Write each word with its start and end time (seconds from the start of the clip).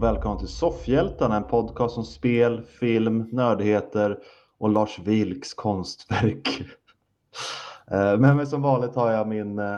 Och 0.00 0.04
välkommen 0.06 0.38
till 0.38 0.48
Soffhjältarna, 0.48 1.36
en 1.36 1.44
podcast 1.44 1.98
om 1.98 2.04
spel, 2.04 2.62
film, 2.62 3.28
nördigheter 3.32 4.18
och 4.58 4.70
Lars 4.70 4.98
Vilks 4.98 5.54
konstverk. 5.54 6.62
Eh, 7.90 8.18
Med 8.18 8.36
mig 8.36 8.46
som 8.46 8.62
vanligt 8.62 8.94
har 8.94 9.12
jag 9.12 9.28
min 9.28 9.58
eh, 9.58 9.76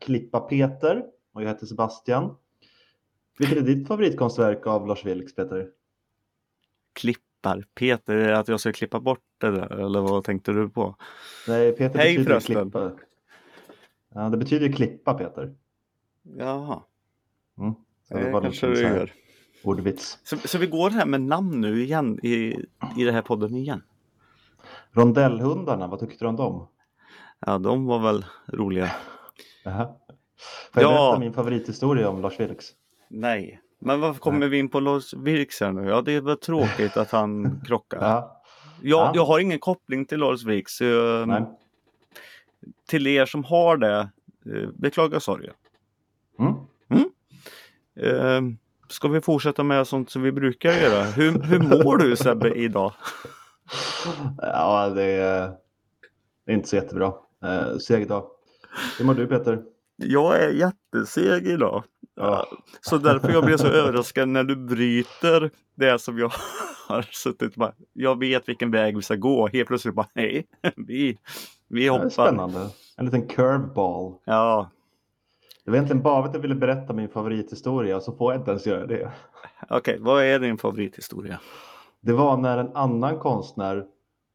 klippa 0.00 0.40
Peter 0.40 1.04
och 1.34 1.42
jag 1.42 1.48
heter 1.48 1.66
Sebastian. 1.66 2.36
Vilket 3.38 3.58
är 3.58 3.62
ditt 3.62 3.88
favoritkonstverk 3.88 4.66
av 4.66 4.86
Lars 4.86 5.04
Vilks, 5.04 5.34
Peter? 5.34 5.68
Klippar. 6.92 7.64
Peter, 7.74 8.32
att 8.32 8.48
jag 8.48 8.60
ska 8.60 8.72
klippa 8.72 9.00
bort 9.00 9.24
det 9.38 9.50
där 9.50 9.72
eller 9.72 10.00
vad 10.00 10.24
tänkte 10.24 10.52
du 10.52 10.68
på? 10.68 10.96
Nej, 11.48 11.72
Peter 11.72 11.98
Hej 11.98 12.16
betyder 12.18 12.30
förresten. 12.40 12.70
klippa. 12.70 12.92
Ja, 14.14 14.28
det 14.28 14.36
betyder 14.36 14.72
klippa, 14.72 15.14
Peter. 15.14 15.54
Jaha, 16.22 16.82
Mm. 17.58 17.74
Så 18.08 18.14
det 18.14 18.30
var 18.30 18.40
kanske 18.42 18.66
här 18.66 18.96
gör. 18.96 19.12
Ordvits. 19.64 20.18
Så, 20.24 20.36
så 20.36 20.58
vi 20.58 20.66
går 20.66 20.90
här 20.90 21.06
med 21.06 21.20
namn 21.20 21.60
nu 21.60 21.82
igen 21.82 22.20
i, 22.22 22.34
i 22.96 23.04
den 23.04 23.14
här 23.14 23.22
podden 23.22 23.54
igen. 23.54 23.82
Rondellhundarna, 24.92 25.86
vad 25.86 26.00
tyckte 26.00 26.24
du 26.24 26.28
om 26.28 26.36
dem? 26.36 26.68
Ja, 27.46 27.58
de 27.58 27.86
var 27.86 27.98
väl 27.98 28.24
roliga. 28.46 28.90
Jaha. 29.64 29.88
Får 30.74 30.82
jag 30.82 30.92
Ja. 30.92 30.96
berätta 31.06 31.20
min 31.20 31.32
favorithistoria 31.32 32.08
om 32.08 32.20
Lars 32.22 32.40
Vilks? 32.40 32.66
Nej, 33.08 33.60
men 33.78 34.00
varför 34.00 34.20
kommer 34.20 34.48
vi 34.48 34.58
in 34.58 34.68
på 34.68 34.80
Lars 34.80 35.14
Vilks 35.14 35.60
här 35.60 35.72
nu? 35.72 35.88
Ja, 35.88 36.02
det 36.02 36.12
är 36.12 36.20
väl 36.20 36.36
tråkigt 36.38 36.96
att 36.96 37.10
han 37.10 37.60
krockar. 37.66 37.98
Ja. 38.00 38.42
Jag, 38.82 38.98
Ja. 39.00 39.12
jag 39.14 39.24
har 39.24 39.38
ingen 39.38 39.58
koppling 39.58 40.04
till 40.04 40.18
Lars 40.18 40.44
Vilks. 40.44 40.80
jag- 40.80 41.28
Nej. 41.28 41.42
Till 42.88 43.06
er 43.06 43.26
som 43.26 43.44
har 43.44 43.76
det, 43.76 43.98
eh, 44.46 44.68
beklagar 44.74 45.18
sorgen. 45.18 45.54
Mm. 46.38 46.54
Eh, 48.00 48.42
Ska 48.88 49.08
vi 49.08 49.20
fortsätta 49.20 49.62
med 49.62 49.86
sånt 49.86 50.10
som 50.10 50.22
vi 50.22 50.32
brukar 50.32 50.72
göra? 50.72 51.02
Hur, 51.04 51.42
hur 51.42 51.58
mår 51.58 51.96
du 51.96 52.16
Sebbe 52.16 52.54
idag? 52.54 52.92
Ja, 54.38 54.88
det 54.88 55.02
är, 55.02 55.50
det 56.46 56.52
är 56.52 56.54
inte 56.54 56.68
så 56.68 56.76
jättebra. 56.76 57.12
Eh, 57.44 57.78
seg 57.78 58.08
dag. 58.08 58.26
Hur 58.98 59.04
mår 59.04 59.14
du 59.14 59.26
Peter? 59.26 59.62
Jag 59.96 60.42
är 60.42 60.50
jätteseg 60.50 61.46
idag. 61.46 61.84
Ja. 62.16 62.46
Så 62.80 62.98
därför 62.98 63.32
jag 63.32 63.44
blev 63.44 63.56
så 63.56 63.66
överraskad 63.66 64.28
när 64.28 64.44
du 64.44 64.56
bryter 64.56 65.50
det 65.74 65.98
som 65.98 66.18
jag 66.18 66.32
har 66.88 67.02
suttit 67.02 67.56
med. 67.56 67.72
Jag 67.92 68.18
vet 68.18 68.48
vilken 68.48 68.70
väg 68.70 68.96
vi 68.96 69.02
ska 69.02 69.14
gå. 69.14 69.48
Helt 69.48 69.68
plötsligt 69.68 69.94
bara 69.94 70.08
nej, 70.14 70.46
vi, 70.76 71.18
vi 71.68 71.88
hoppar. 71.88 72.08
spännande. 72.08 72.68
En 72.96 73.04
liten 73.04 73.26
curveball. 73.28 74.14
Ja, 74.24 74.70
Det 75.68 75.72
var 75.72 75.76
egentligen 75.76 76.02
bara 76.02 76.24
att 76.24 76.34
jag 76.34 76.40
ville 76.40 76.54
berätta 76.54 76.92
min 76.92 77.08
favorithistoria 77.08 78.00
så 78.00 78.12
får 78.12 78.32
jag 78.32 78.40
inte 78.40 78.50
ens 78.50 78.66
göra 78.66 78.86
det. 78.86 79.12
okej. 79.68 79.98
Vad 80.00 80.24
är 80.24 80.38
din 80.38 80.58
favorithistoria? 80.58 81.40
Det 82.00 82.12
var 82.12 82.36
när 82.36 82.58
en 82.58 82.76
annan 82.76 83.18
konstnär 83.18 83.84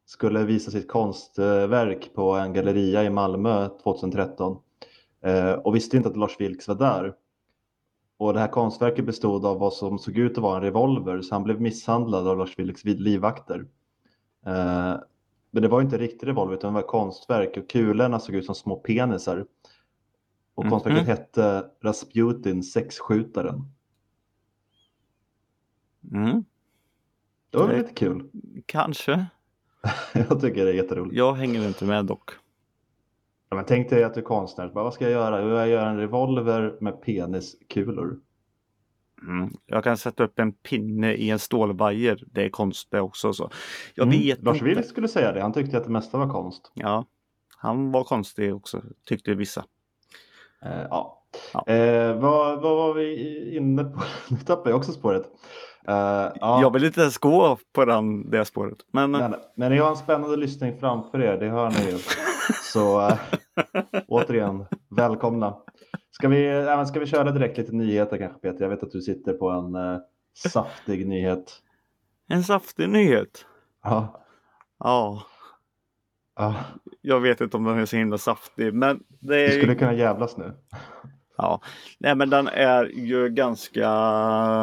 skulle 0.05 0.43
visa 0.43 0.71
sitt 0.71 0.87
konstverk 0.87 2.09
på 2.15 2.31
en 2.31 2.53
galleria 2.53 3.03
i 3.03 3.09
Malmö 3.09 3.69
2013 3.83 4.57
eh, 5.23 5.51
och 5.51 5.75
visste 5.75 5.97
inte 5.97 6.09
att 6.09 6.17
Lars 6.17 6.39
Vilks 6.39 6.67
var 6.67 6.75
där. 6.75 7.13
Och 8.17 8.33
det 8.33 8.39
här 8.39 8.47
konstverket 8.47 9.05
bestod 9.05 9.45
av 9.45 9.59
vad 9.59 9.73
som 9.73 9.99
såg 9.99 10.17
ut 10.17 10.31
att 10.31 10.43
vara 10.43 10.57
en 10.57 10.63
revolver 10.63 11.21
så 11.21 11.35
han 11.35 11.43
blev 11.43 11.61
misshandlad 11.61 12.27
av 12.27 12.37
Lars 12.37 12.59
Vilks 12.59 12.83
livvakter. 12.83 13.65
Eh, 14.45 14.95
Men 15.51 15.61
det 15.61 15.67
var 15.67 15.81
inte 15.81 15.95
en 15.95 16.01
riktig 16.01 16.27
revolver 16.27 16.55
utan 16.55 16.69
det 16.69 16.73
var 16.73 16.81
ett 16.81 16.87
konstverk 16.87 17.57
och 17.57 17.69
kulorna 17.69 18.19
såg 18.19 18.35
ut 18.35 18.45
som 18.45 18.55
små 18.55 18.75
penisar. 18.75 19.45
Och 20.55 20.69
konstverket 20.69 21.07
hette 21.07 21.65
Rasputin 21.83 22.63
sexskjutaren. 22.63 23.61
Mm, 26.11 26.43
Det 27.49 27.57
var 27.57 27.67
Nej. 27.67 27.77
lite 27.77 27.93
kul. 27.93 28.29
kanske. 28.65 29.25
Jag 30.13 30.41
tycker 30.41 30.65
det 30.65 30.71
är 30.71 30.75
jätteroligt. 30.75 31.15
Jag 31.15 31.33
hänger 31.33 31.67
inte 31.67 31.85
med 31.85 32.05
dock. 32.05 32.29
Ja, 33.49 33.55
men 33.55 33.65
tänk 33.65 33.89
dig 33.89 34.03
att 34.03 34.13
du 34.13 34.19
är 34.19 34.25
konstnär. 34.25 34.67
Bara, 34.73 34.83
vad 34.83 34.93
ska 34.93 35.03
jag 35.03 35.11
göra? 35.11 35.41
Jo, 35.41 35.49
Jag 35.49 35.67
gör 35.67 35.87
en 35.87 35.97
revolver 35.97 36.77
med 36.81 37.01
peniskulor. 37.01 38.19
Mm. 39.21 39.49
Jag 39.65 39.83
kan 39.83 39.97
sätta 39.97 40.23
upp 40.23 40.39
en 40.39 40.51
pinne 40.53 41.13
i 41.13 41.29
en 41.29 41.39
stålvajer. 41.39 42.23
Det 42.31 42.45
är 42.45 42.49
konst 42.49 42.91
det 42.91 43.01
också. 43.01 43.33
Så. 43.33 43.49
Jag 43.95 44.07
Mm. 44.07 44.19
vet 44.19 44.43
Lars. 44.43 44.61
Vilks 44.61 44.87
skulle 44.89 45.07
säga 45.07 45.31
det. 45.31 45.41
Han 45.41 45.53
tyckte 45.53 45.77
att 45.77 45.83
det 45.83 45.89
mesta 45.89 46.17
var 46.17 46.29
konst. 46.29 46.71
Ja, 46.73 47.05
han 47.57 47.91
var 47.91 48.03
konstig 48.03 48.55
också, 48.55 48.81
tyckte 49.05 49.33
vissa. 49.33 49.65
Eh, 50.65 50.85
ja. 50.89 51.19
Ja. 51.53 51.67
Eh, 51.73 52.15
vad, 52.15 52.61
vad 52.61 52.75
var 52.77 52.93
vi 52.93 53.55
inne 53.57 53.83
på? 53.83 54.01
Nu 54.29 54.37
tappade 54.37 54.69
jag 54.69 54.77
också 54.77 54.91
spåret. 54.91 55.23
Eh, 55.87 55.93
ja. 56.35 56.61
Jag 56.61 56.73
vill 56.73 56.83
inte 56.83 57.01
ens 57.01 57.17
gå 57.17 57.57
på 57.73 57.85
den, 57.85 58.29
det 58.29 58.45
spåret. 58.45 58.77
Men 58.91 59.11
nej. 59.11 59.31
Men 59.55 59.71
ni 59.71 59.77
har 59.77 59.89
en 59.89 59.95
spännande 59.97 60.37
lyssning 60.37 60.79
framför 60.79 61.21
er, 61.21 61.37
det 61.37 61.49
hör 61.49 61.69
ni 61.69 61.91
ju. 61.91 61.97
Så 62.73 63.07
äh, 63.07 63.17
återigen, 64.07 64.65
välkomna. 64.89 65.57
Ska 66.11 66.27
vi, 66.27 66.63
men 66.65 66.87
ska 66.87 66.99
vi 66.99 67.05
köra 67.05 67.31
direkt 67.31 67.57
lite 67.57 67.75
nyheter 67.75 68.17
kanske 68.17 68.39
Peter? 68.39 68.61
Jag 68.61 68.69
vet 68.69 68.83
att 68.83 68.91
du 68.91 69.01
sitter 69.01 69.33
på 69.33 69.49
en 69.49 69.75
äh, 69.75 69.97
saftig 70.49 71.07
nyhet. 71.07 71.59
en 72.29 72.43
saftig 72.43 72.89
nyhet. 72.89 73.45
Ja, 73.83 74.23
Ja, 74.79 75.23
ja. 76.43 76.55
jag 77.01 77.19
vet 77.19 77.41
inte 77.41 77.57
om 77.57 77.63
den 77.63 77.79
är 77.79 77.85
så 77.85 77.95
himla 77.95 78.17
saftig, 78.17 78.73
men 78.73 79.03
det 79.19 79.45
är 79.45 79.49
skulle 79.49 79.73
ju... 79.73 79.79
kunna 79.79 79.93
jävlas 79.93 80.37
nu. 80.37 80.53
Ja, 81.37 81.61
nej 81.97 82.15
men 82.15 82.29
den 82.29 82.47
är 82.47 82.85
ju 82.85 83.29
ganska... 83.29 83.89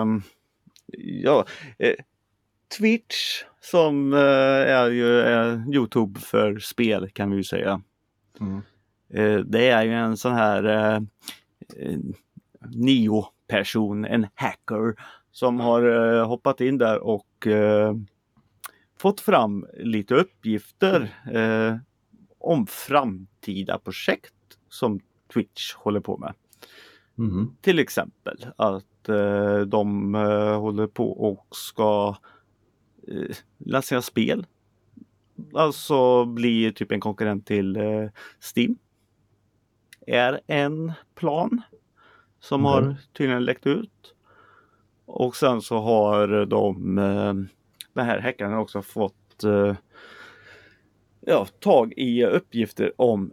um, 0.00 0.22
Ja, 0.98 1.44
eh, 1.78 1.94
Twitch 2.78 3.42
som 3.60 4.12
eh, 4.12 4.18
är 4.18 4.90
ju 4.90 5.20
eh, 5.20 5.68
Youtube 5.68 6.20
för 6.20 6.58
spel 6.58 7.10
kan 7.10 7.30
vi 7.30 7.36
ju 7.36 7.44
säga. 7.44 7.80
Mm. 8.40 8.62
Eh, 9.14 9.44
det 9.44 9.68
är 9.68 9.84
ju 9.84 9.92
en 9.92 10.16
sån 10.16 10.32
här 10.32 10.64
eh, 10.64 10.96
eh, 11.76 11.98
nio-person, 12.68 14.04
en 14.04 14.26
hacker 14.34 14.94
som 15.32 15.60
har 15.60 16.16
eh, 16.16 16.26
hoppat 16.26 16.60
in 16.60 16.78
där 16.78 16.98
och 16.98 17.46
fått 19.00 19.20
fram 19.20 19.66
lite 19.78 20.14
uppgifter 20.14 21.14
eh, 21.32 21.76
om 22.38 22.66
framtida 22.66 23.78
projekt 23.78 24.34
som 24.68 25.00
Twitch 25.32 25.74
håller 25.74 26.00
på 26.00 26.16
med. 26.18 26.34
Mhm. 27.14 27.56
Till 27.60 27.78
exempel 27.78 28.46
att 28.56 29.08
eh, 29.08 29.60
de 29.60 30.14
eh, 30.14 30.60
håller 30.60 30.86
på 30.86 31.10
och 31.12 31.46
ska 31.50 32.16
eh, 33.08 33.36
lansera 33.58 34.02
spel. 34.02 34.46
Alltså 35.54 36.24
bli 36.24 36.72
typ 36.72 36.92
en 36.92 37.00
konkurrent 37.00 37.46
till 37.46 37.76
eh, 37.76 38.08
Steam. 38.56 38.78
Är 40.06 40.40
en 40.46 40.92
plan 41.14 41.62
som 42.40 42.66
Okej. 42.66 42.84
har 42.84 42.96
tydligen 43.12 43.44
läckt 43.44 43.66
ut. 43.66 44.14
Och 45.06 45.36
sen 45.36 45.62
så 45.62 45.78
har 45.78 46.46
de, 46.46 46.98
eh, 46.98 47.34
den 47.92 48.06
här 48.06 48.20
hackaren 48.20 48.54
också 48.54 48.82
fått 48.82 49.44
eh, 49.44 49.76
ja, 51.20 51.46
tag 51.60 51.92
i 51.96 52.24
uppgifter 52.24 52.92
om 52.96 53.32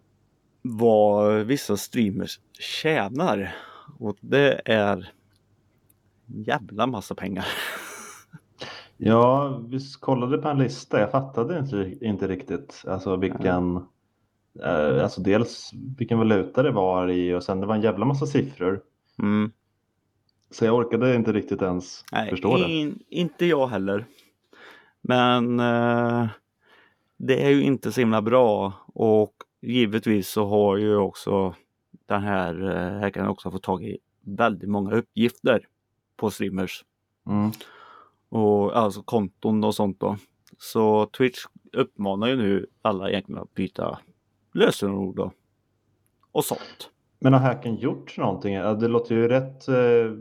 vad 0.62 1.34
vissa 1.46 1.78
streamers 1.78 2.40
tjänar. 2.60 3.56
Och 4.00 4.18
det 4.20 4.62
är 4.66 5.12
jävla 6.26 6.88
massa 6.88 7.16
pengar. 7.16 7.46
Ja, 9.00 9.58
vi 9.70 9.80
kollade 10.00 10.38
på 10.38 10.48
en 10.48 10.58
lista. 10.58 11.00
Jag 11.00 11.12
fattade 11.12 11.60
inte, 11.60 11.96
inte 12.02 12.28
riktigt 12.28 12.84
alltså 12.88 13.16
vilken, 13.16 13.76
eh, 14.64 15.04
alltså 15.04 15.22
dels 15.22 15.72
vilken 15.98 16.18
valuta 16.18 16.64
det 16.64 16.72
var 16.72 17.08
i 17.08 17.34
och 17.34 17.44
sen 17.44 17.60
det 17.60 17.68
var 17.68 17.76
en 17.76 17.82
jävla 17.82 18.06
massa 18.06 18.26
siffror. 18.26 18.82
Mm. 19.20 19.52
Så 20.52 20.66
jag 20.66 20.76
orkade 20.76 21.16
inte 21.16 21.34
riktigt 21.34 21.62
ens 21.62 22.04
Nej, 22.12 22.30
förstå 22.30 22.58
det. 22.58 22.64
in, 22.64 23.00
inte 23.10 23.46
jag 23.46 23.68
heller. 23.68 24.06
Men 25.02 25.60
eh, 25.60 26.28
det 27.18 27.46
är 27.46 27.50
ju 27.50 27.64
inte 27.64 27.92
så 27.92 28.02
himla 28.02 28.22
bra 28.22 28.74
och 28.94 29.34
givetvis 29.62 30.30
så 30.30 30.46
har 30.46 30.78
ju 30.78 30.96
också 30.96 31.56
den 32.06 32.24
här 32.24 32.76
eh, 32.76 33.02
hackaren 33.02 33.28
också 33.28 33.52
fått 33.52 33.64
tag 33.64 33.84
i 33.84 33.98
väldigt 34.22 34.70
många 34.70 34.96
uppgifter 34.96 35.68
på 36.16 36.30
streamers. 36.32 36.86
Mm. 37.28 37.52
och 38.30 38.78
alltså 38.78 39.04
konton 39.04 39.64
och 39.64 39.76
sånt 39.76 40.00
då. 40.00 40.18
Så 40.58 41.06
Twitch 41.06 41.46
uppmanar 41.74 42.28
ju 42.28 42.36
nu 42.36 42.68
alla 42.82 43.10
egentligen 43.10 43.42
att 43.42 43.54
byta 43.54 44.00
lösenord 44.54 45.20
och, 45.20 45.34
och 46.32 46.46
sånt. 46.46 46.90
Men 47.20 47.34
har 47.34 47.40
hacken 47.40 47.76
gjort 47.76 48.18
någonting? 48.18 48.56
Det 48.56 48.88
låter 48.88 49.16
ju 49.16 49.28
rätt 49.28 49.68
eh, 49.68 50.14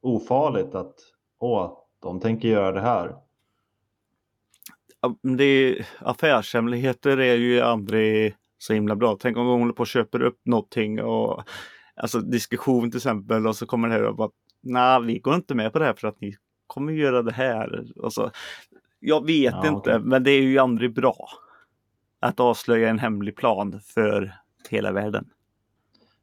ofarligt 0.00 0.74
att 0.74 0.94
åh, 1.38 1.78
de 2.00 2.20
tänker 2.20 2.48
göra 2.48 2.72
det 2.72 2.80
här. 2.80 3.16
Det 5.38 5.44
är, 5.44 5.86
affärshemligheter 5.98 7.16
är 7.20 7.34
ju 7.34 7.60
aldrig 7.60 8.36
så 8.58 8.72
himla 8.72 8.96
bra. 8.96 9.16
Tänk 9.20 9.36
om 9.36 9.46
de 9.46 9.60
håller 9.60 9.72
på 9.72 9.80
och 9.80 9.86
köper 9.86 10.22
upp 10.22 10.40
någonting 10.44 11.02
och 11.02 11.42
alltså 11.96 12.20
diskussion 12.20 12.90
till 12.90 12.98
exempel 12.98 13.46
och 13.46 13.56
så 13.56 13.66
kommer 13.66 13.88
det 13.88 13.94
här 13.94 14.04
och 14.04 14.16
bara 14.16 14.30
nej, 14.62 15.02
vi 15.02 15.18
går 15.18 15.34
inte 15.34 15.54
med 15.54 15.72
på 15.72 15.78
det 15.78 15.84
här 15.84 15.94
för 15.94 16.08
att 16.08 16.20
ni 16.20 16.36
kommer 16.66 16.92
göra 16.92 17.22
det 17.22 17.32
här. 17.32 17.84
Och 17.96 18.12
så, 18.12 18.30
jag 19.00 19.26
vet 19.26 19.54
Ja, 19.54 19.68
inte, 19.68 19.90
okej. 19.96 20.00
men 20.00 20.22
det 20.24 20.30
är 20.30 20.42
ju 20.42 20.58
aldrig 20.58 20.94
bra 20.94 21.28
att 22.20 22.40
avslöja 22.40 22.88
en 22.88 22.98
hemlig 22.98 23.36
plan 23.36 23.80
för 23.94 24.34
hela 24.70 24.92
världen. 24.92 25.28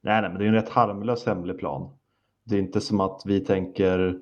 Nej, 0.02 0.22
nej, 0.22 0.30
men 0.30 0.40
det 0.40 0.46
är 0.46 0.48
en 0.48 0.54
rätt 0.54 0.70
harmlös 0.70 1.26
hemlig 1.26 1.60
plan. 1.60 1.98
Det 2.44 2.56
är 2.56 2.60
inte 2.60 2.82
som 2.82 3.00
att 3.00 3.22
vi 3.26 3.40
tänker 3.40 4.20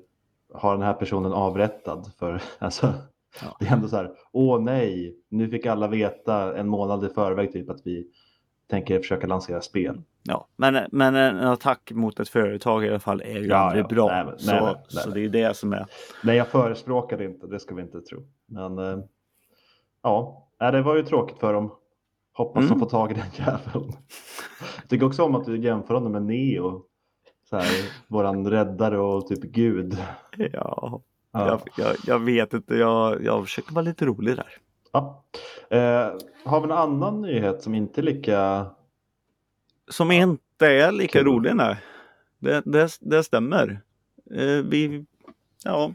ha 0.54 0.72
den 0.72 0.82
här 0.82 0.92
personen 0.94 1.32
avrättad 1.32 2.12
för 2.18 2.42
alltså, 2.58 2.94
Ja. 3.42 3.56
det 3.60 3.66
är 3.66 3.72
ändå 3.72 3.88
så 3.88 3.96
här, 3.96 4.10
åh 4.32 4.60
nej, 4.62 5.16
nu 5.28 5.48
fick 5.50 5.66
alla 5.66 5.88
veta 5.88 6.56
en 6.58 6.68
månad 6.68 7.04
i 7.04 7.08
förväg 7.08 7.52
typ 7.52 7.70
att 7.70 7.80
vi 7.84 8.06
tänker 8.70 8.98
försöka 8.98 9.26
lansera 9.26 9.60
spel. 9.60 10.02
Ja, 10.22 10.46
men, 10.56 10.78
men 10.92 11.14
en 11.14 11.36
attack 11.38 11.92
mot 11.94 12.20
ett 12.20 12.28
företag 12.28 12.84
i 12.84 12.88
alla 12.88 12.98
fall 12.98 13.20
är 13.20 13.38
ju 13.38 13.46
Ja, 13.46 13.56
aldrig 13.56 13.84
ja. 13.84 13.88
bra. 13.88 14.06
Nej, 14.06 14.24
men- 14.24 14.38
så 14.38 14.52
nej, 14.52 14.62
nej, 14.64 14.76
så 14.88 15.10
det 15.10 15.20
är 15.24 15.28
det 15.28 15.56
som 15.56 15.72
är. 15.72 15.86
Nej, 16.24 16.36
jag 16.36 16.46
förespråkar 16.46 17.18
det 17.18 17.24
inte, 17.24 17.46
det 17.46 17.60
ska 17.60 17.74
vi 17.74 17.82
inte 17.82 18.00
tro. 18.00 18.26
Men 18.46 18.78
eh, 18.78 18.98
ja, 20.02 20.48
det 20.58 20.82
var 20.82 20.96
ju 20.96 21.02
tråkigt 21.02 21.38
för 21.38 21.52
dem. 21.52 21.72
Hoppas 22.32 22.64
Mm. 22.64 22.68
de 22.78 22.80
får 22.80 22.90
tag 22.90 23.10
i 23.10 23.14
den 23.14 23.24
jäveln. 23.46 23.92
Jag 24.80 24.88
tycker 24.88 25.06
också 25.06 25.22
om 25.24 25.34
att 25.34 25.44
du 25.44 25.58
jämför 25.58 25.94
honom 25.94 26.12
med 26.12 26.22
Neo. 26.22 26.84
Så 27.50 27.56
här, 27.56 27.66
våran 28.08 28.50
räddare 28.50 28.98
och 28.98 29.26
typ 29.26 29.42
gud. 29.42 29.96
Ja, 30.52 31.02
Ja. 31.32 31.46
jag, 31.48 31.60
jag, 31.86 31.96
jag 32.06 32.18
vet 32.18 32.54
inte. 32.54 32.74
Jag, 32.74 33.24
jag 33.24 33.44
försöker 33.44 33.74
vara 33.74 33.82
lite 33.84 34.06
rolig 34.06 34.36
där. 34.36 34.46
Ja. 34.92 35.24
Eh, 35.70 36.08
har 36.44 36.60
vi 36.60 36.66
någon 36.66 36.78
annan 36.78 37.22
nyhet 37.22 37.62
som 37.62 37.74
inte 37.74 38.00
är 38.00 38.02
lika... 38.02 38.66
Som 39.90 40.10
inte 40.10 40.66
är 40.66 40.92
lika 40.92 41.18
Kul. 41.18 41.26
rolig, 41.26 41.56
nej. 41.56 41.76
Det, 42.38 42.62
det, 42.64 42.98
det 43.00 43.24
stämmer. 43.24 43.80
Eh, 44.30 44.64
vi, 44.64 45.06
ja, 45.64 45.92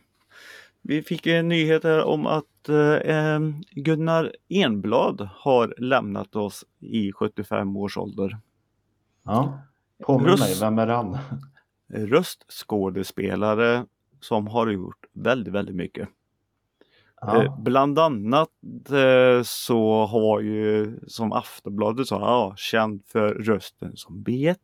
vi 0.81 1.01
fick 1.01 1.27
en 1.27 1.47
nyhet 1.49 1.83
här 1.83 2.03
om 2.03 2.25
att 2.27 2.69
eh, 3.05 3.39
Gunnar 3.71 4.35
Enblad 4.49 5.29
har 5.35 5.73
lämnat 5.77 6.35
oss 6.35 6.65
i 6.79 7.11
75 7.11 7.77
års 7.77 7.97
ålder. 7.97 8.37
Ja. 9.23 9.59
Påminn 10.03 10.27
Röst- 10.27 10.39
mig, 10.39 10.55
vem 10.61 10.79
är 10.79 10.87
han? 10.87 11.17
Röstskådespelare 11.93 13.85
som 14.19 14.47
har 14.47 14.67
gjort 14.67 15.02
väldigt, 15.13 15.53
väldigt 15.53 15.75
mycket. 15.75 16.09
Eh, 17.27 17.43
Ja. 17.43 17.57
bland 17.59 17.99
annat 17.99 18.49
eh, 18.89 19.43
så 19.43 20.05
har 20.05 20.39
ju 20.41 20.99
som 21.07 21.31
Aftonbladet 21.33 22.07
sa, 22.07 22.19
ja, 22.19 22.53
känd 22.57 23.03
för 23.05 23.33
rösten 23.33 23.91
som 23.95 24.23
bet. 24.23 24.59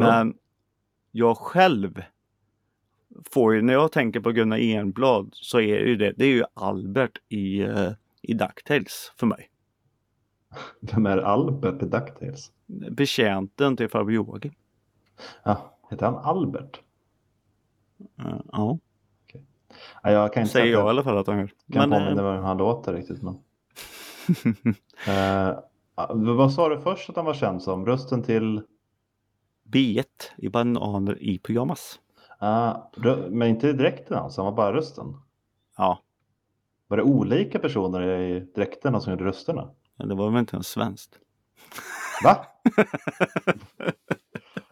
Men 0.00 0.34
jag 1.12 1.36
själv 1.36 2.02
får 3.30 3.54
ju, 3.54 3.62
när 3.62 3.72
jag 3.72 3.92
tänker 3.92 4.20
på 4.20 4.32
Gunnar 4.32 4.58
Enblad 4.58 5.28
så 5.32 5.60
är 5.60 5.78
ju 5.86 5.96
det, 5.96 6.12
det 6.16 6.24
är 6.24 6.28
ju 6.28 6.44
Albert 6.54 7.18
i, 7.28 7.60
eh, 7.60 7.90
i 8.22 8.34
DuckTales 8.34 9.12
för 9.16 9.26
mig. 9.26 9.50
Vem 10.80 11.06
är 11.06 11.18
Albert 11.18 11.82
i 11.82 11.86
DuckTales? 11.86 12.52
Betjänten 12.90 13.76
till 13.76 13.88
farbror 13.88 14.12
Joakim. 14.12 14.52
Ja, 15.44 15.78
heter 15.90 16.06
han 16.06 16.16
Albert? 16.16 16.80
Eh, 18.18 18.24
ja, 18.26 18.42
Ja, 18.52 18.78
jag 20.02 20.32
kan 20.32 20.40
inte 20.40 20.52
säger 20.52 20.72
jag 20.72 20.86
i 20.86 20.88
alla 20.88 21.02
fall 21.02 21.18
att 21.18 21.26
han 21.26 21.38
gör. 21.38 21.50
jag 21.66 21.74
kan 21.74 21.88
Men, 21.90 22.00
påminna 22.00 22.22
eh, 22.22 22.28
mig 22.28 22.36
hur 22.36 22.42
han 22.46 22.56
låter 22.56 22.92
riktigt. 22.94 23.22
Men... 23.22 23.34
eh, 25.06 25.58
vad 26.36 26.52
sa 26.52 26.68
du 26.68 26.80
först 26.80 27.10
att 27.10 27.16
han 27.16 27.24
var 27.24 27.34
känd 27.34 27.62
som? 27.62 27.86
Rösten 27.86 28.22
till... 28.22 28.62
B1 29.72 30.04
i 30.36 30.48
bananer 30.48 31.22
i 31.22 31.38
pyjamas. 31.38 32.00
Uh, 32.42 32.76
men 33.30 33.48
inte 33.48 33.72
dräkten 33.72 34.18
alltså, 34.18 34.40
han 34.42 34.52
var 34.52 34.56
bara 34.56 34.76
rösten. 34.76 35.20
Ja, 35.76 36.02
Var 36.88 36.96
det 36.96 37.02
olika 37.02 37.58
personer 37.58 38.18
i 38.20 38.40
dräkterna 38.40 39.00
som 39.00 39.12
gjorde 39.12 39.24
rösterna? 39.24 39.70
men 39.96 40.08
det 40.08 40.14
var 40.14 40.30
väl 40.30 40.38
inte 40.40 40.56
ens 40.56 40.66
svenskt. 40.68 41.18
Va? 42.24 42.46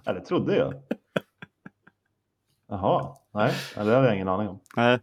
ja, 0.05 0.13
det 0.13 0.21
trodde 0.21 0.57
jag. 0.57 0.75
Jaha, 2.69 3.17
nej, 3.35 3.53
det 3.75 3.81
hade 3.81 3.93
jag 4.07 4.15
ingen 4.15 4.29
aning 4.29 4.49
om. 4.49 4.61
Nej. 4.77 4.99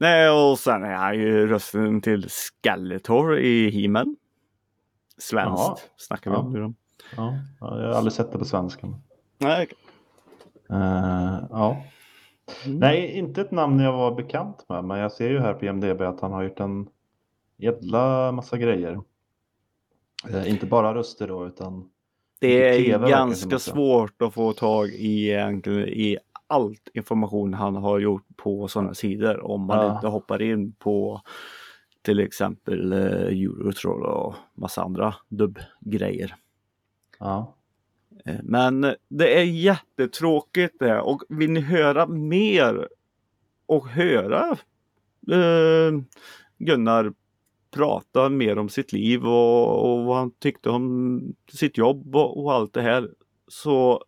Nej, 0.00 0.30
och 0.30 0.58
sen 0.58 0.82
är 0.84 0.94
han 0.94 1.18
ju 1.18 1.46
rösten 1.46 2.00
till 2.00 2.28
Skeletor 2.28 3.38
i 3.38 3.70
He-Man. 3.70 4.16
Svenskt 5.18 5.58
Jaha. 5.58 5.76
snackar 5.96 6.30
vi 6.30 6.36
Ja. 6.36 6.40
om 6.40 6.52
nu. 6.52 6.74
Ja, 7.16 7.34
ja, 7.60 7.80
jag 7.80 7.88
har 7.88 7.94
aldrig 7.94 8.12
sett 8.12 8.32
det 8.32 8.38
på 8.38 8.44
svenska. 8.44 8.86
Nej. 9.38 9.68
Eh, 10.70 11.38
ja. 11.50 11.82
Mm. 12.66 12.78
Nej, 12.78 13.10
inte 13.18 13.40
ett 13.40 13.50
namn 13.50 13.80
jag 13.80 13.92
var 13.92 14.14
bekant 14.14 14.64
med, 14.68 14.84
men 14.84 14.98
jag 14.98 15.12
ser 15.12 15.30
ju 15.30 15.38
här 15.40 15.54
på 15.54 15.64
IMDB 15.64 16.00
att 16.02 16.20
han 16.20 16.32
har 16.32 16.42
gjort 16.42 16.60
en 16.60 16.88
jävla 17.56 18.32
massa 18.32 18.56
grejer. 18.58 19.00
Eh, 20.30 20.50
inte 20.50 20.66
bara 20.66 20.94
röster 20.94 21.28
då, 21.28 21.46
utan 21.46 21.90
Det 22.40 22.68
är 22.68 22.78
TV 22.84 23.08
ganska 23.10 23.58
svårt 23.58 24.22
att 24.22 24.34
få 24.34 24.52
tag 24.52 24.88
i 24.88 25.30
i 25.86 26.18
allt 26.50 26.88
information 26.94 27.54
han 27.54 27.76
har 27.76 27.98
gjort 27.98 28.26
på 28.36 28.68
sådana 28.68 28.94
sidor 28.94 29.44
om 29.46 29.60
man 29.66 29.78
Ja. 29.86 29.94
inte 29.94 30.06
hoppar 30.06 30.42
in 30.42 30.72
på 30.72 31.22
till 32.02 32.20
exempel 32.20 32.92
eh, 32.92 32.98
Eurotroll 33.42 34.02
och 34.04 34.34
massa 34.54 34.82
andra 34.82 35.14
dubbgrejer. 35.28 36.34
ja. 37.18 37.54
Eh, 38.24 38.36
Men 38.42 38.80
det 39.08 39.38
är 39.40 39.44
jättetråkigt 39.44 40.78
det 40.78 41.00
och 41.00 41.22
vill 41.28 41.50
ni 41.50 41.60
höra 41.60 42.06
mer 42.06 42.88
och 43.66 43.88
höra 43.88 44.50
eh, 45.32 45.92
Gunnar 46.58 47.12
prata 47.70 48.28
mer 48.28 48.58
om 48.58 48.68
sitt 48.68 48.92
liv 48.92 49.26
och, 49.26 49.90
och 49.92 50.04
vad 50.04 50.16
han 50.16 50.30
tyckte 50.30 50.70
om 50.70 51.20
sitt 51.52 51.78
jobb 51.78 52.16
och, 52.16 52.42
och 52.44 52.52
allt 52.52 52.72
det 52.72 52.82
här 52.82 53.10
så 53.48 54.04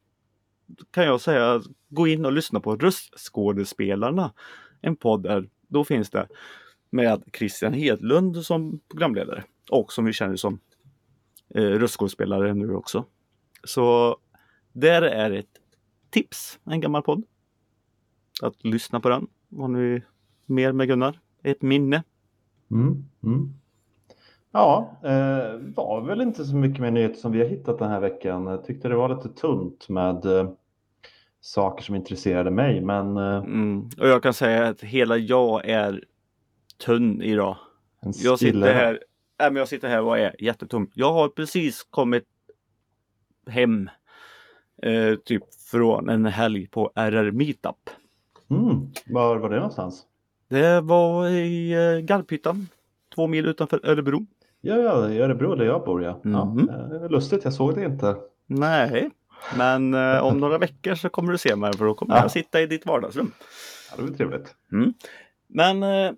kan 0.90 1.04
jag 1.04 1.20
säga 1.20 1.62
gå 1.90 2.08
in 2.08 2.24
och 2.24 2.32
lyssna 2.32 2.60
på 2.60 2.76
Röstskådespelarna. 2.76 4.32
En 4.80 4.96
podd 4.96 5.22
där, 5.22 5.48
då 5.68 5.84
finns 5.84 6.10
det 6.10 6.28
med 6.90 7.22
Christian 7.32 7.72
Hedlund 7.72 8.36
som 8.36 8.80
programledare 8.88 9.44
och 9.70 9.92
som 9.92 10.04
vi 10.04 10.12
känner 10.12 10.36
som 10.36 10.60
eh, 11.54 11.62
röstskådespelare 11.62 12.54
nu 12.54 12.74
också. 12.74 13.04
Så 13.64 14.16
där 14.72 15.02
är 15.02 15.30
ett 15.30 15.60
tips, 16.10 16.58
en 16.64 16.80
gammal 16.80 17.02
podd. 17.02 17.24
Att 18.42 18.64
lyssna 18.64 19.00
på 19.00 19.08
den. 19.08 19.26
Har 19.56 19.68
ni 19.68 20.02
mer 20.46 20.72
med 20.72 20.88
Gunnar? 20.88 21.20
Ett 21.42 21.62
minne? 21.62 22.02
Mm, 22.70 23.04
mm. 23.22 23.54
Ja, 24.52 24.98
eh, 25.02 25.60
var 25.76 26.06
väl 26.06 26.20
inte 26.20 26.44
så 26.44 26.56
mycket 26.56 26.80
mer 26.80 26.90
nyheter 26.90 27.20
som 27.20 27.32
vi 27.32 27.38
har 27.38 27.48
hittat 27.48 27.78
den 27.78 27.90
här 27.90 28.00
veckan. 28.00 28.46
Jag 28.46 28.64
tyckte 28.64 28.88
det 28.88 28.94
var 28.94 29.08
lite 29.08 29.28
tunt 29.28 29.88
med 29.88 30.24
eh, 30.26 30.50
saker 31.40 31.84
som 31.84 31.94
intresserade 31.94 32.50
mig, 32.50 32.80
men 32.80 33.16
eh, 33.16 33.36
Mm. 33.36 33.88
Och 33.98 34.08
jag 34.08 34.22
kan 34.22 34.34
säga 34.34 34.68
att 34.68 34.80
hela 34.80 35.16
jag 35.16 35.64
är 35.64 36.04
tunn 36.86 37.22
idag. 37.22 37.56
Jag 38.22 38.38
sitter 38.38 38.74
här, 38.74 38.92
nej, 39.38 39.50
men 39.50 39.56
jag 39.56 39.68
sitter 39.68 39.88
här 39.88 40.02
och 40.02 40.18
är 40.18 40.36
jättetom. 40.38 40.90
Jag 40.94 41.12
har 41.12 41.28
precis 41.28 41.82
kommit 41.90 42.24
hem 43.46 43.90
eh, 44.82 45.14
typ 45.24 45.42
från 45.70 46.08
en 46.08 46.26
helg 46.26 46.66
på 46.66 46.92
RR 46.94 47.30
Meetup. 47.30 47.90
Mm, 48.50 48.92
var 49.06 49.36
var 49.36 49.50
det 49.50 49.56
någonstans? 49.56 50.06
Det 50.48 50.80
var 50.80 51.28
i 51.28 51.72
eh, 51.72 51.98
Garphyttan, 52.04 52.68
två 53.14 53.26
mil 53.26 53.46
utanför 53.46 53.80
Örebro. 53.86 54.26
Ja, 54.60 54.76
ja, 54.76 55.10
i 55.10 55.20
Örebro 55.20 55.54
där 55.54 55.64
jag 55.64 55.84
bor, 55.84 56.02
ja. 56.02 56.20
Mhm. 56.24 56.68
ja 56.70 56.96
eh, 56.96 57.10
lustigt, 57.10 57.44
jag 57.44 57.52
såg 57.52 57.74
det 57.74 57.84
inte. 57.84 58.16
Nej, 58.46 59.10
men 59.56 59.94
eh, 59.94 60.18
om 60.24 60.38
några 60.38 60.58
veckor 60.58 60.94
så 60.94 61.08
kommer 61.08 61.32
du 61.32 61.38
se 61.38 61.56
mig 61.56 61.72
för 61.76 61.84
då 61.84 61.94
kommer 61.94 62.14
Ja. 62.14 62.22
jag 62.22 62.30
sitta 62.30 62.60
i 62.60 62.66
ditt 62.66 62.86
vardagsrum. 62.86 63.32
Ja, 63.90 63.96
det 63.96 64.02
var 64.10 64.16
trevligt. 64.16 64.54
Men 65.46 65.82
eh, 65.82 66.12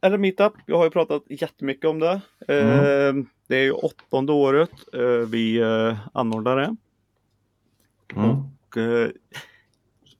RR 0.00 0.18
Meetup, 0.18 0.52
jag 0.66 0.76
har 0.76 0.84
ju 0.84 0.90
pratat 0.90 1.22
jättemycket 1.28 1.84
om 1.90 1.98
det. 1.98 2.20
Eh, 2.48 3.14
Det 3.48 3.56
är 3.56 3.62
ju 3.62 3.72
åttonde 3.72 4.32
året 4.32 4.70
eh, 4.92 5.00
vi 5.28 5.56
eh, 5.60 5.96
anordnar 6.14 6.56
det. 6.56 6.76
Mm. 8.16 8.30
Och, 8.30 8.76
eh, 8.76 9.10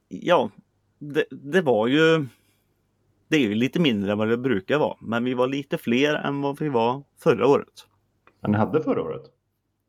ja, 0.09 0.51
det, 0.99 1.25
det 1.31 1.61
var 1.63 1.87
ju 1.87 2.27
det 3.29 3.37
är 3.37 3.41
ju 3.41 3.55
lite 3.55 3.81
mindre 3.81 4.13
än 4.13 4.19
vad 4.19 4.29
det 4.29 4.37
brukar 4.37 4.79
vara, 4.79 4.97
men 5.01 5.25
vi 5.25 5.35
var 5.35 5.47
lite 5.47 5.79
fler 5.79 6.15
än 6.15 6.41
vad 6.41 6.59
vi 6.61 6.69
var 6.69 7.03
förra 7.23 7.47
året. 7.47 7.87
Men 8.41 8.51
ni 8.51 8.57
hade 8.59 8.83
förra 8.83 9.03
året? 9.03 9.23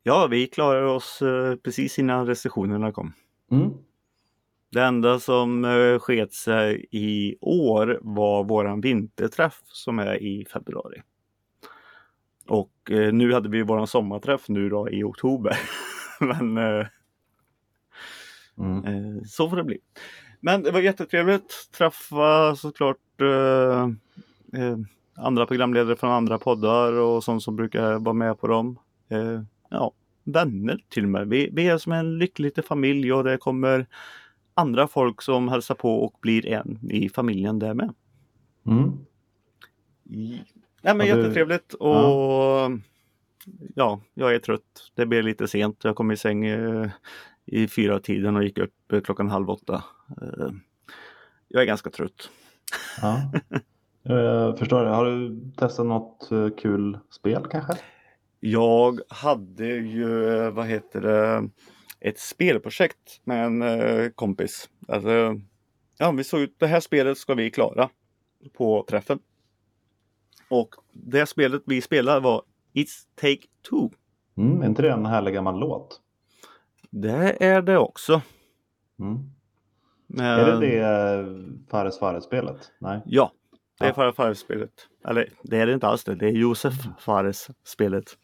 Ja, 0.02 0.26
vi 0.26 0.46
klarade 0.46 0.86
oss 0.86 1.22
eh, 1.22 1.54
precis 1.56 1.98
innan 1.98 2.26
restriktionerna 2.26 2.92
kom. 2.92 3.12
Mm. 3.50 3.70
Det 4.70 4.82
enda 4.82 5.20
som 5.20 5.64
eh, 5.64 5.98
sket 5.98 6.32
sig 6.32 6.86
i 6.90 7.36
år 7.40 7.98
var 8.02 8.44
våran 8.44 8.80
vinterträff 8.80 9.60
som 9.64 9.98
är 9.98 10.22
i 10.22 10.46
februari. 10.52 11.02
Och 12.48 12.90
eh, 12.90 13.12
nu 13.12 13.32
hade 13.32 13.48
vi 13.48 13.62
våran 13.62 13.86
sommarträff 13.86 14.48
nu 14.48 14.68
då 14.68 14.90
i 14.90 15.02
oktober. 15.02 15.58
Men 16.20 16.58
eh, 16.58 16.86
Mm. 18.58 19.24
Så 19.24 19.50
får 19.50 19.56
det 19.56 19.64
bli. 19.64 19.78
Men 20.40 20.62
det 20.62 20.70
var 20.70 20.80
jättetrevligt. 20.80 21.70
Träffa 21.72 22.56
såklart 22.56 23.20
eh, 23.20 23.82
eh, 24.62 24.78
andra 25.16 25.46
programledare 25.46 25.96
från 25.96 26.10
andra 26.10 26.38
poddar 26.38 26.92
och 26.92 27.24
sånt 27.24 27.42
som 27.42 27.56
brukar 27.56 27.98
vara 27.98 28.12
med 28.12 28.40
på 28.40 28.46
dem. 28.46 28.78
Eh, 29.10 29.42
ja, 29.68 29.92
vänner 30.24 30.84
till 30.88 31.04
och 31.04 31.10
med. 31.10 31.28
Vi, 31.28 31.50
vi 31.52 31.68
är 31.68 31.78
som 31.78 31.92
en 31.92 32.18
lycklig 32.18 32.44
liten 32.46 32.64
familj 32.64 33.12
och 33.12 33.24
det 33.24 33.36
kommer 33.36 33.86
andra 34.54 34.86
folk 34.88 35.22
som 35.22 35.48
hälsar 35.48 35.74
på 35.74 36.04
och 36.04 36.18
blir 36.20 36.46
en 36.46 36.90
i 36.90 37.08
familjen 37.08 37.58
där 37.58 37.74
med. 37.74 37.94
Mm. 38.66 38.92
Nej 40.82 40.94
men 40.94 41.06
Ja, 41.06 41.16
du- 41.16 41.22
jättetrevligt 41.22 41.74
och 41.74 42.70
ja. 43.74 44.00
jag 44.14 44.34
är 44.34 44.38
trött. 44.38 44.90
Det 44.94 45.06
blev 45.06 45.24
lite 45.24 45.48
sent. 45.48 45.84
Jag 45.84 45.96
kom 45.96 46.10
i 46.10 46.16
säng 46.16 46.44
eh, 46.46 46.88
i 47.46 47.68
fyra 47.68 48.00
tiden 48.00 48.36
och 48.36 48.44
gick 48.44 48.58
upp 48.58 48.92
eh, 48.92 49.00
klockan 49.00 49.28
halv 49.28 49.50
åtta. 49.50 49.84
Eh, 50.22 50.50
jag 51.48 51.62
är 51.62 51.66
ganska 51.66 51.90
trött. 51.90 52.30
Ja. 53.02 53.32
Jag 54.02 54.58
förstår 54.58 54.84
det. 54.84 54.90
Har 54.90 55.04
du 55.06 55.40
testat 55.56 55.86
något 55.86 56.30
eh, 56.32 56.48
kul 56.58 56.98
spel 57.10 57.46
kanske? 57.50 57.72
Jag 58.40 59.00
hade 59.08 59.66
ju, 59.66 60.28
eh, 60.28 60.50
vad 60.50 60.66
heter 60.66 61.00
det, 61.00 61.48
ett 62.00 62.18
spelprojekt 62.18 63.20
med 63.24 63.44
en 63.44 63.62
eh, 63.62 64.10
kompis. 64.10 64.70
Alltså, 64.88 65.40
ja, 65.98 66.10
vi 66.10 66.24
såg 66.24 66.40
ut, 66.40 66.54
det 66.58 66.66
här 66.66 66.80
spelet 66.80 67.18
ska 67.18 67.34
vi 67.34 67.50
klara 67.50 67.90
på 68.52 68.84
träffen. 68.88 69.18
Och 70.50 70.74
det 70.92 71.26
spelet 71.26 71.62
vi 71.66 71.80
spelade 71.80 72.20
var 72.20 72.42
It's 72.74 73.06
Take 73.14 73.46
Two. 73.70 73.90
Mm, 74.36 74.62
är 74.62 74.66
inte 74.66 74.82
det 74.82 74.90
en 74.90 75.06
härlig 75.06 75.34
gammal 75.34 75.58
låt? 75.58 76.00
Det 76.90 77.44
är 77.44 77.62
det 77.62 77.78
också. 77.78 78.22
Mm. 79.00 79.18
Men, 80.06 80.26
Är 80.26 80.46
det 80.46 80.60
det 80.60 80.78
eh, 80.80 81.26
Fares 81.70 81.98
Fares-spelet? 81.98 82.72
Nej. 82.78 83.00
Ja, 83.06 83.32
det 83.78 83.84
är 83.84 83.88
Ja. 83.88 83.94
Farah 83.94 84.14
Fares-spelet. 84.14 84.70
Eller 85.08 85.28
det 85.42 85.56
är 85.56 85.66
det 85.66 85.72
inte 85.74 85.86
alls 85.86 86.04
det. 86.04 86.14
Det 86.14 86.26
är 86.26 86.32
Josef 86.32 86.74
Fares-spelet. 87.00 88.16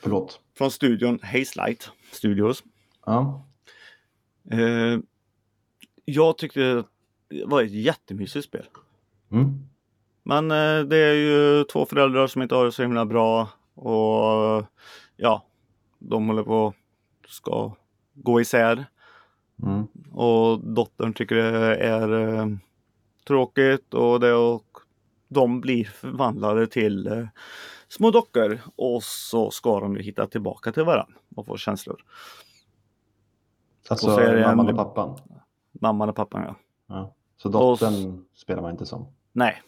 Förlåt. 0.00 0.40
Från 0.58 0.70
studion 0.70 1.18
Haze 1.22 1.52
Light 1.66 1.90
Studios. 2.12 2.64
Ja. 3.06 3.46
Eh, 4.50 4.98
jag 6.04 6.38
tyckte 6.38 6.60
det 6.60 7.44
var 7.46 7.62
ett 7.62 7.70
jättemysigt 7.70 8.44
spel. 8.44 8.66
Mm. 9.32 9.68
Men 10.22 10.50
eh, 10.50 10.88
det 10.88 10.96
är 10.96 11.14
ju 11.14 11.64
två 11.64 11.86
föräldrar 11.86 12.26
som 12.26 12.42
inte 12.42 12.54
har 12.54 12.64
det 12.64 12.72
så 12.72 12.82
himla 12.82 13.06
bra 13.06 13.48
och 13.74 14.64
ja, 15.16 15.46
de 15.98 16.28
håller 16.28 16.42
på 16.42 16.74
ska 17.28 17.76
gå 18.14 18.40
isär 18.40 18.86
Mm. 19.62 19.86
och 20.12 20.60
dottern 20.60 21.12
tycker 21.12 21.34
det 21.34 21.76
är 21.76 22.34
eh, 22.34 22.46
tråkigt 23.26 23.94
och 23.94 24.20
det 24.20 24.32
och 24.32 24.78
de 25.28 25.60
blir 25.60 25.84
förvandlade 25.84 26.66
till 26.66 27.06
eh, 27.06 27.26
små 27.88 28.10
dockor 28.10 28.60
och 28.76 29.02
så 29.02 29.50
ska 29.50 29.80
de 29.80 29.96
ju 29.96 30.02
hitta 30.02 30.26
tillbaka 30.26 30.72
till 30.72 30.82
varandra 30.84 31.14
och 31.36 31.46
få 31.46 31.56
känslor. 31.56 32.04
Alltså 33.88 34.06
Och 34.06 34.12
så 34.12 34.20
är 34.20 34.34
det 34.34 34.44
en- 34.44 34.56
mamman 34.56 34.68
och 34.68 34.76
pappan. 34.94 35.18
Mamman 35.80 36.08
och 36.08 36.16
pappan 36.16 36.42
ja. 36.42 36.54
Ja. 36.86 37.14
Så 37.36 37.48
dottern 37.48 38.24
spelar 38.34 38.62
man 38.62 38.70
inte 38.70 38.86
som. 38.86 39.06
Nej. 39.32 39.62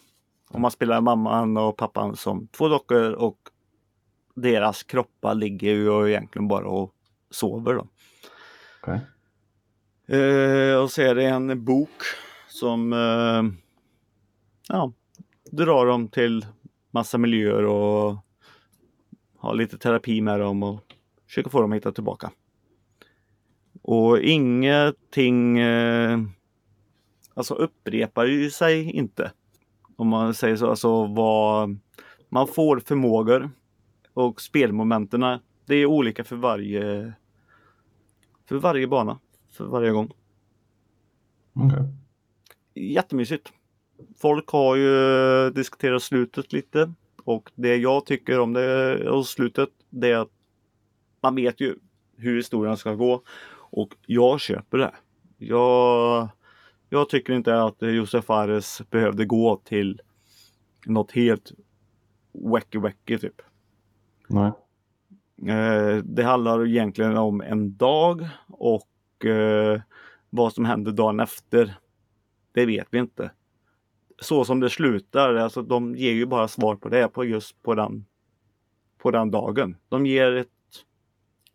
Om 0.49 0.61
man 0.61 0.71
spelar 0.71 1.01
mamman 1.01 1.57
och 1.57 1.77
pappan 1.77 2.15
som 2.15 2.47
två 2.47 2.67
dockor 2.67 3.11
och 3.11 3.37
deras 4.35 4.83
kroppar 4.83 5.35
ligger 5.35 5.71
ju 5.71 6.09
egentligen 6.09 6.47
bara 6.47 6.67
och 6.67 6.93
sover 7.29 7.73
då. 7.73 7.87
Okej. 8.81 8.99
Eh, 10.19 10.75
och 10.75 10.91
så 10.91 11.01
är 11.01 11.15
det 11.15 11.25
en 11.25 11.65
bok 11.65 11.89
som 12.49 12.93
eh, 12.93 13.43
ja, 14.69 14.91
drar 15.51 15.85
dem 15.85 16.07
till 16.07 16.45
massa 16.91 17.17
miljöer 17.17 17.65
och 17.65 18.17
har 19.37 19.55
lite 19.55 19.77
terapi 19.77 20.21
med 20.21 20.39
dem 20.39 20.63
och 20.63 20.95
försöker 21.25 21.49
få 21.49 21.61
dem 21.61 21.71
att 21.71 21.75
hitta 21.75 21.91
tillbaka. 21.91 22.31
Och 23.81 24.19
ingenting 24.19 25.59
eh, 25.59 26.19
alltså 27.33 27.53
upprepar 27.53 28.25
ju 28.25 28.49
sig 28.49 28.91
inte. 28.91 29.31
Om 29.95 30.07
man 30.07 30.33
säger 30.33 30.55
så, 30.55 30.69
alltså 30.69 31.05
vad 31.05 31.79
man 32.29 32.47
får 32.47 32.79
förmågor 32.79 33.49
och 34.13 34.41
spelmomenten 34.41 35.39
det 35.65 35.75
är 35.75 35.85
olika 35.85 36.23
för 36.23 36.35
varje 36.35 37.13
för 38.45 38.57
varje 38.57 38.87
bana, 38.87 39.19
för 39.51 39.65
varje 39.65 39.91
gång. 39.91 40.11
Okej. 41.53 41.87
Jättemysigt. 42.73 43.53
Folk 44.17 44.49
har 44.49 44.75
ju 44.75 45.49
diskuterat 45.49 46.03
slutet 46.03 46.53
lite 46.53 46.93
och 47.23 47.51
det 47.55 47.75
jag 47.75 48.05
tycker 48.05 48.39
om 48.39 48.53
det 48.53 49.09
och 49.09 49.27
slutet 49.27 49.69
det 49.89 50.11
är 50.11 50.17
att 50.17 50.31
man 51.21 51.35
vet 51.35 51.61
ju 51.61 51.75
hur 52.17 52.35
historien 52.35 52.77
ska 52.77 52.93
gå 52.93 53.23
och 53.53 53.95
jag 54.05 54.39
köper 54.39 54.77
det. 54.77 54.91
Jag, 55.37 56.29
jag 56.89 57.09
tycker 57.09 57.33
inte 57.33 57.63
att 57.63 57.75
Josef 57.79 58.25
Fares 58.25 58.81
behövde 58.89 59.25
gå 59.25 59.61
till 59.63 60.01
något 60.85 61.11
helt 61.11 61.51
wacky 62.31 62.77
wacky 62.77 63.17
typ. 63.17 63.41
Nej. 64.27 64.51
Eh, 65.47 65.95
det 66.03 66.23
handlar 66.23 66.67
egentligen 66.67 67.17
om 67.17 67.41
en 67.41 67.77
dag 67.77 68.27
och 68.47 69.25
eh, 69.25 69.81
vad 70.29 70.53
som 70.53 70.65
händer 70.65 70.91
dagen 70.91 71.19
efter. 71.19 71.75
Det 72.53 72.65
vet 72.65 72.87
vi 72.91 72.99
inte. 72.99 73.31
Så 74.21 74.45
som 74.45 74.59
det 74.59 74.69
slutar, 74.69 75.35
alltså 75.35 75.61
de 75.61 75.95
ger 75.95 76.11
ju 76.11 76.25
bara 76.25 76.47
svar 76.47 76.75
på 76.75 76.89
det 76.89 77.07
på 77.07 77.25
just 77.25 77.63
på 77.63 77.75
den, 77.75 78.05
på 78.97 79.11
den 79.11 79.31
dagen. 79.31 79.75
De 79.89 80.05
ger 80.05 80.31
ett 80.31 80.47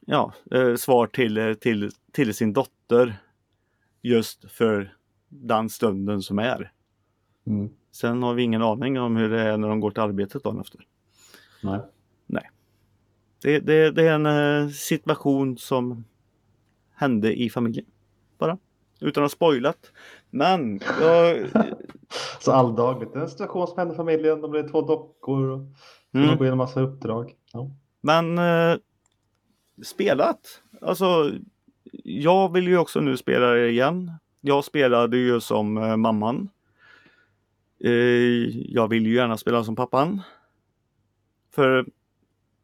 ja, 0.07 0.33
eh, 0.51 0.75
svar 0.75 1.07
till, 1.07 1.39
eh, 1.39 1.55
till, 1.55 1.91
till 2.13 2.35
sin 2.35 2.53
dotter 2.53 3.17
just 4.03 4.51
för 4.51 4.97
den 5.29 5.69
stunden 5.71 6.23
som 6.23 6.39
är. 6.39 6.73
Mm. 7.47 7.71
Sen 7.93 8.23
har 8.23 8.35
vi 8.35 8.43
ingen 8.43 8.63
aning 8.63 9.01
om 9.01 9.17
hur 9.17 9.31
det 9.31 9.41
är 9.41 9.57
när 9.57 9.69
de 9.69 9.81
går 9.81 9.91
till 9.91 10.03
arbetet 10.03 10.45
dagen 10.45 10.61
efter. 10.61 10.81
Nej. 12.27 12.51
Det, 13.43 13.61
det, 13.61 13.91
det 13.91 14.09
är 14.09 14.15
en 14.15 14.27
eh, 14.27 14.71
situation 14.71 15.59
som 15.59 16.05
hände 16.95 17.41
i 17.43 17.51
familjen. 17.51 17.87
Bara. 18.39 18.59
Utan 19.01 19.25
att 19.25 19.31
ha 19.31 19.37
spoilat. 19.37 19.93
Men 20.31 20.81
jag, 21.01 21.47
Så 22.41 22.53
alldagligt. 22.53 23.13
Det 23.13 23.19
är 23.19 23.23
en 23.23 23.29
situation 23.29 23.67
som 23.67 23.79
händer 23.79 23.95
i 23.95 23.97
familjen. 23.97 24.41
De 24.41 24.51
blir 24.51 24.69
två 24.69 24.81
dockor 24.81 25.51
och 25.51 25.67
de 26.11 26.19
mm, 26.19 26.37
går 26.37 26.43
igenom 26.43 26.59
massa 26.59 26.81
uppdrag. 26.81 27.35
Ja. 27.53 27.71
men 28.01 28.39
eh, 28.39 28.77
spelat. 29.83 30.63
Alltså, 30.81 31.33
jag 32.05 32.53
vill 32.53 32.69
ju 32.69 32.79
också 32.79 33.01
nu 33.01 33.17
spela 33.17 33.47
det 33.47 33.69
igen. 33.69 34.13
Jag 34.41 34.65
spelade 34.65 35.17
ju 35.17 35.41
som 35.41 35.77
eh, 35.77 35.97
mamman. 35.97 36.49
Eh, 37.85 37.93
jag 38.73 38.89
vill 38.89 39.07
ju 39.07 39.15
gärna 39.15 39.37
spela 39.37 39.65
som 39.65 39.77
pappan. 39.77 40.23
För 41.55 41.87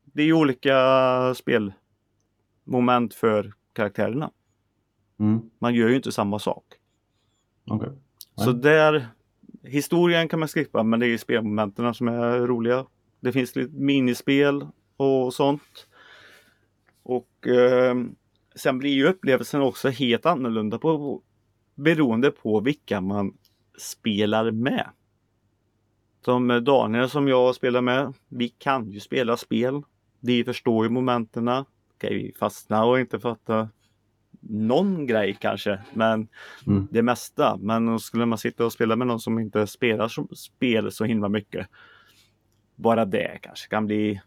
det 0.04 0.22
är 0.22 0.26
ju 0.26 0.32
olika 0.32 1.34
spelmoment 1.34 3.14
för 3.14 3.52
karaktärerna. 3.72 4.30
Mm. 5.20 5.40
Man 5.58 5.74
gör 5.74 5.88
ju 5.88 5.96
inte 5.96 6.12
samma 6.12 6.38
sak. 6.38 6.64
Okej. 7.64 7.88
Så 8.34 8.52
där, 8.52 9.06
historien 9.62 10.28
kan 10.28 10.38
man 10.38 10.48
skippa 10.48 10.82
men 10.82 11.00
det 11.00 11.06
är 11.06 11.18
spelmomenten 11.18 11.94
som 11.94 12.08
är 12.08 12.38
roliga. 12.38 12.86
Det 13.20 13.32
finns 13.32 13.56
lite 13.56 13.74
minispel 13.74 14.66
och 14.96 15.34
sånt. 15.34 15.86
Och 17.02 17.46
eh, 17.46 17.94
sen 18.54 18.78
blir 18.78 18.90
ju 18.90 19.06
upplevelsen 19.06 19.60
också 19.60 19.88
helt 19.88 20.26
annorlunda 20.26 20.78
på, 20.78 21.22
beroende 21.74 22.30
på 22.30 22.60
vilka 22.60 23.00
man 23.00 23.34
spelar 23.78 24.50
med. 24.50 24.90
Som 26.24 26.64
Daniel 26.64 27.10
som 27.10 27.28
jag 27.28 27.54
spelar 27.54 27.80
med, 27.80 28.14
vi 28.28 28.48
kan 28.48 28.90
ju 28.90 29.00
spela 29.00 29.36
spel. 29.36 29.82
Vi 30.20 30.44
förstår 30.44 30.84
ju 30.84 30.90
momenten. 30.90 31.44
Kan 31.98 32.10
vi 32.10 32.34
fastna 32.38 32.84
och 32.84 33.00
inte 33.00 33.20
fatta 33.20 33.68
någon 34.48 35.06
grej 35.06 35.36
kanske, 35.40 35.78
men 35.92 36.28
Mm. 36.66 36.88
det 36.90 37.02
mesta. 37.02 37.56
Men 37.60 37.98
skulle 38.00 38.26
man 38.26 38.38
sitta 38.38 38.64
och 38.66 38.72
spela 38.72 38.96
med 38.96 39.06
någon 39.06 39.20
som 39.20 39.38
inte 39.38 39.66
spelar 39.66 40.08
som 40.08 40.28
spel 40.28 40.92
så 40.92 41.04
himla 41.04 41.28
mycket. 41.28 41.66
Bara 42.76 43.04
det 43.04 43.38
kanske 43.42 43.68
kan 43.68 43.86
bli 43.86 44.20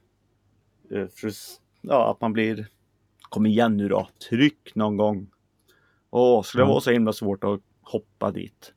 eh, 0.92 1.08
ja, 1.82 2.12
att 2.12 2.22
man 2.22 2.34
blir 2.34 2.68
Kom 3.30 3.46
igen 3.46 3.78
nu 3.78 3.88
då, 3.90 4.08
tryck 4.30 4.76
någon 4.76 4.98
gång. 4.98 5.28
Åh, 6.10 6.42
skulle 6.44 6.62
det 6.62 6.66
Mm. 6.66 6.72
vara 6.72 6.82
så 6.82 6.92
himla 6.92 7.14
svårt 7.14 7.44
att 7.44 7.60
hoppa 7.82 8.32
dit? 8.32 8.74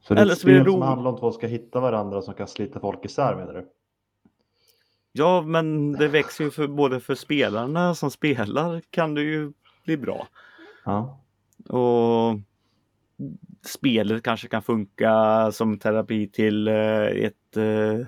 Så 0.00 0.14
det 0.14 0.20
är 0.20 0.22
Eller 0.22 0.32
ett 0.32 0.44
blir 0.44 0.54
det 0.54 0.60
spel 0.60 0.72
som 0.72 0.80
ro- 0.80 0.86
handlar 0.86 1.10
om 1.10 1.18
två 1.18 1.32
ska 1.32 1.46
hitta 1.46 1.80
varandra 1.80 2.22
som 2.22 2.34
kan 2.34 2.48
slita 2.48 2.80
folk 2.80 3.04
isär 3.04 3.36
menar 3.36 3.52
du? 3.54 3.68
Ja, 5.12 5.42
men 5.42 5.92
det 5.92 6.08
växer 6.08 6.44
ju 6.44 6.50
för 6.50 6.66
både 6.66 7.00
för 7.00 7.14
spelarna 7.14 7.94
som 7.94 8.10
spelar 8.10 8.82
kan 8.90 9.14
det 9.14 9.22
ju 9.22 9.52
bli 9.84 9.96
bra. 9.96 10.28
Ja. 10.84 11.20
Och 11.68 12.38
spelet 13.62 14.22
kanske 14.22 14.48
kan 14.48 14.62
funka 14.62 15.48
som 15.52 15.78
terapi 15.78 16.28
till 16.28 16.68
eh, 16.68 17.06
ett, 17.06 17.56
eh, 17.56 18.06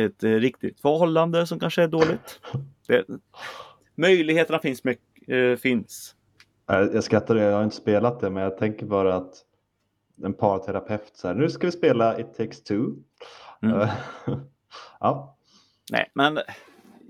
ett 0.00 0.24
eh, 0.24 0.30
riktigt 0.30 0.80
förhållande 0.80 1.46
som 1.46 1.60
kanske 1.60 1.82
är 1.82 1.88
dåligt. 1.88 2.40
Det, 2.86 3.04
möjligheterna 3.94 4.58
finns. 4.58 4.84
Mycket, 4.84 5.60
finns. 5.60 6.14
Jag 6.66 7.04
skrattar 7.04 7.36
jag 7.36 7.56
har 7.56 7.64
inte 7.64 7.76
spelat 7.76 8.20
det, 8.20 8.30
men 8.30 8.42
jag 8.42 8.58
tänker 8.58 8.86
bara 8.86 9.14
att 9.14 9.34
en 10.24 10.34
parterapeut 10.34 11.10
så 11.14 11.28
här, 11.28 11.34
nu 11.34 11.50
ska 11.50 11.66
vi 11.66 11.72
spela 11.72 12.20
It 12.20 12.34
takes 12.36 12.62
two. 12.62 12.86
Mm. 13.62 13.88
ja. 15.00 15.36
Nej, 15.90 16.10
men 16.14 16.38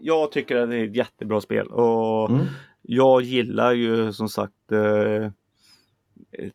jag 0.00 0.32
tycker 0.32 0.56
att 0.56 0.70
det 0.70 0.76
är 0.76 0.84
ett 0.84 0.96
jättebra 0.96 1.40
spel 1.40 1.66
och 1.66 2.30
mm. 2.30 2.46
Jag 2.82 3.22
gillar 3.22 3.72
ju 3.72 4.12
som 4.12 4.28
sagt 4.28 4.72
eh, 4.72 5.30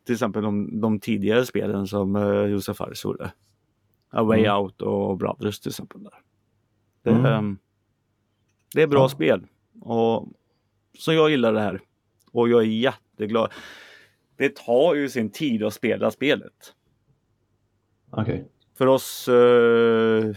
till 0.04 0.14
exempel 0.14 0.42
de, 0.42 0.80
de 0.80 1.00
tidigare 1.00 1.46
spelen 1.46 1.86
som 1.86 2.16
eh, 2.16 2.44
Josef 2.44 2.76
Fares 2.76 3.04
gjorde. 3.04 3.32
A 4.10 4.22
Way 4.22 4.40
mm. 4.40 4.56
Out 4.56 4.82
och 4.82 5.16
Brothers 5.16 5.60
till 5.60 5.70
exempel. 5.70 6.04
Där. 6.04 6.20
Det, 7.02 7.10
mm. 7.10 7.24
eh, 7.24 7.56
det 8.74 8.82
är 8.82 8.86
bra 8.86 9.00
ja. 9.00 9.08
spel 9.08 9.46
och 9.80 10.28
så 10.98 11.12
jag 11.12 11.30
gillar 11.30 11.52
det 11.52 11.60
här 11.60 11.80
och 12.32 12.48
jag 12.48 12.60
är 12.62 12.66
jätteglad. 12.66 13.52
Det 14.36 14.56
tar 14.56 14.94
ju 14.94 15.08
sin 15.08 15.30
tid 15.30 15.62
att 15.62 15.74
spela 15.74 16.10
spelet. 16.10 16.74
Okej. 18.10 18.22
Okay. 18.22 18.44
För 18.78 18.86
oss, 18.86 19.28
eh, 19.28 20.36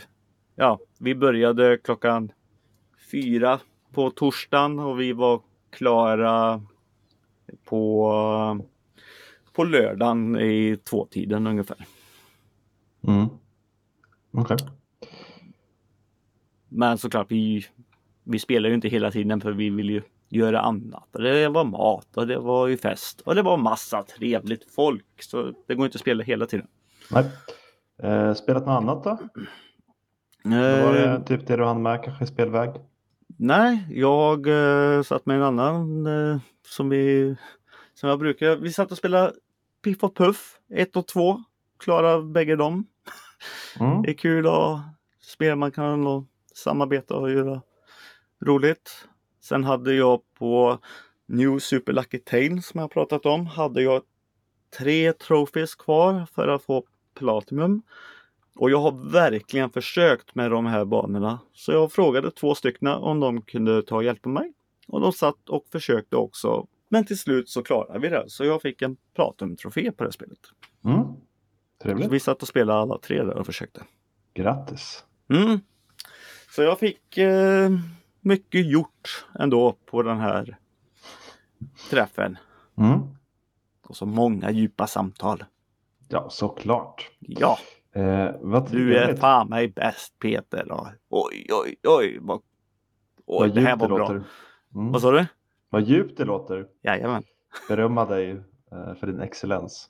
ja, 0.56 0.80
vi 1.00 1.16
började 1.16 1.78
klockan 1.78 2.32
fyra 3.12 3.60
på 3.92 4.12
torsdagen 4.12 4.80
och 4.80 5.00
vi 5.00 5.14
var 5.14 5.42
klara 5.72 6.62
på, 7.66 8.62
på 9.54 9.64
lördagen 9.64 10.40
i 10.40 10.78
tvåtiden 10.90 11.48
ungefär. 11.48 11.86
Mm. 13.08 13.26
Okej. 14.32 14.56
Okay. 14.56 14.68
Men 16.70 16.98
såklart, 16.98 17.32
vi, 17.32 17.66
vi 18.24 18.40
spelar 18.40 18.70
ju 18.70 18.76
inte 18.76 18.88
hela 18.88 19.12
tiden 19.12 19.42
för 19.42 19.52
vi 19.52 19.70
vill 19.70 19.90
ju 19.90 20.02
göra 20.30 20.62
annat. 20.62 21.08
Det 21.12 21.48
var 21.48 21.64
mat 21.64 22.18
och 22.18 22.28
det 22.28 22.40
var 22.40 22.68
ju 22.68 22.78
fest 22.78 23.22
och 23.22 23.36
det 23.36 23.42
var 23.42 23.58
massa 23.58 24.04
trevligt 24.04 24.72
folk. 24.76 25.06
Så 25.20 25.54
det 25.68 25.76
går 25.76 25.86
inte 25.86 25.96
att 25.96 26.02
spela 26.02 26.24
hela 26.24 26.46
tiden. 26.46 26.68
Nej. 27.12 27.26
Eh, 28.04 28.34
spelat 28.34 28.66
något 28.66 28.82
annat 28.82 29.04
då? 29.04 29.10
Eh, 30.46 30.86
var 30.86 30.94
det 30.94 31.24
typ 31.26 31.48
det 31.48 31.56
du 31.56 31.66
hann 31.66 31.82
med 31.82 32.04
kanske 32.04 32.24
i 32.24 32.28
spelväg? 32.28 32.70
Nej, 33.44 33.86
jag 33.90 34.48
eh, 34.48 35.02
satt 35.02 35.26
med 35.26 35.36
en 35.36 35.44
annan 35.44 36.08
eh, 36.08 36.40
som 36.68 36.90
vi 36.90 37.36
som 37.94 38.10
jag 38.10 38.20
brukar. 38.20 38.56
Vi 38.56 38.74
satt 38.74 38.92
och 38.92 38.98
spelade 38.98 39.34
Piff 39.84 40.04
och 40.04 40.16
Puff 40.16 40.60
1 40.70 40.96
och 40.96 41.08
2. 41.08 41.44
Klara 41.80 42.22
bägge 42.22 42.56
dem. 42.56 42.88
Mm. 43.80 44.02
Det 44.02 44.10
är 44.10 44.14
kul 44.14 44.48
att 44.48 44.80
spela, 45.22 45.56
man 45.56 45.72
kan 45.72 46.28
samarbeta 46.56 47.16
och 47.16 47.32
göra 47.32 47.62
roligt. 48.46 49.08
Sen 49.40 49.64
hade 49.64 49.94
jag 49.94 50.22
på 50.38 50.80
New 51.26 51.60
Super 51.60 51.94
Lucky 51.94 52.20
Tale 52.20 52.62
som 52.62 52.80
jag 52.80 52.92
pratat 52.92 53.26
om, 53.26 53.46
hade 53.46 53.82
jag 53.82 54.02
tre 54.78 55.14
trophies 55.14 55.76
kvar 55.76 56.28
för 56.36 56.48
att 56.48 56.64
få 56.64 56.84
Platinum. 57.16 57.82
Och 58.56 58.72
jag 58.72 58.78
har 58.78 59.12
verkligen 59.12 59.70
försökt 59.70 60.36
med 60.36 60.52
de 60.52 60.66
här 60.66 60.86
banorna. 60.86 61.40
Så 61.54 61.72
jag 61.72 61.92
frågade 61.92 62.32
två 62.32 62.56
stycken 62.56 62.88
om 62.88 63.20
de 63.20 63.42
kunde 63.42 63.84
ta 63.84 63.96
och 63.96 64.04
hjälpa 64.04 64.30
mig. 64.30 64.54
Och 64.88 65.02
de 65.02 65.12
satt 65.12 65.50
och 65.50 65.66
försökte 65.72 66.16
också. 66.16 66.68
Men 66.90 67.06
till 67.06 67.18
slut 67.18 67.50
så 67.50 67.64
klarade 67.64 68.00
vi 68.00 68.10
det. 68.10 68.24
Så 68.28 68.46
jag 68.46 68.62
fick 68.62 68.82
en 68.82 68.98
Platinum-trofé 69.16 69.92
på 69.92 70.04
det 70.04 70.12
spelet. 70.12 70.40
Mm. 70.86 71.04
Trevligt. 71.84 72.06
Så 72.06 72.12
vi 72.12 72.20
satt 72.20 72.42
och 72.42 72.48
spelade 72.48 72.80
alla 72.80 72.98
tre 72.98 73.24
där 73.24 73.38
och 73.38 73.46
försökte. 73.46 73.84
Grattis! 74.34 75.06
Mm. 75.30 75.60
Så 76.56 76.62
jag 76.62 76.80
fick 76.80 77.18
eh, 77.18 77.70
mycket 78.20 78.72
gjort 78.72 79.26
ändå 79.40 79.78
på 79.86 80.04
den 80.04 80.20
här 80.20 80.58
träffen. 81.90 82.38
Mm. 82.78 83.00
Och 83.88 83.98
så 83.98 84.06
många 84.06 84.52
djupa 84.52 84.88
samtal. 84.88 85.44
Ja, 86.08 86.30
såklart. 86.30 87.12
Ja. 87.20 87.58
Eh, 87.94 88.32
vad 88.40 88.72
du 88.72 88.98
är 88.98 89.16
fan 89.16 89.50
mig 89.50 89.68
bäst 89.68 90.20
Peter. 90.20 90.68
Oj, 91.10 91.48
oj, 91.50 91.76
oj. 91.84 92.18
Vad, 92.22 92.42
oj 93.26 93.48
vad 93.48 93.56
det 93.56 93.62
här 93.62 93.76
var 93.76 93.90
det 93.90 93.96
bra. 93.96 94.10
Mm. 94.10 94.92
Vad 94.92 95.02
sa 95.02 95.12
du? 95.12 95.26
Vad 95.70 95.82
djupt 95.82 96.18
det 96.18 96.26
låter. 96.26 96.68
Jajamän. 96.82 97.24
Berömma 97.68 98.06
dig 98.06 98.32
eh, 98.72 98.94
för 98.96 99.08
din 99.08 99.20
excellens. 99.22 99.90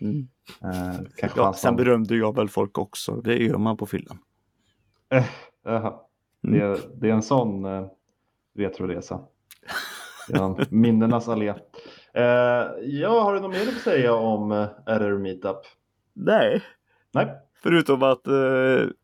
Mm. 0.00 0.28
Eh, 0.62 1.30
ja, 1.36 1.52
sen 1.52 1.76
berömde 1.76 2.16
jag 2.16 2.36
väl 2.36 2.48
folk 2.48 2.78
också. 2.78 3.20
Det 3.20 3.36
gör 3.36 3.58
man 3.58 3.76
på 3.76 3.86
fyllan. 3.86 4.18
Eh, 5.10 5.24
det, 6.40 6.60
är, 6.60 6.78
det 6.94 7.08
är 7.08 7.12
en 7.12 7.22
sån 7.22 7.64
eh, 7.64 7.86
retroresa. 8.54 9.20
Genom 10.28 10.60
minnenas 10.70 11.28
allé. 11.28 11.48
Eh, 12.14 12.24
ja, 12.82 13.22
har 13.22 13.34
du 13.34 13.40
något 13.40 13.50
mer 13.50 13.68
att 13.68 13.82
säga 13.82 14.14
om 14.14 14.52
eh, 14.52 14.68
RR 14.86 15.18
Meetup? 15.18 15.58
Nej. 16.12 16.62
Nej. 17.14 17.26
Förutom 17.62 18.02
att 18.02 18.26
eh, 18.26 18.34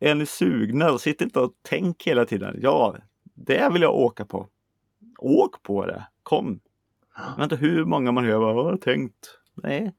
är 0.00 0.14
ni 0.14 0.26
sugna, 0.26 0.98
sitt 0.98 1.20
inte 1.20 1.40
och 1.40 1.52
tänk 1.62 2.06
hela 2.06 2.24
tiden. 2.24 2.58
Ja, 2.62 2.96
det 3.34 3.72
vill 3.72 3.82
jag 3.82 3.94
åka 3.94 4.24
på. 4.24 4.48
Åk 5.18 5.62
på 5.62 5.86
det. 5.86 6.06
Kom. 6.22 6.60
Jag 7.16 7.36
vet 7.36 7.52
inte 7.52 7.66
hur 7.66 7.84
många 7.84 8.12
man 8.12 8.24
hör. 8.24 8.38
Vad 8.38 8.64
har 8.64 8.76
tänkt? 8.76 9.38
Nej, 9.54 9.92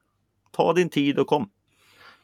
ta 0.50 0.72
din 0.72 0.88
tid 0.88 1.18
och 1.18 1.26
kom. 1.26 1.50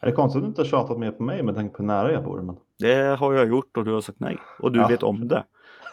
Är 0.01 0.07
det 0.07 0.13
konstigt 0.13 0.39
att 0.39 0.43
du 0.43 0.49
inte 0.49 0.61
har 0.61 0.67
tjatat 0.67 0.99
mer 0.99 1.11
på 1.11 1.23
mig 1.23 1.43
med 1.43 1.55
tanke 1.55 1.77
på 1.77 1.83
hur 1.83 1.87
nära 1.87 2.13
jag 2.13 2.25
bor? 2.25 2.43
Men... 2.43 2.57
Det 2.79 3.19
har 3.19 3.33
jag 3.33 3.49
gjort 3.49 3.77
och 3.77 3.85
du 3.85 3.93
har 3.93 4.01
sagt 4.01 4.21
nej. 4.21 4.39
Och 4.59 4.73
du 4.73 4.81
ja. 4.81 4.89
vet 4.89 5.03
om 5.03 5.29
det. 5.29 5.45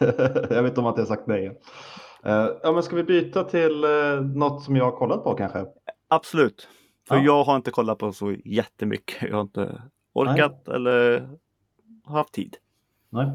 jag 0.50 0.62
vet 0.62 0.78
om 0.78 0.86
att 0.86 0.96
jag 0.96 1.04
har 1.04 1.16
sagt 1.16 1.26
nej. 1.26 1.48
Uh, 2.26 2.48
ja, 2.62 2.72
men 2.72 2.82
ska 2.82 2.96
vi 2.96 3.04
byta 3.04 3.44
till 3.44 3.84
uh, 3.84 4.20
något 4.20 4.62
som 4.62 4.76
jag 4.76 4.84
har 4.84 4.92
kollat 4.92 5.24
på 5.24 5.34
kanske? 5.34 5.64
Absolut. 6.08 6.68
För 7.08 7.16
ja. 7.16 7.22
jag 7.22 7.44
har 7.44 7.56
inte 7.56 7.70
kollat 7.70 7.98
på 7.98 8.12
så 8.12 8.32
jättemycket. 8.44 9.22
Jag 9.22 9.34
har 9.34 9.40
inte 9.40 9.82
orkat 10.12 10.62
nej. 10.66 10.76
eller 10.76 11.28
haft 12.04 12.34
tid. 12.34 12.56
Nej. 13.10 13.30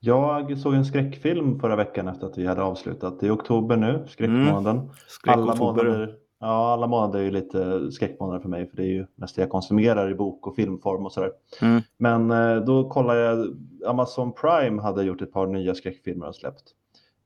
Jag 0.00 0.58
såg 0.58 0.74
en 0.74 0.84
skräckfilm 0.84 1.60
förra 1.60 1.76
veckan 1.76 2.08
efter 2.08 2.26
att 2.26 2.38
vi 2.38 2.46
hade 2.46 2.62
avslutat. 2.62 3.20
Det 3.20 3.26
är 3.26 3.34
oktober 3.34 3.76
nu, 3.76 4.04
skräckmånaden. 4.08 4.76
Mm. 4.76 4.90
Alla 5.26 5.54
månader 5.54 6.18
Ja, 6.40 6.72
alla 6.72 6.86
månader 6.86 7.18
är 7.18 7.22
ju 7.22 7.30
lite 7.30 7.92
skräckmånader 7.92 8.40
för 8.40 8.48
mig 8.48 8.70
för 8.70 8.76
det 8.76 8.82
är 8.82 8.92
ju 8.92 9.06
mest 9.14 9.36
det 9.36 9.42
jag 9.42 9.50
konsumerar 9.50 10.10
i 10.10 10.14
bok 10.14 10.46
och 10.46 10.56
filmform 10.56 11.06
och 11.06 11.12
sådär. 11.12 11.32
Mm. 11.62 11.82
Men 11.96 12.30
eh, 12.30 12.56
då 12.64 12.88
kollade 12.88 13.20
jag, 13.20 13.56
Amazon 13.86 14.32
Prime 14.32 14.82
hade 14.82 15.02
gjort 15.02 15.22
ett 15.22 15.32
par 15.32 15.46
nya 15.46 15.74
skräckfilmer 15.74 16.28
och 16.28 16.36
släppt. 16.36 16.62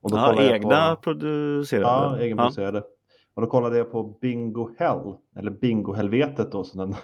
Och 0.03 0.11
då 0.11 0.17
ja, 0.17 0.43
egna 0.43 0.97
på, 0.97 1.03
producerade? 1.03 1.87
Ja, 1.87 2.19
egenproducerade. 2.19 2.79
Ja. 2.79 2.85
Och 3.35 3.43
då 3.43 3.49
kollade 3.49 3.79
jag 3.79 3.93
på 3.93 4.03
Bingo 4.21 4.71
Hell, 4.79 5.15
eller 5.37 5.51
Bingo 5.51 5.93
Helvetet 5.93 6.53
då 6.53 6.65
som 6.65 6.79
den, 6.79 6.95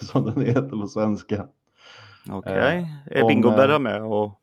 som 0.00 0.24
den 0.24 0.46
heter 0.46 0.80
på 0.80 0.86
svenska. 0.86 1.48
Okej, 2.30 2.38
okay. 2.38 2.78
eh, 2.78 3.22
är 3.22 3.28
Bingo 3.28 3.50
Berra 3.50 3.78
med? 3.78 4.02
Och... 4.02 4.40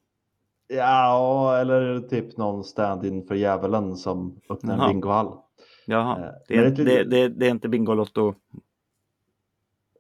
Ja, 0.68 1.58
eller 1.58 2.00
typ 2.00 2.38
någon 2.38 2.64
stand-in 2.64 3.28
för 3.28 3.36
djävulen 3.36 3.96
som 3.96 4.42
öppnar 4.50 4.74
en 4.74 4.90
bingohall. 4.90 5.38
Jaha, 5.86 6.20
eh, 6.20 6.32
det 6.48 6.56
är, 6.56 6.70
det, 6.70 6.84
det, 6.84 7.04
det, 7.04 7.28
det 7.28 7.46
är 7.46 7.50
inte 7.50 7.70
Bingolotto? 7.70 8.34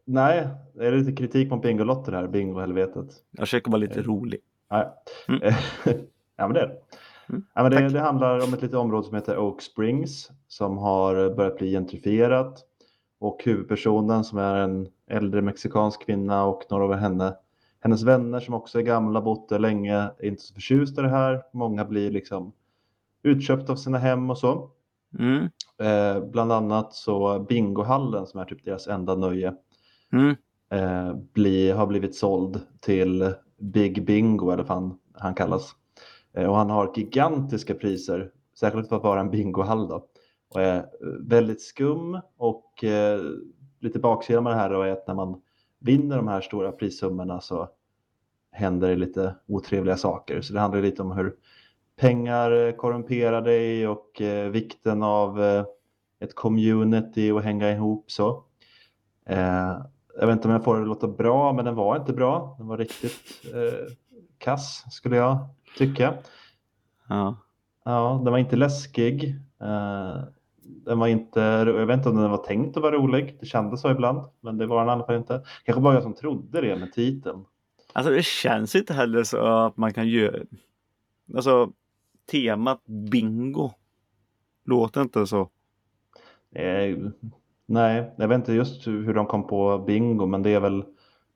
Nej, 0.05 0.47
det 0.73 0.87
är 0.87 0.91
lite 0.91 1.11
kritik 1.11 1.51
mot 1.51 1.61
Bingolotter 1.61 2.11
här, 2.11 2.27
Bingohelvetet. 2.27 3.07
Jag 3.31 3.39
försöker 3.39 3.71
vara 3.71 3.79
lite 3.79 3.99
eh, 3.99 4.03
rolig. 4.03 4.39
Nej. 4.71 4.87
Mm. 5.27 5.41
ja, 6.35 6.47
men 6.47 6.53
det 6.53 6.61
är 6.61 6.67
det. 6.67 6.77
Mm, 7.29 7.45
ja, 7.53 7.63
men 7.63 7.71
det, 7.71 7.89
det, 7.89 7.99
handlar 7.99 8.43
om 8.43 8.53
ett 8.53 8.61
litet 8.61 8.77
område 8.77 9.07
som 9.07 9.15
heter 9.15 9.37
Oak 9.37 9.61
Springs 9.61 10.31
som 10.47 10.77
har 10.77 11.35
börjat 11.35 11.57
bli 11.57 11.71
gentrifierat 11.71 12.63
och 13.19 13.43
huvudpersonen 13.43 14.23
som 14.23 14.37
är 14.37 14.55
en 14.55 14.87
äldre 15.07 15.41
mexikansk 15.41 16.05
kvinna 16.05 16.45
och 16.45 16.63
några 16.69 16.83
av 16.83 16.93
henne, 16.93 17.35
hennes 17.79 18.03
vänner 18.03 18.39
som 18.39 18.53
också 18.53 18.79
är 18.79 18.83
gamla, 18.83 19.21
bott 19.21 19.49
där 19.49 19.59
länge, 19.59 19.95
är 19.95 20.25
inte 20.25 20.41
så 20.41 20.53
förtjusta 20.53 21.01
i 21.01 21.03
det 21.03 21.09
här. 21.09 21.43
Många 21.53 21.85
blir 21.85 22.11
liksom 22.11 22.53
utköpta 23.23 23.71
av 23.71 23.75
sina 23.75 23.97
hem 23.97 24.29
och 24.29 24.37
så. 24.37 24.69
Mm. 25.19 25.49
Eh, 25.77 26.23
bland 26.23 26.51
annat 26.51 26.93
så 26.93 27.39
bingohallen 27.49 28.27
som 28.27 28.39
är 28.39 28.45
typ 28.45 28.65
deras 28.65 28.87
enda 28.87 29.15
nöje 29.15 29.53
mm. 30.11 30.35
eh, 30.71 31.15
bli, 31.33 31.71
har 31.71 31.87
blivit 31.87 32.15
såld 32.15 32.59
till 32.79 33.33
Big 33.59 34.05
Bingo 34.05 34.51
eller 34.51 34.63
vad 34.63 34.77
han, 34.77 34.99
han 35.13 35.33
kallas. 35.33 35.75
Eh, 36.33 36.49
och 36.49 36.55
han 36.55 36.69
har 36.69 36.91
gigantiska 36.95 37.73
priser, 37.73 38.31
särskilt 38.59 38.89
för 38.89 38.95
att 38.95 39.03
vara 39.03 39.19
en 39.19 39.31
bingohall 39.31 39.87
då. 39.87 40.07
Och 40.49 40.61
är 40.61 40.77
eh, 40.77 40.83
väldigt 41.19 41.61
skum 41.61 42.19
och 42.37 42.83
eh, 42.83 43.21
lite 43.79 43.99
baksida 43.99 44.41
med 44.41 44.53
det 44.53 44.57
här 44.57 44.69
då 44.69 44.81
är 44.81 44.91
att 44.91 45.07
när 45.07 45.15
man 45.15 45.41
vinner 45.79 46.17
de 46.17 46.27
här 46.27 46.41
stora 46.41 46.71
prissummorna 46.71 47.41
så 47.41 47.69
händer 48.51 48.89
det 48.89 48.95
lite 48.95 49.35
otrevliga 49.47 49.97
saker. 49.97 50.41
Så 50.41 50.53
det 50.53 50.59
handlar 50.59 50.81
lite 50.81 51.01
om 51.01 51.11
hur 51.11 51.35
pengar 51.95 52.51
eh, 52.51 52.71
korrumperar 52.71 53.41
dig 53.41 53.87
och 53.87 54.21
eh, 54.21 54.49
vikten 54.49 55.03
av 55.03 55.43
eh, 55.43 55.65
ett 56.19 56.35
community 56.35 57.31
och 57.31 57.41
hänga 57.41 57.71
ihop 57.71 58.11
så. 58.11 58.43
Eh, 59.25 59.77
jag 60.19 60.27
vet 60.27 60.35
inte 60.35 60.47
om 60.47 60.53
jag 60.53 60.63
får 60.63 60.75
det 60.75 60.81
att 60.81 60.87
låta 60.87 61.07
bra, 61.07 61.53
men 61.53 61.65
den 61.65 61.75
var 61.75 61.95
inte 61.95 62.13
bra. 62.13 62.55
Den 62.57 62.67
var 62.67 62.77
riktigt 62.77 63.45
eh, 63.53 63.93
kass 64.37 64.85
skulle 64.91 65.15
jag 65.15 65.37
tycka. 65.77 66.13
Ja. 67.09 67.35
Ja, 67.85 68.21
den 68.23 68.31
var 68.31 68.39
inte 68.39 68.55
läskig. 68.55 69.35
Eh, 69.61 70.23
den 70.63 70.99
var 70.99 71.07
inte, 71.07 71.39
jag 71.39 71.85
vet 71.85 71.97
inte 71.97 72.09
om 72.09 72.15
den 72.15 72.31
var 72.31 72.37
tänkt 72.37 72.77
att 72.77 72.83
vara 72.83 72.95
rolig. 72.95 73.37
Det 73.39 73.45
kändes 73.45 73.81
så 73.81 73.91
ibland, 73.91 74.27
men 74.41 74.57
det 74.57 74.65
var 74.65 74.79
den 74.79 74.87
i 74.87 74.91
alla 74.91 75.05
fall 75.05 75.15
inte. 75.15 75.43
Kanske 75.63 75.81
bara 75.81 75.93
jag 75.93 76.03
som 76.03 76.13
trodde 76.13 76.61
det 76.61 76.75
med 76.75 76.93
titeln. 76.93 77.45
Alltså 77.93 78.11
det 78.11 78.25
känns 78.25 78.75
inte 78.75 78.93
heller 78.93 79.23
så 79.23 79.37
att 79.37 79.77
man 79.77 79.93
kan 79.93 80.07
göra... 80.07 80.39
Alltså 81.35 81.71
temat 82.31 82.85
bingo 82.85 83.71
låter 84.65 85.01
inte 85.01 85.27
så. 85.27 85.49
Eh, 86.55 86.97
nej, 87.65 88.13
jag 88.17 88.27
vet 88.27 88.35
inte 88.35 88.53
just 88.53 88.87
hur 88.87 89.13
de 89.13 89.25
kom 89.25 89.47
på 89.47 89.77
bingo, 89.87 90.25
men 90.25 90.43
det 90.43 90.49
är 90.49 90.59
väl 90.59 90.83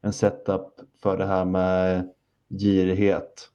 en 0.01 0.13
setup 0.13 0.67
för 1.01 1.17
det 1.17 1.25
här 1.25 1.45
med 1.45 2.09
girighet. 2.49 3.49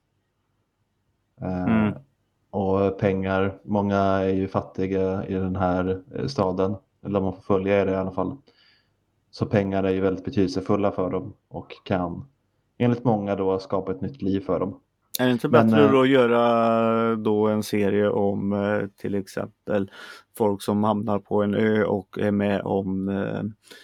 Eh, 1.43 1.63
Mm. 1.63 1.93
Och 2.49 2.97
pengar. 2.99 3.57
Många 3.63 3.97
är 3.97 4.29
ju 4.29 4.47
fattiga 4.47 5.27
i 5.27 5.33
den 5.33 5.55
här 5.55 6.01
eh, 6.15 6.25
staden, 6.27 6.75
eller 7.05 7.21
man 7.21 7.33
får 7.33 7.41
följa 7.41 7.85
det 7.85 7.91
i 7.91 7.95
alla 7.95 8.11
fall. 8.11 8.37
Så 9.31 9.45
pengar 9.45 9.83
är 9.83 9.89
ju 9.89 10.01
väldigt 10.01 10.25
betydelsefulla 10.25 10.91
för 10.91 11.09
dem 11.09 11.33
och 11.49 11.67
kan 11.83 12.25
enligt 12.77 13.03
många 13.03 13.35
då 13.35 13.59
skapa 13.59 13.91
ett 13.91 14.01
nytt 14.01 14.21
liv 14.21 14.39
för 14.39 14.59
dem. 14.59 14.79
Är 15.19 15.25
det 15.25 15.31
inte 15.31 15.49
Men, 15.49 15.67
bättre 15.67 15.85
eh, 15.85 15.91
då 15.91 16.01
att 16.01 16.09
göra 16.09 17.15
då 17.15 17.47
en 17.47 17.63
serie 17.63 18.09
om 18.09 18.53
eh, 18.53 18.87
till 18.97 19.15
exempel 19.15 19.91
folk 20.37 20.61
som 20.61 20.83
hamnar 20.83 21.19
på 21.19 21.43
en 21.43 21.55
ö 21.55 21.83
och 21.83 22.17
är 22.19 22.31
med 22.31 22.61
om 22.61 23.09
eh, 23.09 23.43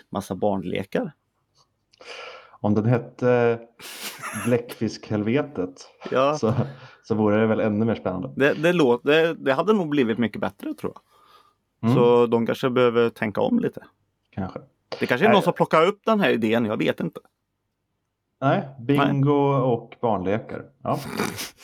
massa 0.09 0.35
barnlekar? 0.35 1.11
Om 2.61 2.73
den 2.75 2.85
hette 2.85 3.59
Bläckfiskhelvetet 4.45 5.87
Ja, 6.11 6.37
så, 6.37 6.53
så 7.09 7.15
vore 7.15 7.37
det 7.39 7.47
väl 7.47 7.59
ännu 7.59 7.85
mer 7.85 7.95
spännande. 7.95 8.29
det, 8.35 8.53
det, 8.53 8.73
låt, 8.73 9.03
det, 9.03 9.33
det 9.33 9.53
hade 9.53 9.73
nog 9.73 9.89
blivit 9.89 10.17
mycket 10.17 10.41
bättre 10.41 10.73
tror 10.73 10.93
jag. 10.95 11.89
Mm, 11.89 11.95
Så 11.95 12.25
de 12.27 12.45
kanske 12.45 12.69
behöver 12.69 13.09
tänka 13.09 13.41
om 13.41 13.59
lite. 13.59 13.83
Kanske. 14.35 14.59
Det 14.99 15.05
kanske 15.05 15.25
är 15.25 15.29
Nej. 15.29 15.33
någon 15.35 15.43
som 15.43 15.53
plockar 15.53 15.85
upp 15.85 15.99
den 16.05 16.19
här 16.19 16.29
idén, 16.29 16.65
jag 16.65 16.77
vet 16.77 16.99
inte. 16.99 17.19
Nej, 18.41 18.67
bingo 18.79 19.53
och 19.53 19.95
barnlekar. 20.01 20.65
Ja. 20.83 20.99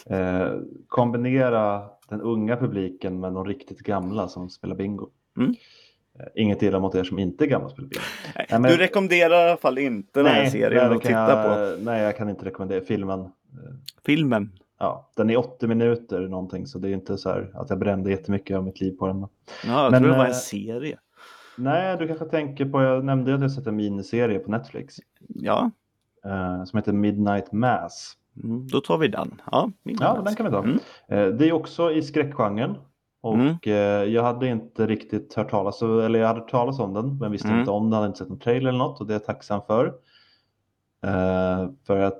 Eh, 0.10 0.52
kombinera 0.88 1.84
den 2.10 2.22
unga 2.22 2.58
publiken 2.58 3.20
med 3.20 3.34
de 3.34 3.46
riktigt 3.46 3.80
gamla 3.80 4.28
som 4.28 4.50
spelar 4.50 4.76
bingo. 4.76 5.10
Mm. 5.38 5.50
Eh, 6.20 6.26
inget 6.36 6.64
illa 6.64 6.80
mot 6.80 6.96
er 6.96 7.04
som 7.04 7.20
inte 7.20 7.44
är 7.46 7.48
gamla 7.48 7.70
spelar 7.70 7.90
bingo. 7.90 8.02
Nej, 8.36 8.46
Nej, 8.50 8.60
men- 8.60 8.72
Du 8.72 8.78
rekommenderar 8.78 9.46
i 9.46 9.50
alla 9.50 9.58
fall 9.58 9.78
inte 9.78 10.20
den 10.20 10.26
här 10.26 10.42
nej, 10.42 10.52
serien 10.52 10.92
att 10.94 11.02
titta 11.02 11.44
på. 11.44 11.60
jag, 11.60 11.82
Nej, 11.84 12.04
jag 12.04 12.18
kan 12.18 12.30
inte 12.30 12.46
rekommendera 12.46 12.82
filmen. 12.82 13.20
Eh, 13.20 13.28
Filmen. 14.06 14.52
Ja, 14.80 15.10
den 15.16 15.30
är 15.30 15.38
80 15.38 15.68
minuter 15.68 16.20
någonting 16.28 16.68
så 16.68 16.80
det 16.80 16.90
är 16.90 16.94
inte 16.94 17.18
så 17.18 17.30
här 17.30 17.52
att 17.54 17.70
jag 17.70 17.80
brände 17.80 18.10
jättemycket 18.12 18.58
av 18.58 18.64
mitt 18.64 18.82
liv 18.82 18.92
på 18.92 19.08
den. 19.08 19.20
Ja, 19.22 19.28
jag 19.84 19.92
Men, 19.92 20.02
tror 20.02 20.12
det 20.12 20.18
var 20.18 20.26
en 20.26 20.32
eh, 20.32 20.36
serie. 20.38 21.00
Nej, 21.58 21.98
du 21.98 22.08
kanske 22.08 22.26
tänker 22.26 22.66
på, 22.66 22.82
jag 22.82 23.06
nämnde 23.06 23.36
att 23.36 23.42
jag 23.42 23.52
sett 23.52 23.68
en 23.68 23.76
miniserie 23.76 24.40
på 24.40 24.52
Netflix 24.52 24.96
Ja, 25.28 25.72
eh, 26.26 26.64
som 26.64 26.78
heter 26.78 26.94
Midnight 26.94 27.52
Mass. 27.52 28.14
mm, 28.44 28.68
då 28.68 28.82
tar 28.82 28.98
vi 28.98 29.08
den. 29.08 29.42
Ja, 29.52 29.72
Ja, 29.84 30.22
den 30.26 30.36
kan 30.36 30.46
vi 30.46 30.52
ta. 30.52 30.60
Mm. 30.64 30.80
Eh, 31.08 31.28
Det 31.38 31.50
är 31.50 31.54
också 31.54 31.92
i 31.92 32.02
skräckgenren. 32.02 32.78
Och 33.22 33.34
Mm. 33.36 33.56
jag 34.14 34.24
hade 34.24 34.48
inte 34.48 34.88
riktigt 34.88 35.34
hört 35.34 35.50
talas 35.50 35.82
om, 35.82 36.00
eller 36.00 36.20
jag 36.20 36.28
hade 36.28 36.40
hört 36.40 36.50
talas 36.52 36.80
om 36.80 36.94
den, 36.94 37.18
men 37.18 37.32
visste 37.32 37.48
Mm. 37.48 37.60
inte 37.60 37.72
om 37.72 37.84
den, 37.84 37.94
hade 37.94 38.06
inte 38.08 38.18
sett 38.20 38.30
någon 38.30 38.40
trailer 38.40 38.70
eller 38.70 38.80
något 38.80 39.00
och 39.02 39.08
det 39.08 39.14
är 39.14 39.16
jag 39.16 39.26
tacksam 39.26 39.62
för. 39.68 39.94
För 41.88 41.98
jag 41.98 42.14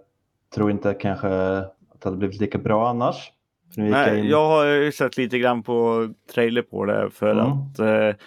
tror 0.56 0.72
inte 0.72 0.94
kanske 0.94 1.64
det 2.06 2.10
hade 2.10 2.18
blivit 2.18 2.42
lika 2.42 2.58
bra 2.58 2.90
annars. 2.90 3.32
Gick 3.70 3.78
jag 3.86 3.92
Nej, 3.92 4.20
in- 4.20 4.26
jag 4.30 4.48
har 4.48 4.66
ju 4.66 4.92
sett 4.92 5.18
lite 5.18 5.40
grann 5.40 5.64
på 5.64 6.10
trailer 6.34 6.62
på 6.62 6.86
det 6.86 7.10
för 7.12 7.32
Mm. 7.32 7.46
att 7.52 7.80
eh, 7.80 8.22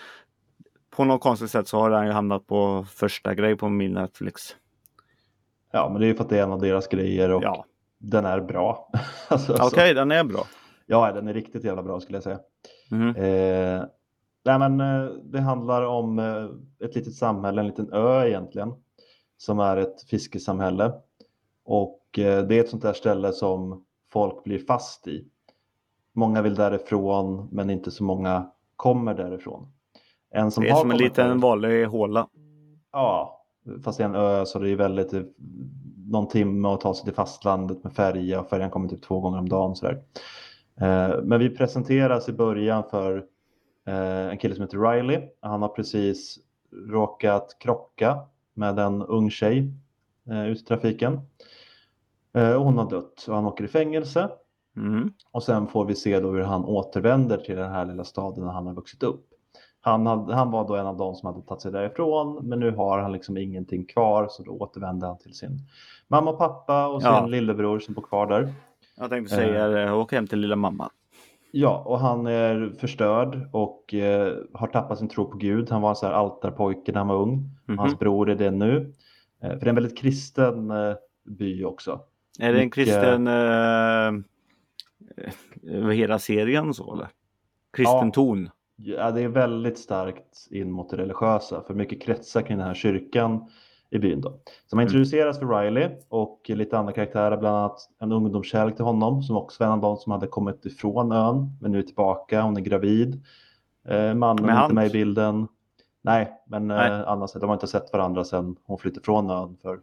på 0.96 1.04
något 1.04 1.20
konstigt 1.20 1.50
sätt 1.50 1.68
så 1.68 1.78
har 1.80 1.90
den 1.90 2.06
ju 2.06 2.12
hamnat 2.12 2.46
på 2.46 2.86
första 2.94 3.34
grej 3.34 3.56
på 3.56 3.68
min 3.68 3.92
Netflix. 3.92 4.56
Ja, 5.72 5.88
men 5.92 6.00
det 6.00 6.06
är 6.06 6.08
ju 6.08 6.14
för 6.14 6.24
att 6.24 6.30
det 6.30 6.38
är 6.38 6.42
en 6.42 6.52
av 6.52 6.60
deras 6.60 6.88
grejer 6.88 7.30
och 7.30 7.42
Ja, 7.42 7.64
den 7.98 8.24
är 8.24 8.40
bra. 8.40 8.90
alltså, 9.28 9.52
okej, 9.60 9.88
så- 9.88 9.94
den 9.94 10.12
är 10.12 10.24
bra. 10.24 10.40
Ja, 10.86 11.12
den 11.12 11.28
är 11.28 11.34
riktigt 11.34 11.64
jävla 11.64 11.82
bra 11.82 12.00
skulle 12.00 12.16
jag 12.16 12.22
säga. 12.22 12.38
Mhm. 12.90 13.08
Eh, 13.16 13.82
nej, 14.44 14.58
men 14.68 14.80
eh, 14.80 15.10
det 15.24 15.40
handlar 15.40 15.82
om 15.82 16.18
eh, 16.18 16.86
ett 16.86 16.94
litet 16.94 17.14
samhälle, 17.14 17.60
en 17.60 17.66
liten 17.66 17.92
ö 17.92 18.26
egentligen, 18.28 18.72
som 19.36 19.58
är 19.60 19.76
ett 19.76 20.02
fiskesamhälle. 20.10 20.92
Och 21.64 21.97
det 22.10 22.50
är 22.50 22.60
ett 22.60 22.68
sånt 22.68 22.82
där 22.82 22.92
ställe 22.92 23.32
som 23.32 23.84
folk 24.12 24.44
blir 24.44 24.58
fast 24.58 25.08
i. 25.08 25.24
Många 26.12 26.42
vill 26.42 26.54
därifrån, 26.54 27.48
men 27.52 27.70
inte 27.70 27.90
så 27.90 28.04
många 28.04 28.50
kommer 28.76 29.14
därifrån. 29.14 29.72
En 30.30 30.50
som 30.50 30.64
Det 30.64 30.70
är 30.70 30.72
har 30.72 30.80
som 30.80 30.90
en 30.90 30.96
liten 30.96 31.40
vanlig 31.40 31.86
håla. 31.86 32.28
Ja, 32.92 33.42
fast 33.84 33.98
det 33.98 34.04
är 34.04 34.08
en 34.08 34.14
ö 34.14 34.46
så 34.46 34.58
det 34.58 34.70
är 34.70 34.76
väldigt 34.76 35.12
eh, 35.12 35.22
någon 36.06 36.28
timme 36.28 36.68
att 36.68 36.80
ta 36.80 36.94
sig 36.94 37.04
till 37.04 37.14
fastlandet 37.14 37.84
med 37.84 37.92
färja 37.92 38.40
och 38.40 38.48
färjan 38.48 38.70
kommer 38.70 38.88
typ 38.88 39.02
två 39.02 39.20
gånger 39.20 39.38
om 39.38 39.48
dagen. 39.48 39.76
Sådär. 39.76 40.02
Eh, 40.80 41.22
men 41.22 41.40
vi 41.40 41.50
presenteras 41.50 42.28
i 42.28 42.32
början 42.32 42.84
för 42.90 43.24
eh, 43.86 44.28
en 44.28 44.38
kille 44.38 44.54
som 44.54 44.64
heter 44.64 44.78
Riley. 44.78 45.28
Han 45.40 45.62
har 45.62 45.68
precis 45.68 46.38
råkat 46.88 47.56
krocka 47.58 48.18
med 48.54 48.78
en 48.78 49.02
ung 49.02 49.30
tjej 49.30 49.72
eh, 50.30 50.46
ute 50.46 50.60
i 50.60 50.64
trafiken. 50.64 51.20
Eh, 52.32 52.62
hon 52.62 52.78
har 52.78 52.90
dött 52.90 53.24
och 53.28 53.34
han 53.34 53.46
åker 53.46 53.64
i 53.64 53.68
fängelse. 53.68 54.28
Mm. 54.76 55.12
Och 55.32 55.42
sen 55.42 55.66
får 55.66 55.84
vi 55.84 55.94
se 55.94 56.20
då 56.20 56.30
hur 56.30 56.42
han 56.42 56.64
återvänder 56.64 57.36
till 57.36 57.56
den 57.56 57.70
här 57.72 57.84
lilla 57.84 58.04
staden 58.04 58.44
där 58.44 58.52
han 58.52 58.66
har 58.66 58.74
vuxit 58.74 59.02
upp. 59.02 59.24
Han, 59.80 60.06
hade, 60.06 60.34
han 60.34 60.50
var 60.50 60.68
då 60.68 60.76
en 60.76 60.86
av 60.86 60.96
de 60.96 61.14
som 61.14 61.26
hade 61.26 61.46
tagit 61.46 61.62
sig 61.62 61.72
därifrån 61.72 62.48
men 62.48 62.60
nu 62.60 62.70
har 62.70 62.98
han 62.98 63.12
liksom 63.12 63.36
ingenting 63.36 63.86
kvar 63.86 64.26
så 64.30 64.42
då 64.42 64.52
återvänder 64.52 65.06
han 65.06 65.18
till 65.18 65.34
sin 65.34 65.58
mamma 66.08 66.30
och 66.30 66.38
pappa 66.38 66.88
och 66.88 67.02
sin 67.02 67.10
Ja. 67.10 67.26
lillebror 67.26 67.78
som 67.78 67.94
bor 67.94 68.02
kvar 68.02 68.26
där. 68.26 68.52
Jag 68.96 69.10
tänkte 69.10 69.34
säga 69.34 69.82
eh, 69.86 69.98
åk 69.98 70.12
hem 70.12 70.26
till 70.26 70.38
lilla 70.38 70.56
mamma. 70.56 70.90
Ja, 71.50 71.82
och 71.86 71.98
han 71.98 72.26
är 72.26 72.72
förstörd 72.80 73.48
och 73.52 73.94
eh, 73.94 74.34
har 74.54 74.66
tappat 74.66 74.98
sin 74.98 75.08
tro 75.08 75.30
på 75.30 75.36
Gud. 75.36 75.70
Han 75.70 75.82
var 75.82 75.90
en 75.90 75.96
sån 75.96 76.08
här 76.08 76.16
altarpojke 76.16 76.92
när 76.92 76.98
han 76.98 77.08
var 77.08 77.16
ung. 77.16 77.50
Mhm. 77.66 77.78
Hans 77.78 77.98
bror 77.98 78.30
är 78.30 78.34
det 78.34 78.50
nu. 78.50 78.92
Eh, 79.42 79.48
för 79.50 79.58
det 79.58 79.66
är 79.66 79.68
en 79.68 79.74
väldigt 79.74 79.98
kristen 79.98 80.70
eh, 80.70 80.94
by 81.24 81.64
också. 81.64 82.00
Är 82.38 82.52
det 82.52 82.60
en 82.60 82.70
kristen 82.70 83.26
eh, 83.26 84.22
över 85.62 85.92
hela 85.92 86.18
serien 86.18 86.74
så 86.74 86.94
eller? 86.94 87.08
Kristen 87.76 88.06
Ja. 88.06 88.10
ton. 88.14 88.50
Ja, 88.76 89.10
det 89.10 89.20
är 89.22 89.28
väldigt 89.28 89.78
starkt 89.78 90.48
in 90.50 90.70
mot 90.72 90.90
det 90.90 90.96
religiösa 90.96 91.62
för 91.66 91.74
mycket 91.74 92.02
kretsar 92.02 92.42
kring 92.42 92.58
den 92.58 92.66
här 92.66 92.74
kyrkan 92.74 93.48
i 93.90 93.98
byn. 93.98 94.20
Då. 94.20 94.30
Så 94.66 94.76
man 94.76 94.82
Mm. 94.82 94.86
introduceras 94.88 95.38
för 95.38 95.46
Riley 95.46 95.88
och 96.08 96.40
lite 96.48 96.78
andra 96.78 96.92
karaktärer, 96.92 97.36
bland 97.36 97.56
annat 97.56 97.88
en 97.98 98.12
ungdomskärlek 98.12 98.76
till 98.76 98.84
honom 98.84 99.22
som 99.22 99.36
också 99.36 99.64
var 99.64 99.66
en 99.66 99.72
av 99.72 99.80
de 99.80 99.96
som 99.96 100.12
hade 100.12 100.26
kommit 100.26 100.64
ifrån 100.66 101.12
ön 101.12 101.56
men 101.60 101.72
nu 101.72 101.78
är 101.78 101.82
tillbaka. 101.82 102.42
Hon 102.42 102.56
är 102.56 102.60
gravid. 102.60 103.24
Eh, 103.88 104.14
mannen 104.14 104.48
är 104.48 104.62
inte 104.62 104.74
med 104.74 104.86
i 104.86 104.90
bilden. 104.90 105.48
Nej, 106.02 106.32
men 106.46 106.66
Nej. 106.68 106.90
eh, 106.90 107.08
annars, 107.08 107.32
de 107.32 107.46
har 107.48 107.54
inte 107.56 107.66
sett 107.66 107.92
varandra 107.92 108.24
sedan 108.24 108.56
hon 108.64 108.78
flyttade 108.78 109.04
från 109.04 109.30
ön 109.30 109.56
för 109.62 109.80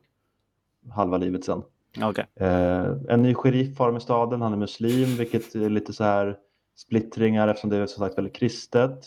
halva 0.91 1.17
livet 1.17 1.43
sedan. 1.45 1.63
Okej. 2.01 2.25
Eh, 2.39 2.85
en 3.09 3.21
ny 3.21 3.33
sheriff 3.33 3.79
har 3.79 3.97
i 3.97 3.99
staden, 3.99 4.41
han 4.41 4.53
är 4.53 4.57
muslim, 4.57 5.15
vilket 5.17 5.55
är 5.55 5.69
lite 5.69 5.93
så 5.93 6.03
här 6.03 6.37
splittringar 6.77 7.47
eftersom 7.47 7.69
det 7.69 7.77
är 7.77 7.85
som 7.85 8.05
sagt 8.05 8.17
väldigt 8.17 8.35
kristet. 8.35 8.99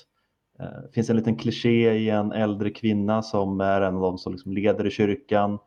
Eh, 0.60 0.82
Det 0.82 0.92
finns 0.94 1.10
en 1.10 1.16
liten 1.16 1.36
kliché 1.36 1.92
i 1.92 2.10
en 2.10 2.32
äldre 2.32 2.70
kvinna 2.70 3.22
som 3.22 3.60
är 3.60 3.80
en 3.80 3.94
av 3.94 4.00
de 4.00 4.18
som 4.18 4.32
liksom 4.32 4.52
leder 4.52 4.86
i 4.86 4.90
kyrkan 4.90 5.58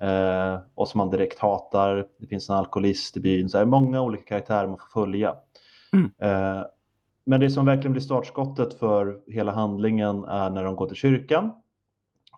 eh, 0.00 0.58
och 0.74 0.88
som 0.88 0.98
man 0.98 1.10
direkt 1.10 1.38
hatar. 1.38 2.06
Det 2.18 2.26
finns 2.26 2.50
en 2.50 2.56
alkoholist 2.56 3.16
i 3.16 3.20
byn, 3.20 3.48
så 3.48 3.56
det 3.58 3.62
är 3.62 3.66
många 3.66 4.02
olika 4.02 4.22
karaktärer 4.22 4.68
man 4.68 4.78
får 4.78 5.00
följa. 5.02 5.34
Mm. 5.92 6.10
Eh, 6.18 6.62
men 7.26 7.40
det 7.40 7.50
som 7.50 7.66
verkligen 7.66 7.92
blir 7.92 8.02
startskottet 8.02 8.74
för 8.74 9.20
hela 9.26 9.52
handlingen 9.52 10.24
är 10.24 10.50
när 10.50 10.64
de 10.64 10.76
går 10.76 10.86
till 10.86 10.96
kyrkan 10.96 11.52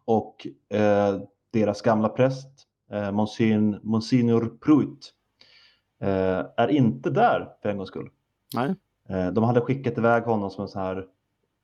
och 0.05 0.47
eh, 0.69 1.21
deras 1.53 1.83
gamla 1.83 2.09
präst, 2.09 2.49
eh, 2.91 3.11
Monsignor, 3.13 3.81
Monsignor 3.83 4.53
Pruitt, 4.65 5.13
eh, 6.01 6.45
är 6.57 6.69
inte 6.69 7.11
där 7.11 7.49
för 7.63 7.69
en 7.69 7.77
gångs 7.77 7.89
skull. 7.89 8.11
Nej. 8.55 8.75
Eh, 9.09 9.33
de 9.33 9.45
hade 9.45 9.61
skickat 9.61 9.99
iväg 9.99 10.23
honom 10.23 10.51
som 10.51 10.63
en 10.63 10.69
sån 10.69 10.83
här 10.83 11.07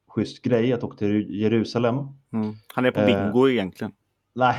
schysst 0.09 0.43
grej 0.43 0.73
att 0.73 0.85
åka 0.85 0.97
till 0.97 1.41
Jerusalem. 1.41 1.97
Mm. 2.33 2.55
Han 2.75 2.85
är 2.87 2.91
på 2.91 3.01
Eh. 3.01 3.07
bingo 3.07 3.49
egentligen. 3.49 3.93
Nej, 4.35 4.57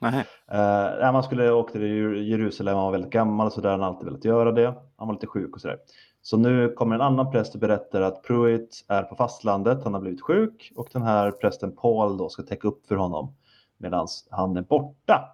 Nej. 0.00 0.18
Eh, 0.50 0.98
nej, 1.00 1.12
man 1.12 1.22
skulle 1.22 1.50
åka 1.50 1.72
till 1.72 1.82
Jer- 1.82 2.14
Jerusalem, 2.22 2.74
han 2.76 2.84
var 2.84 2.92
väldigt 2.92 3.12
gammal 3.12 3.46
och 3.46 3.52
sådär, 3.52 3.70
han 3.70 3.80
har 3.80 3.86
alltid 3.88 4.04
velat 4.04 4.24
göra 4.24 4.52
det. 4.52 4.74
Han 4.96 5.08
var 5.08 5.14
lite 5.14 5.26
sjuk 5.26 5.54
och 5.54 5.60
sådär. 5.60 5.78
Så 6.22 6.36
nu 6.36 6.68
kommer 6.72 6.94
en 6.94 7.00
annan 7.00 7.30
präst 7.30 7.54
och 7.54 7.60
berättar 7.60 8.00
att 8.02 8.22
Pruitt 8.22 8.84
är 8.88 9.02
på 9.02 9.16
fastlandet, 9.16 9.84
han 9.84 9.94
har 9.94 10.00
blivit 10.00 10.22
sjuk 10.22 10.72
och 10.76 10.88
den 10.92 11.02
här 11.02 11.30
prästen 11.30 11.76
Paul 11.76 12.16
då 12.16 12.28
ska 12.28 12.42
täcka 12.42 12.68
upp 12.68 12.86
för 12.86 12.96
honom 12.96 13.34
medan 13.78 14.06
han 14.30 14.56
är 14.56 14.62
borta. 14.62 15.28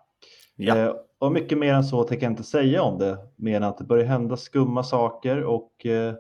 Ja. 0.61 0.77
Eh, 0.77 0.93
och 1.19 1.33
mycket 1.33 1.59
mer 1.59 1.75
än 1.75 1.85
så 1.85 2.05
tänker 2.05 2.27
jag 2.27 2.33
inte 2.33 2.43
säga 2.43 2.83
om 2.83 2.99
det, 2.99 3.19
mer 3.37 3.57
än 3.57 3.63
att 3.63 3.79
det 3.79 3.85
börjar 3.85 4.05
hända 4.05 4.37
skumma 4.37 4.83
saker 4.83 5.45
och 5.45 5.87
eh, 5.87 6.15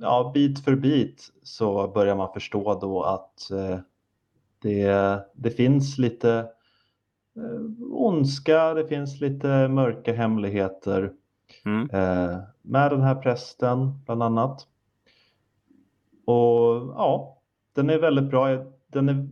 ja, 0.00 0.30
bit 0.34 0.64
för 0.64 0.74
bit 0.74 1.30
så 1.42 1.88
börjar 1.88 2.16
man 2.16 2.32
förstå 2.32 2.78
då 2.80 3.02
att 3.02 3.50
eh, 3.50 3.78
det, 4.62 5.18
det 5.34 5.50
finns 5.50 5.98
lite 5.98 6.32
eh, 7.36 7.92
ondska, 7.92 8.74
det 8.74 8.86
finns 8.88 9.20
lite 9.20 9.68
mörka 9.68 10.12
hemligheter 10.12 11.12
Mm. 11.64 11.90
eh, 11.90 12.38
med 12.62 12.90
den 12.90 13.00
här 13.00 13.14
prästen 13.14 13.98
bland 14.04 14.22
annat. 14.22 14.66
Och 16.24 16.92
ja, 16.96 17.38
den 17.74 17.90
är 17.90 17.98
väldigt 17.98 18.30
bra. 18.30 18.48
Den 18.86 19.08
är 19.08 19.28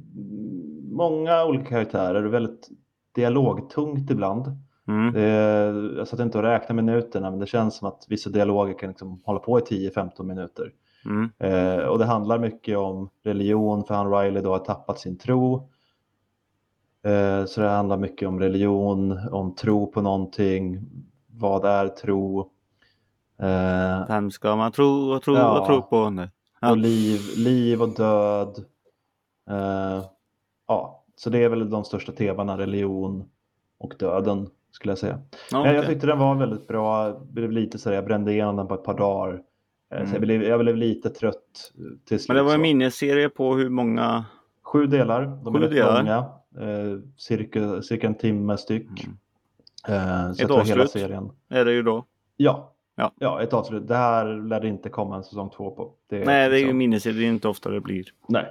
många 0.92 1.44
olika 1.44 1.64
karaktärer 1.64 2.24
och 2.24 2.34
väldigt 2.34 2.68
dialogtungt 3.14 4.10
ibland. 4.10 4.46
Mm. 4.88 5.16
Är, 5.16 5.96
jag 5.98 6.08
satt 6.08 6.20
inte 6.20 6.38
och 6.38 6.44
räknade 6.44 6.82
minuterna 6.82 7.30
men 7.30 7.40
det 7.40 7.46
känns 7.46 7.76
som 7.76 7.88
att 7.88 8.04
vissa 8.08 8.30
dialoger 8.30 8.78
kan 8.78 8.88
liksom 8.88 9.22
hålla 9.24 9.38
på 9.38 9.58
i 9.58 9.62
10-15 9.62 10.22
minuter. 10.22 10.72
Mm. 11.04 11.30
Eh, 11.38 11.84
och 11.84 11.98
det 11.98 12.04
handlar 12.04 12.38
mycket 12.38 12.78
om 12.78 13.10
religion 13.24 13.84
för 13.84 13.94
han 13.94 14.12
Riley 14.12 14.42
då 14.42 14.50
har 14.50 14.58
tappat 14.58 14.98
sin 14.98 15.18
tro. 15.18 15.68
Eh, 17.04 17.44
så 17.44 17.60
det 17.60 17.68
handlar 17.68 17.96
mycket 17.96 18.28
om 18.28 18.40
religion, 18.40 19.18
om 19.32 19.54
tro 19.54 19.86
på 19.92 20.00
någonting. 20.02 20.80
Vad 21.26 21.64
är 21.64 21.88
tro? 21.88 22.40
Eh, 23.38 24.06
Vem 24.08 24.30
ska 24.30 24.56
man 24.56 24.72
tro 24.72 25.12
och 25.12 25.22
tro 25.22 25.34
Ja. 25.36 25.60
och 25.60 25.66
tro 25.66 25.82
på 25.82 26.10
nu? 26.10 26.30
Ja. 26.60 26.70
och 26.70 26.76
liv, 26.76 27.20
liv 27.36 27.82
och 27.82 27.88
död. 27.94 28.64
Eh, 29.50 30.04
ja, 30.68 30.99
så 31.20 31.30
det 31.30 31.38
är 31.44 31.48
väl 31.48 31.70
de 31.70 31.84
största 31.84 32.12
temana, 32.12 32.58
religion 32.58 33.24
och 33.78 33.94
döden 33.98 34.48
skulle 34.72 34.90
jag 34.92 34.98
säga. 34.98 35.18
Ja, 35.50 35.64
Men 35.64 35.74
jag 35.74 35.86
tyckte 35.86 36.06
den 36.06 36.18
var 36.18 36.34
väldigt 36.34 36.68
bra. 36.68 37.06
Jag 37.06 37.26
blev 37.26 37.52
lite 37.52 37.78
så 37.78 37.88
här, 37.88 37.96
jag 37.96 38.04
brände 38.04 38.32
igenom 38.32 38.56
den 38.56 38.66
på 38.66 38.74
ett 38.74 38.84
par 38.84 38.98
dagar. 38.98 39.34
Eh, 39.34 39.40
Så 39.90 39.96
Mm. 39.96 40.12
jag 40.12 40.20
blev, 40.20 40.42
jag 40.42 40.60
blev 40.60 40.76
lite 40.76 41.10
trött 41.10 41.72
eh, 41.78 41.84
till 42.08 42.18
slut. 42.20 42.28
Men 42.28 42.36
det 42.36 42.42
var 42.42 42.54
en 42.54 42.60
miniserie 42.60 43.28
på 43.28 43.54
hur 43.56 43.68
många? 43.68 44.24
Sju 44.62 44.86
delar, 44.86 45.38
de 45.44 45.54
är 45.54 45.60
rätt 45.60 45.72
långa. 45.96 46.16
Eh, 46.60 46.98
cirka, 47.16 47.82
cirka 47.82 48.06
en 48.06 48.14
timme 48.14 48.56
styck. 48.56 49.04
Mm. 49.88 49.98
Eh, 49.98 50.32
så 50.32 50.42
Ett 50.42 50.48
tror 50.48 50.60
hela 50.64 50.82
avslut? 50.82 50.90
serien. 51.02 51.30
Är 51.48 51.64
det 51.64 51.72
ju 51.72 51.82
då? 51.82 52.04
Ja. 52.36 52.72
Ja. 52.96 53.12
ja, 53.18 53.42
ett 53.42 53.52
avslut. 53.52 53.88
Det 53.88 53.96
här 53.96 54.48
lär 54.48 54.60
det 54.60 54.68
inte 54.68 54.88
komma 54.88 55.16
en 55.16 55.24
säsong 55.24 55.50
två 55.56 55.70
på. 55.70 55.92
Det 56.08 56.24
Nej, 56.24 56.48
det 56.48 56.54
är 56.54 56.58
ju 56.58 56.64
liksom- 56.64 56.78
miniserie. 56.78 57.16
Det 57.18 57.24
är 57.24 57.28
inte 57.28 57.48
ofta 57.48 57.70
det 57.70 57.80
blir. 57.80 58.04
Nej. 58.28 58.46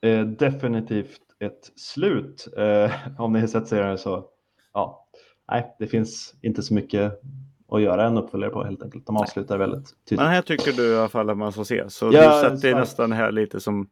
Eh, 0.00 0.24
definitivt 0.26 1.20
ett 1.40 1.72
slut. 1.76 2.48
Eh, 2.56 2.92
om 3.18 3.32
ni 3.32 3.40
har 3.40 3.46
sett 3.46 3.68
serien 3.68 3.98
så, 3.98 4.24
ja. 4.72 5.06
Nej, 5.50 5.76
det 5.78 5.86
finns 5.86 6.34
inte 6.42 6.62
så 6.62 6.74
mycket 6.74 7.20
att 7.68 7.82
göra 7.82 8.06
en 8.06 8.18
uppföljare 8.18 8.50
på 8.50 8.64
helt 8.64 8.82
enkelt. 8.82 9.06
De 9.06 9.16
avslutar 9.16 9.58
väldigt 9.58 9.86
tydligt. 10.08 10.20
Men 10.24 10.28
här 10.32 10.42
tycker 10.42 10.72
du 10.72 10.92
i 10.92 10.96
alla 10.98 11.08
fall 11.08 11.30
att 11.30 11.36
man 11.38 11.52
ska 11.52 11.64
se. 11.64 11.90
Så 11.90 12.06
Ja, 12.12 12.34
du 12.34 12.40
sätter 12.42 12.56
starkt. 12.56 12.76
nästan 12.76 13.12
här 13.12 13.32
lite 13.32 13.60
som 13.60 13.88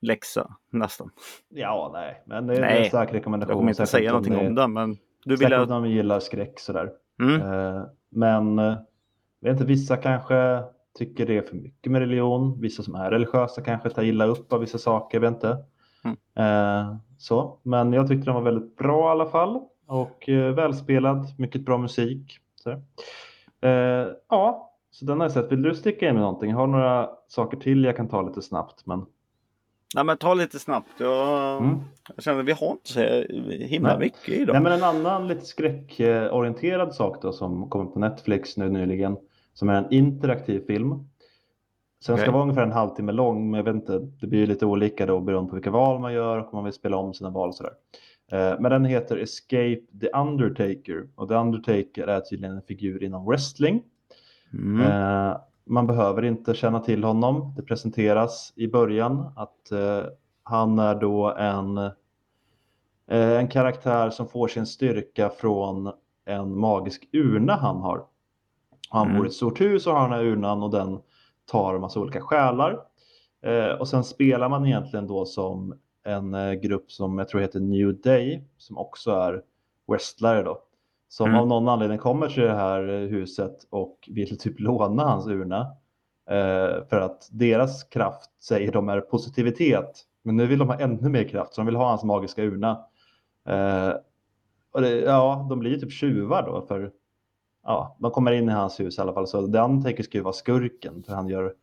läxa. 0.00 0.56
Nästan. 0.70 1.10
Ja, 1.48 1.90
nej, 1.92 2.22
men 2.26 2.46
det 2.46 2.56
är 2.56 2.60
Nej, 2.60 2.82
en 2.82 2.88
stark 2.88 3.08
Jag 3.08 3.14
rekommendation. 3.14 3.56
kommer 3.56 3.70
inte 3.70 3.86
säga 3.86 4.10
någonting 4.10 4.32
ni- 4.32 4.46
om 4.48 4.54
den, 4.54 4.72
men 4.72 4.96
du 5.24 5.36
vill 5.36 5.52
att... 5.52 5.70
om 5.70 5.82
ni 5.82 5.92
gillar 5.92 6.20
skräck 6.20 6.60
sådär. 6.60 6.90
Mm. 7.20 7.40
Eh, 7.40 7.82
men 8.10 8.58
eh, 8.58 8.64
jag 9.40 9.50
vet 9.50 9.52
inte, 9.52 9.64
vissa 9.64 9.96
kanske 9.96 10.62
tycker 10.98 11.26
det 11.26 11.36
är 11.38 11.42
för 11.42 11.56
mycket 11.56 11.92
med 11.92 11.98
religion. 12.00 12.60
Vissa 12.60 12.82
som 12.82 12.94
är 12.94 13.10
religiösa 13.10 13.62
kanske 13.62 13.90
tar 13.90 14.02
illa 14.02 14.24
upp 14.26 14.52
av 14.52 14.60
vissa 14.60 14.78
saker, 14.78 15.16
jag 15.18 15.20
vet 15.30 15.34
inte. 15.34 15.56
Mm. 16.04 16.16
Eh, 16.36 16.96
så. 17.18 17.58
Men 17.62 17.92
jag 17.92 18.08
tyckte 18.08 18.24
den 18.24 18.34
var 18.34 18.42
väldigt 18.42 18.76
bra 18.76 19.08
i 19.08 19.10
alla 19.10 19.26
fall. 19.26 19.60
Och 19.86 20.28
eh, 20.28 20.54
välspelad, 20.54 21.26
mycket 21.38 21.60
bra 21.64 21.78
musik. 21.78 22.38
Så. 22.56 22.70
Eh, 23.68 24.06
ja, 24.28 24.70
så 24.90 25.04
den 25.04 25.20
har 25.20 25.24
jag 25.24 25.32
sett. 25.32 25.52
Vill 25.52 25.62
du 25.62 25.74
sticka 25.74 26.08
in 26.08 26.14
med 26.14 26.22
någonting? 26.22 26.50
Jag 26.50 26.56
har 26.56 26.66
några 26.66 27.10
saker 27.28 27.56
till 27.56 27.84
jag 27.84 27.96
kan 27.96 28.08
ta 28.08 28.22
lite 28.22 28.42
snabbt. 28.42 28.86
Men... 28.86 29.06
Nej, 29.94 30.04
men 30.04 30.16
ta 30.16 30.34
lite 30.34 30.58
snabbt. 30.58 30.88
Jag, 30.98 31.56
Mm. 31.62 31.80
jag 32.14 32.24
känner 32.24 32.42
vi 32.42 32.52
har 32.52 32.70
inte 32.70 32.92
så 32.92 33.00
himla 33.66 33.88
Nej. 33.88 33.98
mycket 33.98 34.28
idag. 34.28 34.52
Nej, 34.52 34.62
men 34.62 34.72
en 34.72 34.84
annan 34.84 35.28
lite 35.28 35.44
skräckorienterad 35.44 36.94
sak 36.94 37.22
då 37.22 37.32
som 37.32 37.70
kommer 37.70 37.84
på 37.84 37.98
Netflix 37.98 38.56
nu 38.56 38.68
nyligen 38.68 39.16
som 39.54 39.68
är 39.68 39.74
en 39.74 39.92
interaktiv 39.92 40.60
film. 40.66 41.08
Så 42.04 42.12
den 42.12 42.18
ska 42.18 42.24
Okej. 42.24 42.32
vara 42.32 42.42
ungefär 42.42 42.62
en 42.62 42.72
halvtimme 42.72 43.12
lång, 43.12 43.50
men 43.50 43.58
jag 43.58 43.64
vet 43.64 43.74
inte, 43.74 43.98
det 44.20 44.26
blir 44.26 44.46
lite 44.46 44.66
olika 44.66 45.06
då 45.06 45.20
beroende 45.20 45.48
på 45.50 45.54
vilka 45.56 45.70
val 45.70 46.00
man 46.00 46.12
gör 46.12 46.38
och 46.38 46.44
om 46.44 46.56
man 46.56 46.64
vill 46.64 46.72
spela 46.72 46.96
om 46.96 47.14
sina 47.14 47.30
val 47.30 47.48
och 47.48 47.54
sådär. 47.54 47.72
Eh, 48.32 48.60
Men 48.60 48.70
den 48.70 48.84
heter 48.84 49.16
Escape 49.16 49.80
the 50.00 50.08
Undertaker 50.08 51.08
och 51.14 51.28
The 51.28 51.34
Undertaker 51.34 52.06
är 52.06 52.20
tydligen 52.20 52.56
en 52.56 52.62
figur 52.62 53.02
inom 53.02 53.26
wrestling. 53.26 53.82
Mm. 54.52 54.80
Eh, 54.90 55.36
man 55.66 55.86
behöver 55.86 56.24
inte 56.24 56.54
känna 56.54 56.80
till 56.80 57.04
honom. 57.04 57.52
Det 57.56 57.62
presenteras 57.62 58.52
i 58.56 58.68
början 58.68 59.32
att 59.36 59.72
eh, 59.72 60.04
han 60.42 60.78
är 60.78 60.94
då 60.94 61.34
en, 61.34 61.90
en 63.06 63.48
karaktär 63.48 64.10
som 64.10 64.28
får 64.28 64.48
sin 64.48 64.66
styrka 64.66 65.28
från 65.30 65.92
en 66.24 66.58
magisk 66.58 67.08
urna 67.12 67.52
han 67.56 67.76
har. 67.76 68.04
Han 68.90 69.06
Mm. 69.06 69.16
bor 69.16 69.26
i 69.26 69.28
ett 69.28 69.34
stort 69.34 69.60
hus 69.60 69.86
och 69.86 69.92
har 69.92 70.02
den 70.02 70.12
här 70.18 70.24
urnan 70.24 70.62
och 70.62 70.70
den 70.70 70.98
tar 71.46 71.74
en 71.74 71.80
massa 71.80 72.00
olika 72.00 72.20
själar. 72.20 72.80
Eh, 73.42 73.78
och 73.80 73.88
sen 73.88 74.04
spelar 74.04 74.48
man 74.48 74.66
egentligen 74.66 75.06
då 75.06 75.24
som 75.24 75.74
en 76.04 76.34
eh, 76.34 76.52
grupp 76.52 76.92
som 76.92 77.18
jag 77.18 77.28
tror 77.28 77.40
heter 77.40 77.60
New 77.60 78.00
Day 78.00 78.44
som 78.58 78.78
också 78.78 79.10
är 79.10 79.42
wrestlare 79.86 80.42
då. 80.42 80.58
Som 81.08 81.26
Mm. 81.28 81.40
av 81.40 81.46
någon 81.48 81.68
anledning 81.68 81.98
kommer 81.98 82.28
till 82.28 82.42
det 82.42 82.54
här 82.54 82.88
eh, 82.88 83.08
huset 83.08 83.56
och 83.70 84.08
vill 84.10 84.38
typ 84.38 84.60
låna 84.60 85.02
hans 85.04 85.26
urna. 85.26 85.66
För 86.88 87.00
att 87.00 87.28
deras 87.32 87.84
kraft 87.84 88.42
säger 88.42 88.72
de 88.72 88.88
är 88.88 89.00
positivitet. 89.00 90.02
Men 90.22 90.36
nu 90.36 90.46
vill 90.46 90.58
de 90.58 90.68
ha 90.68 90.78
ännu 90.78 91.08
mer 91.08 91.24
kraft 91.24 91.54
så 91.54 91.60
de 91.60 91.66
vill 91.66 91.76
ha 91.76 91.88
hans 91.88 92.04
magiska 92.04 92.42
urna. 92.42 92.84
Och 94.72 94.80
det, 94.80 95.00
ja, 95.00 95.46
de 95.48 95.58
blir 95.58 95.70
ju 95.70 95.76
typ 95.80 95.92
tjuvar 95.92 96.42
då 96.42 96.66
för 96.66 96.92
ja, 97.64 97.96
de 97.98 98.10
kommer 98.10 98.32
in 98.32 98.48
i 98.48 98.52
hans 98.52 98.80
hus 98.80 98.98
i 98.98 99.00
alla 99.00 99.12
fall. 99.12 99.26
Så 99.26 99.52
The 99.52 99.58
Undertaker 99.58 100.02
ska 100.02 100.18
ju 100.18 100.24
vara 100.24 100.32
skurken 100.34 101.02
för 101.02 101.14
han 101.14 101.28
gör 101.28 101.54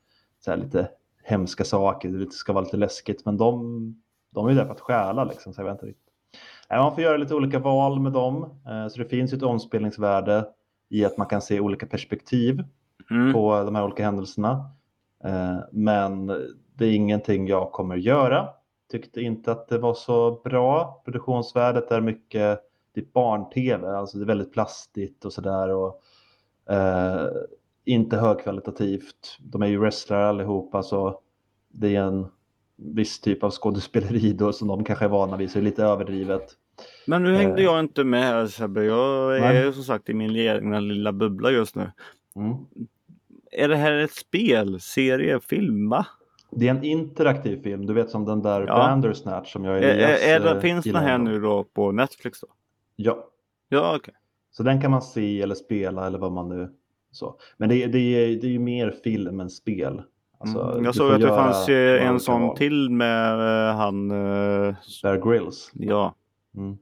så 0.46 0.56
lite 0.56 0.90
hemska 1.24 1.64
saker. 1.64 2.10
Det 2.10 2.32
ska 2.32 2.54
vara 2.54 2.64
lite 2.64 2.78
läskigt 2.78 3.26
men 3.26 3.38
de, 3.38 3.96
de 4.32 4.46
är 4.46 4.50
ju 4.50 4.56
där 4.58 4.66
för 4.66 4.72
att 4.72 4.80
stjäla 4.82 5.24
liksom. 5.24 5.54
Så 5.54 5.62
jag 5.62 5.66
vet 5.66 5.74
inte 5.74 5.86
riktigt. 5.86 6.08
Man 6.70 6.96
får 6.96 7.04
göra 7.04 7.18
lite 7.18 7.36
olika 7.36 7.60
val 7.60 8.00
med 8.00 8.12
dem. 8.12 8.44
Eh, 8.44 8.88
Så 8.88 9.00
det 9.00 9.06
finns 9.06 9.34
ju 9.34 9.38
ett 9.38 9.44
omspelningsvärde 9.44 10.46
i 10.90 11.06
att 11.06 11.18
man 11.18 11.28
kan 11.28 11.42
se 11.42 11.60
olika 11.60 11.86
perspektiv 11.86 12.64
Mm. 13.12 13.34
på 13.34 13.64
de 13.64 13.76
här 13.76 13.84
olika 13.86 14.04
händelserna. 14.06 14.70
Eh, 15.24 15.58
Men 15.72 16.28
det 16.76 16.86
är 16.86 16.92
ingenting 16.96 17.48
jag 17.48 17.72
kommer 17.72 17.96
göra. 17.96 18.48
Tyckte 18.92 19.22
inte 19.22 19.52
att 19.52 19.68
det 19.68 19.78
var 19.78 19.94
så 19.94 20.42
bra. 20.44 21.02
Produktionsvärdet 21.06 21.92
är 21.92 22.02
mycket 22.02 22.60
typ 22.96 23.14
barn-tv, 23.14 23.88
alltså 23.98 24.18
det 24.18 24.24
är 24.24 24.28
väldigt 24.28 24.54
plastigt 24.54 25.26
och 25.26 25.34
sådär. 25.34 25.70
Och, 25.70 26.02
eh, 26.74 27.28
inte 27.86 28.18
högkvalitativt. 28.18 29.38
De 29.40 29.62
är 29.62 29.68
ju 29.68 29.78
wrestlare 29.78 30.28
allihopa 30.30 30.84
så 30.84 31.20
det 31.72 31.96
är 31.96 32.02
en 32.02 32.28
viss 32.78 33.20
typ 33.22 33.44
av 33.44 33.52
skådespeleri 33.52 34.34
då 34.34 34.54
som 34.54 34.68
de 34.68 34.84
kanske 34.84 35.06
är 35.06 35.10
vana 35.10 35.38
vid, 35.38 35.52
så 35.52 35.60
det 35.60 35.62
är 35.64 35.66
lite 35.66 35.84
överdrivet. 35.84 36.48
Men 37.08 37.24
nu 37.24 37.36
hängde 37.36 37.58
Eh. 37.62 37.64
jag 37.66 37.80
inte 37.80 38.04
med 38.04 38.24
här 38.24 38.48
Sebbe. 38.48 38.84
Jag 38.84 39.38
är 39.38 39.42
Nej. 39.42 39.74
som 39.74 39.84
sagt 39.84 40.10
i 40.10 40.14
min 40.14 40.36
egna 40.36 40.80
lilla 40.80 41.12
bubbla 41.12 41.52
just 41.52 41.76
nu. 41.76 41.92
Mm. 42.36 42.56
Är 43.52 43.68
det 43.68 43.76
här 43.76 43.92
ett 43.92 44.12
spel, 44.14 44.80
serie, 44.82 45.40
film 45.40 45.90
va? 45.90 46.06
Det 46.52 46.68
är 46.68 46.72
en 46.72 46.84
interaktiv 46.84 47.64
film, 47.64 47.86
du 47.86 47.94
vet 47.94 48.10
som 48.10 48.26
den 48.26 48.42
där 48.42 48.62
Ja. 48.68 48.76
Bandersnatch 48.78 49.54
som 49.54 49.66
jag 49.66 49.78
Är, 49.78 49.82
är, 49.82 50.36
är, 50.36 50.40
det- 50.40 50.52
eh, 50.52 50.60
finns 50.60 50.86
den 50.86 50.96
här 50.96 51.18
nu 51.18 51.40
då 51.40 51.64
på 51.64 51.92
Netflix 51.92 52.40
då? 52.42 52.48
Ja, 53.04 53.28
Ja 53.70 53.96
okej. 53.96 54.14
så 54.52 54.64
den 54.64 54.82
kan 54.82 54.92
man 54.92 55.02
se 55.02 55.42
eller 55.42 55.56
spela 55.56 56.08
eller 56.08 56.20
vad 56.20 56.32
man 56.32 56.50
nu 56.50 56.70
så. 57.12 57.36
Men 57.58 57.70
det, 57.70 57.76
det, 57.88 57.90
det 58.36 58.48
är 58.48 58.52
ju 58.52 58.60
mer 58.60 58.92
film 59.04 59.40
än 59.40 59.50
spel. 59.50 60.02
Alltså, 60.40 60.60
Mm. 60.72 60.86
Jag 60.86 60.96
såg 60.96 61.12
att 61.12 61.22
det 61.22 61.28
fanns 61.28 61.68
vad 61.70 61.78
en 61.78 62.20
sån 62.20 62.56
till 62.56 62.90
med 62.90 63.34
eh, 63.70 63.76
han... 63.76 64.12
eh, 64.12 64.76
Bear 65.04 65.18
Grylls. 65.32 65.72
ja. 65.74 66.16
Mm. 66.58 66.78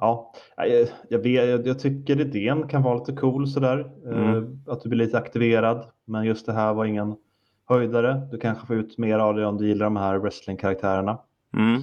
Ja, 0.00 0.32
jag, 0.56 0.88
jag, 1.08 1.18
vet, 1.18 1.48
jag, 1.48 1.66
jag 1.66 1.78
tycker 1.78 2.20
idén 2.20 2.68
kan 2.68 2.82
vara 2.82 2.98
lite 2.98 3.12
cool 3.12 3.48
sådär. 3.48 3.92
Mm. 4.06 4.36
Eh, 4.36 4.42
att 4.72 4.80
du 4.82 4.88
blir 4.88 4.98
lite 5.06 5.18
aktiverad. 5.18 5.86
Men 6.04 6.24
just 6.24 6.46
det 6.46 6.52
här 6.52 6.74
var 6.74 6.84
ingen 6.84 7.16
höjdare. 7.68 8.28
Du 8.30 8.38
kanske 8.38 8.66
får 8.66 8.76
ut 8.76 8.98
mer 8.98 9.18
av 9.18 9.34
det 9.34 9.46
om 9.46 9.58
du 9.58 9.68
gillar 9.68 9.86
de 9.86 9.96
här 9.96 10.18
wrestlingkaraktärerna. 10.18 11.18
Mm. 11.56 11.82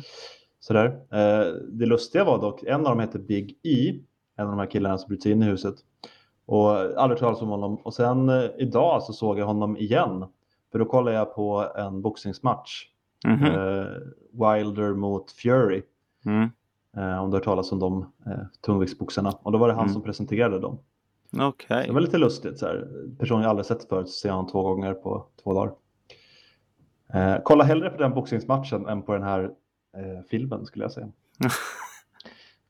Sådär. 0.60 0.86
Eh, 1.12 1.54
det 1.70 1.86
lustiga 1.86 2.24
var 2.24 2.42
dock, 2.42 2.64
en 2.64 2.80
av 2.80 2.84
dem 2.84 3.00
heter 3.00 3.20
Big 3.20 3.60
E, 3.64 4.00
en 4.38 4.46
av 4.46 4.52
de 4.52 4.60
här 4.60 4.66
killarna 4.72 4.98
som 4.98 5.08
bryter 5.08 5.22
sig 5.24 5.32
in 5.32 5.44
i 5.44 5.46
huset. 5.46 5.76
Och 6.46 6.70
aldrig 6.72 7.20
talat 7.20 7.42
om 7.42 7.50
honom. 7.50 7.76
Och 7.76 7.94
sen 7.94 8.30
eh, 8.30 8.44
idag 8.58 9.04
så 9.04 9.14
såg 9.14 9.40
jag 9.40 9.46
honom 9.46 9.78
igen. 9.78 10.26
För 10.72 10.80
då 10.80 10.86
kollade 10.86 11.18
jag 11.18 11.36
på 11.36 11.66
en 11.76 12.02
boxningsmatch. 12.02 12.84
Mhm. 13.28 13.44
Eh, 13.46 13.86
Wilder 14.34 14.94
mot 14.94 15.32
Fury. 15.32 15.82
Mm. 16.26 16.50
Om 16.94 17.02
du 17.02 17.10
har 17.12 17.32
hört 17.32 17.44
talas 17.44 17.72
om 17.72 17.80
de 17.80 18.02
eh, 18.26 18.40
tungviktsboxarna. 18.66 19.32
Och 19.44 19.52
då 19.52 19.58
var 19.58 19.68
det 19.68 19.74
han 19.74 19.84
Mm. 19.84 19.94
som 19.94 20.02
presenterade 20.04 20.60
dem. 20.60 20.80
Okej. 21.40 21.88
Det 21.88 21.94
var 21.94 22.02
lite 22.02 22.18
lustigt. 22.18 22.60
Så 22.60 22.66
här. 22.66 22.88
Person 23.20 23.42
jag 23.42 23.50
aldrig 23.50 23.66
sett 23.66 23.84
förut, 23.90 24.10
så 24.10 24.14
ser 24.14 24.30
jag 24.30 24.36
honom 24.36 24.52
två 24.52 24.62
gånger 24.64 24.94
på 24.94 25.26
två 25.44 25.54
dagar. 25.54 25.74
Kolla 27.44 27.64
hellre 27.64 27.90
på 27.90 27.98
den 28.02 28.14
boxningsmatchen 28.14 28.86
än 28.88 29.02
på 29.02 29.14
den 29.14 29.24
här 29.24 29.52
eh, 29.98 30.24
filmen 30.30 30.66
skulle 30.66 30.84
jag 30.86 30.92
säga. 30.92 31.08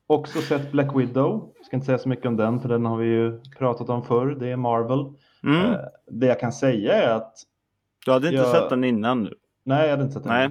Också 0.07 0.41
sett 0.41 0.71
Black 0.71 0.95
Widow. 0.95 1.53
Ska 1.65 1.75
inte 1.75 1.85
säga 1.85 1.97
så 1.97 2.09
mycket 2.09 2.25
om 2.25 2.35
den 2.37 2.59
för 2.59 2.69
den 2.69 2.85
har 2.85 2.97
vi 2.97 3.07
ju 3.07 3.39
pratat 3.57 3.89
om 3.89 4.03
förr. 4.03 4.27
Det 4.39 4.47
är 4.51 4.55
Marvel. 4.55 5.13
Mm. 5.43 5.65
Eh, 5.73 5.79
det 6.11 6.25
jag 6.27 6.39
kan 6.39 6.51
säga 6.51 6.93
är 6.93 7.15
att 7.15 7.33
Du 8.05 8.11
hade 8.11 8.27
inte 8.27 8.37
jag- 8.41 8.51
sett 8.51 8.69
den 8.69 8.83
innan 8.83 9.23
nu? 9.23 9.33
nej, 9.63 9.83
jag 9.83 9.89
hade 9.91 10.01
inte 10.03 10.13
sett 10.13 10.23
den. 10.23 10.33
Nej. 10.33 10.49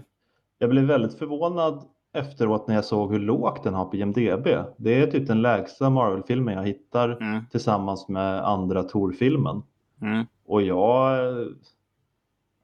Jag 0.58 0.70
blev 0.70 0.84
väldigt 0.84 1.18
förvånad 1.18 1.82
efteråt 2.12 2.68
när 2.68 2.74
jag 2.74 2.84
såg 2.84 3.12
hur 3.12 3.18
lågt 3.20 3.64
den 3.64 3.74
har 3.74 3.84
på 3.84 3.96
IMDB. 3.96 4.46
Det 4.76 5.02
är 5.02 5.06
typ 5.10 5.26
den 5.26 5.42
lägsta 5.42 5.90
Marvel-filmen 5.90 6.54
jag 6.54 6.64
hittar 6.66 7.08
Mm. 7.20 7.44
tillsammans 7.50 8.08
med 8.08 8.46
andra 8.48 8.82
Tor-filmen. 8.82 9.62
Mm. 10.02 10.26
Och 10.46 10.62
jag, 10.62 11.18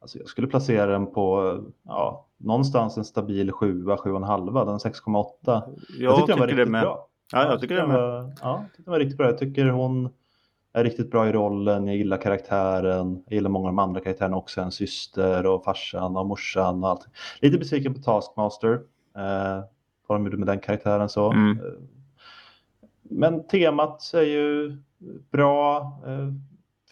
alltså 0.05 0.19
jag 0.19 0.29
skulle 0.29 0.47
placera 0.47 0.87
den 0.87 1.07
på 1.07 1.59
ja, 1.83 2.27
någonstans 2.37 2.97
en 2.97 3.05
stabil 3.05 3.53
7, 3.53 3.85
7,5, 3.85 4.64
den 4.67 4.79
6,8. 4.79 5.77
Jag, 5.99 6.17
tycker, 6.17 6.29
den 6.29 6.38
var 6.38 6.47
det 6.47 6.53
riktigt 6.53 6.71
med. 6.71 6.83
bra. 6.83 7.09
Ja, 7.33 7.45
jag 7.51 7.61
tycker 7.61 7.75
det 7.75 7.81
den 7.81 7.90
var, 7.90 8.33
ja, 8.43 8.64
jag 8.77 8.85
den 8.85 8.93
var 8.93 8.99
riktigt 8.99 9.19
bra. 9.19 9.27
Jag 9.27 9.38
tycker 9.38 9.67
hon 9.67 10.09
är 10.73 10.85
riktigt 10.85 11.11
bra 11.11 11.29
i 11.29 11.33
rollen. 11.33 11.87
Jag 11.87 11.97
gillar 11.97 12.17
karaktären. 12.17 13.23
Jag 13.27 13.35
gillar 13.35 13.51
många 13.51 13.69
av 13.69 13.75
de 13.75 13.79
andra 13.79 14.01
karaktärerna 14.01 14.37
också. 14.37 14.61
En 14.61 14.73
syster 14.73 15.47
och 15.47 15.64
farsan 15.64 16.17
och 16.17 16.27
morsan 16.27 16.85
och 16.85 16.90
allt. 16.90 17.07
Lite 17.40 17.59
besviken 17.59 17.95
på 17.95 18.01
Taskmaster. 18.01 18.73
Eh, 19.17 19.64
vad 20.07 20.19
de 20.19 20.25
gjorde 20.25 20.37
med 20.37 20.47
den 20.47 20.59
karaktären 20.59 21.09
så. 21.09 21.33
Mm. 21.33 21.59
Eh, 21.59 21.73
Men 23.03 23.47
temat 23.47 24.14
är 24.14 24.23
ju 24.23 24.77
bra. 25.31 25.79
Eh, 26.07 26.29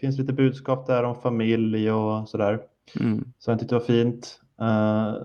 finns 0.01 0.19
lite 0.19 0.33
budskap 0.33 0.87
där 0.87 1.05
om 1.05 1.15
familj 1.15 1.93
och 1.93 2.29
sådär. 2.29 2.63
Mm. 3.01 3.25
Så 3.39 3.51
jag 3.51 3.59
tyckte 3.59 3.75
det 3.75 3.79
var 3.79 3.87
fint. 3.87 4.41
Uh, 4.63 5.23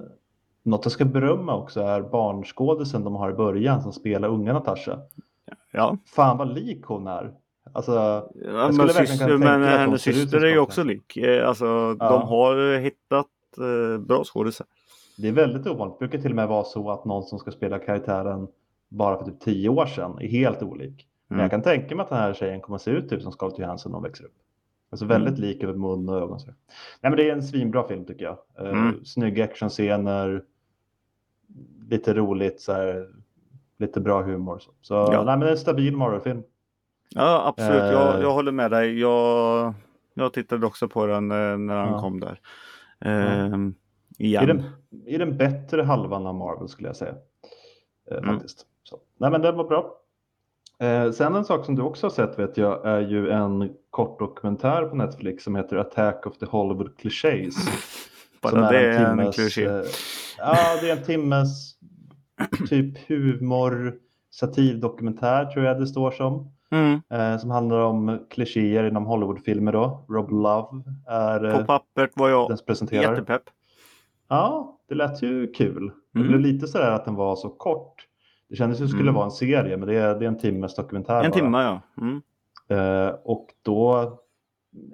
något 0.64 0.86
jag 0.86 0.92
ska 0.92 1.06
berömma 1.06 1.56
också 1.56 1.82
är 1.82 2.02
barnskådisen 2.02 3.04
de 3.04 3.16
har 3.16 3.30
i 3.32 3.34
början 3.34 3.82
som 3.82 3.94
spelar 3.94 4.30
unga 4.30 4.54
Natasha. 4.54 5.00
Ja, 5.72 5.98
Fan 6.06 6.38
vad 6.38 6.54
lik 6.54 6.86
hon 6.86 7.08
är. 7.08 7.34
Alltså, 7.74 7.92
ja 8.46 8.72
skulle 8.72 8.86
men, 8.94 9.08
syster, 9.08 9.38
men 9.38 9.64
att 9.64 9.70
hennes 9.80 10.02
syster 10.02 10.42
är 10.46 10.52
ju 10.52 10.60
också 10.60 10.84
lik. 10.84 11.18
Eh, 11.18 11.48
Alltså, 11.48 11.66
Ja. 12.00 12.10
de 12.10 12.22
har 12.28 12.78
hittat 12.80 13.28
eh, 13.58 14.02
bra 14.02 14.24
skådisar. 14.24 14.68
det 15.18 15.28
är 15.28 15.32
väldigt 15.32 15.68
ovanligt. 15.68 16.00
Det 16.00 16.08
brukar 16.08 16.22
till 16.22 16.32
och 16.32 16.36
med 16.36 16.48
vara 16.48 16.64
så 16.64 16.92
att 16.92 17.06
någon 17.06 17.24
som 17.24 17.40
ska 17.40 17.52
spela 17.52 17.80
karaktären 17.80 18.48
bara 18.90 19.18
för 19.18 19.26
typ 19.26 19.40
tio 19.40 19.70
år 19.70 19.86
sedan 19.86 20.18
är 20.22 20.28
helt 20.28 20.64
olik. 20.64 21.08
Men 21.28 21.36
Mm. 21.36 21.44
jag 21.44 21.52
kan 21.52 21.62
tänka 21.62 21.96
mig 21.96 22.04
att 22.04 22.10
den 22.10 22.18
här 22.18 22.34
tjejen 22.34 22.62
kommer 22.62 22.78
se 22.78 22.92
ut 22.92 23.10
typ 23.10 23.22
som 23.22 23.32
Scarlett 23.32 23.60
Johansson 23.60 23.92
när 23.92 23.96
hon 23.98 24.04
växer 24.04 24.26
upp. 24.26 24.36
Alltså 24.90 25.06
väldigt 25.06 25.40
lik 25.40 25.64
över 25.64 25.74
mun 25.74 26.10
och 26.10 26.18
ögon. 26.18 26.40
Så. 26.40 26.48
Nej, 26.48 26.56
men 27.02 27.16
det 27.16 27.30
är 27.30 27.34
en 27.34 27.44
svinbra 27.44 27.88
film 27.88 28.06
tycker 28.06 28.26
jag. 28.26 28.38
Uh, 28.66 28.72
Mm. 28.80 29.06
Snygga 29.06 29.44
actionscener, 29.44 30.44
lite 31.90 32.14
roligt, 32.14 32.62
så 32.62 32.74
här, 32.74 33.10
lite 33.78 34.02
bra 34.02 34.22
humor. 34.24 34.60
Så, 34.60 34.72
så 34.82 34.94
Ja. 34.94 35.24
nej, 35.24 35.26
men 35.26 35.40
det 35.40 35.48
är 35.48 35.52
en 35.52 35.58
stabil 35.58 35.96
Marvel-film. 35.98 36.44
Ja, 37.16 37.44
absolut. 37.48 37.82
Jag, 37.82 38.16
Eh. 38.16 38.22
jag 38.22 38.34
håller 38.34 38.52
med 38.52 38.72
dig. 38.72 39.00
Jag, 39.00 39.74
jag 40.14 40.34
tittade 40.34 40.66
också 40.66 40.88
på 40.90 41.06
den 41.06 41.32
eh, 41.32 41.58
när 41.58 41.76
han 41.76 41.92
Ja. 41.94 42.00
kom 42.02 42.20
där. 42.20 42.40
Ehm, 43.00 43.76
I 44.18 44.26
igen. 44.26 44.48
den, 44.48 44.64
I 45.06 45.18
den 45.18 45.38
bättre 45.38 45.82
halvan 45.84 46.28
av 46.28 46.36
Marvel 46.36 46.68
skulle 46.68 46.90
jag 46.90 46.96
säga. 46.96 47.16
Eh, 48.12 48.18
Mm. 48.18 48.30
faktiskt. 48.36 48.66
Så. 48.84 49.00
Nej 49.18 49.32
men 49.32 49.42
den 49.42 49.56
var 49.58 49.64
bra. 49.64 49.96
Eh, 50.80 51.12
sen 51.12 51.36
en 51.36 51.46
sak 51.46 51.66
som 51.66 51.76
du 51.76 51.82
också 51.82 52.06
har 52.06 52.12
sett 52.12 52.40
vet 52.40 52.58
jag 52.58 52.86
är 52.88 53.00
ju 53.02 53.30
en 53.30 53.70
kort 53.90 54.20
dokumentär 54.20 54.86
på 54.86 54.96
Netflix 54.96 55.44
som 55.44 55.56
heter 55.56 55.76
Attack 55.76 56.26
of 56.26 56.38
the 56.38 56.46
Hollywood 56.46 56.98
Clichés. 56.98 57.56
Bara 58.42 58.62
det 58.72 58.78
är 58.80 59.00
en 59.06 59.18
timmes, 59.18 59.36
kliché. 59.36 59.66
eh, 59.66 59.82
ja, 60.38 60.58
det 60.82 60.90
är 60.90 60.98
en 60.98 61.04
timmes 61.04 61.74
typ 62.70 63.08
humor 63.10 63.96
satirdokumentär 64.32 65.46
tror 65.46 65.66
jag 65.66 65.80
det 65.80 65.88
står 65.88 66.12
som. 66.12 66.52
Mm. 66.72 67.02
Eh, 67.10 67.40
som 67.40 67.52
handlar 67.52 67.80
om 67.80 68.20
klichéer 68.30 68.88
inom 68.88 69.06
Hollywoodfilmer 69.06 69.72
då. 69.72 70.06
Rob 70.10 70.32
Love 70.32 70.84
är 71.08 71.40
På 71.40 71.60
eh, 71.60 71.66
pappret 71.66 72.12
var 72.16 72.30
jag 72.30 72.52
jättepepp. 72.92 73.42
Ja, 74.30 74.78
det 74.90 74.96
lät 74.96 75.22
ju 75.24 75.52
kul. 75.52 75.92
Det 76.14 76.20
Mm. 76.20 76.28
blev 76.28 76.40
lite 76.42 76.68
sådär 76.68 76.92
att 76.92 77.06
den 77.06 77.16
var 77.16 77.36
så 77.36 77.50
kort. 77.50 78.07
Det 78.50 78.56
kändes 78.56 78.78
som 78.78 78.86
det 78.88 78.90
skulle 78.92 79.04
Mm. 79.04 79.16
vara 79.16 79.26
en 79.26 79.32
serie, 79.32 79.78
men 79.78 79.88
det 79.88 79.96
är, 79.96 80.16
det 80.20 80.26
är 80.26 80.28
en 80.28 80.38
timmes 80.38 80.76
dokumentär 80.76 81.24
En 81.24 81.32
bara. 81.32 81.40
timme 81.40 81.58
ja. 81.62 81.82
Mm. 82.02 82.22
Eh, 82.70 83.16
och 83.24 83.48
då 83.62 83.96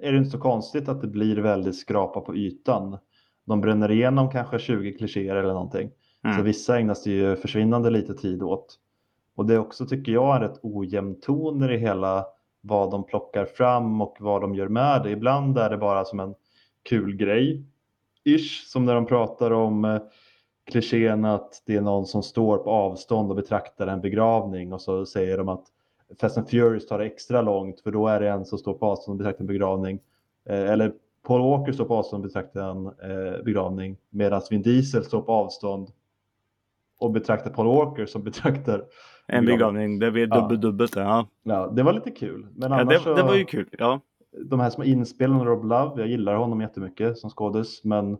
är 0.02 0.12
det 0.12 0.18
inte 0.18 0.30
så 0.30 0.38
konstigt 0.38 0.88
att 0.88 1.00
det 1.00 1.06
blir 1.06 1.36
väldigt 1.36 1.76
skrapa 1.76 2.20
på 2.20 2.36
ytan. 2.36 2.98
De 3.46 3.60
bränner 3.60 3.90
igenom 3.90 4.30
kanske 4.30 4.58
20 4.58 4.92
klichéer 4.92 5.36
eller 5.36 5.52
någonting. 5.52 5.90
Så 6.22 6.28
Mm. 6.28 6.44
vissa 6.44 6.78
ägnas 6.78 7.02
det 7.04 7.10
ju 7.10 7.36
försvinnande 7.36 7.90
lite 7.90 8.14
tid 8.14 8.42
åt. 8.42 8.78
Och 9.36 9.46
det 9.46 9.54
är 9.54 9.58
också, 9.58 9.86
tycker 9.86 10.12
jag, 10.12 10.36
en 10.36 10.42
rätt 10.42 10.58
ojämn 10.62 11.20
ton 11.20 11.62
i 11.64 11.68
det 11.68 11.76
hela 11.76 12.24
vad 12.60 12.90
de 12.90 13.04
plockar 13.06 13.44
fram 13.44 14.00
och 14.00 14.16
vad 14.20 14.40
de 14.40 14.54
gör 14.54 14.68
med 14.68 15.02
det. 15.02 15.10
Ibland 15.10 15.58
är 15.58 15.70
det 15.70 15.76
bara 15.76 16.04
som 16.04 16.20
en 16.20 16.34
kul 16.88 17.16
grej. 17.16 17.64
Ish, 18.24 18.64
som 18.66 18.84
när 18.84 18.94
de 18.94 19.06
pratar 19.06 19.50
om 19.50 19.84
eh, 19.84 19.98
klichén 20.70 21.24
att 21.24 21.62
det 21.66 21.76
är 21.76 21.80
någon 21.80 22.06
som 22.06 22.22
står 22.22 22.58
på 22.58 22.70
avstånd 22.70 23.30
och 23.30 23.36
betraktar 23.36 23.86
en 23.86 24.00
begravning 24.00 24.72
och 24.72 24.80
så 24.80 25.06
säger 25.06 25.38
de 25.38 25.48
att 25.48 25.64
Fast 26.20 26.38
and 26.38 26.48
Furious 26.48 26.86
tar 26.86 26.98
det 26.98 27.04
extra 27.04 27.42
långt 27.42 27.80
för 27.80 27.90
då 27.92 28.08
är 28.08 28.20
det 28.20 28.28
en 28.30 28.44
som 28.44 28.58
står 28.58 28.74
på 28.74 28.86
avstånd 28.86 29.14
och 29.14 29.18
betraktar 29.18 29.40
en 29.42 29.46
begravning. 29.46 29.98
Eh, 30.48 30.70
eller 30.70 30.92
Paul 31.26 31.40
Walker 31.40 31.72
står 31.72 31.84
på 31.84 31.94
avstånd 31.94 32.24
och 32.24 32.28
betraktar 32.28 32.60
en 32.70 32.86
eh, 32.86 33.42
begravning 33.44 33.96
medan 34.10 34.40
Vin 34.50 34.62
Diesel 34.62 35.04
står 35.04 35.22
på 35.22 35.32
avstånd 35.32 35.88
och 36.98 37.10
betraktar 37.10 37.50
Paul 37.50 37.66
Walker 37.66 38.06
som 38.06 38.22
betraktar 38.24 38.84
En 39.26 39.46
begravning. 39.46 39.98
Det 39.98 40.10
blir 40.10 40.28
Ja. 40.30 40.40
dubbel 40.40 40.60
dubbelt. 40.60 40.96
Ja. 40.96 41.26
Ja, 41.42 41.66
det 41.66 41.82
var 41.82 41.92
lite 41.92 42.10
kul. 42.10 42.46
Men 42.54 42.72
Ja, 42.72 42.80
annars 42.80 43.04
det, 43.04 43.14
det 43.14 43.22
var 43.22 43.34
ju 43.34 43.44
kul. 43.44 43.68
Ja. 43.78 44.00
de 44.44 44.60
här 44.60 44.70
små 44.70 44.84
inspelen 44.84 45.36
av 45.36 45.44
Rob 45.46 45.64
Love, 45.64 45.92
jag 46.00 46.08
gillar 46.08 46.34
honom 46.34 46.60
jättemycket 46.60 47.18
som 47.18 47.30
skådis, 47.30 47.84
men 47.84 48.16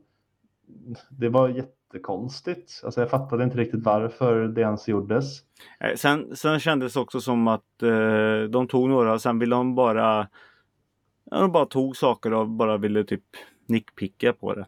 det 1.10 1.28
var 1.28 1.48
jättekonstigt. 1.94 2.80
Alltså 2.84 3.00
jag 3.00 3.10
fattade 3.10 3.44
inte 3.44 3.56
riktigt 3.56 3.84
varför 3.84 4.48
det 4.48 4.60
ens 4.60 4.88
gjordes. 4.88 5.40
Eh, 5.80 5.94
Sen, 5.96 6.36
sen 6.36 6.60
kändes 6.60 6.94
det 6.94 7.00
också 7.00 7.20
som 7.20 7.48
att 7.48 7.82
eh, 7.82 8.42
de 8.50 8.68
tog 8.68 8.88
några, 8.88 9.18
sen 9.18 9.38
ville 9.38 9.56
de 9.56 9.74
bara 9.74 10.28
ja, 11.30 11.40
de 11.40 11.52
bara 11.52 11.66
tog 11.66 11.96
saker 11.96 12.32
och 12.32 12.48
bara 12.48 12.76
ville 12.76 13.04
typ 13.04 13.24
nickpicka 13.66 14.32
på 14.32 14.54
det. 14.54 14.66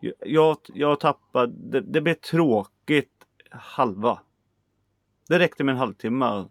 Jag, 0.00 0.14
jag, 0.20 0.56
jag 0.74 1.00
tappade, 1.00 1.52
det, 1.52 1.80
det 1.80 2.00
blev 2.00 2.14
tråkigt 2.14 3.12
halva. 3.50 4.18
Det 5.28 5.38
räckte 5.38 5.64
med 5.64 5.72
en 5.72 5.78
halvtimme. 5.78 6.48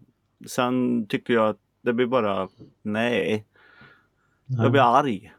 Sen 0.48 1.08
tycker 1.08 1.34
jag 1.34 1.50
att 1.50 1.60
det 1.82 1.94
blir 1.94 2.06
bara, 2.06 2.50
nej. 2.82 3.46
Jag 4.46 4.72
blir 4.72 4.98
arg. 4.98 5.34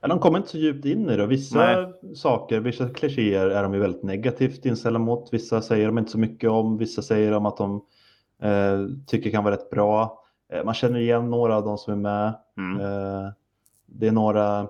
Ja, 0.00 0.08
de 0.08 0.18
kommer 0.18 0.38
inte 0.38 0.50
så 0.50 0.58
djupt 0.58 0.84
in 0.84 1.10
i 1.10 1.16
det. 1.16 1.26
Vissa 1.26 1.92
saker, 2.14 2.60
vissa 2.60 2.88
klichéer 2.88 3.46
är 3.46 3.62
de 3.62 3.74
ju 3.74 3.80
väldigt 3.80 4.02
negativt 4.02 4.66
inställda 4.66 4.98
mot. 4.98 5.32
Vissa 5.32 5.62
säger 5.62 5.86
de 5.86 5.98
inte 5.98 6.10
så 6.10 6.18
mycket 6.18 6.50
om. 6.50 6.78
Vissa 6.78 7.02
säger 7.02 7.30
de 7.32 7.46
att 7.46 7.56
de 7.56 7.84
eh, 8.42 8.86
tycker 9.06 9.30
kan 9.30 9.44
vara 9.44 9.54
rätt 9.54 9.70
bra. 9.70 10.24
Eh, 10.52 10.64
man 10.64 10.74
känner 10.74 11.00
igen 11.00 11.30
några 11.30 11.56
av 11.56 11.64
de 11.64 11.78
som 11.78 11.92
är 11.92 11.96
med. 11.96 12.34
Mm. 12.56 12.80
Eh, 12.80 13.30
det 13.86 14.06
är 14.06 14.12
några 14.12 14.60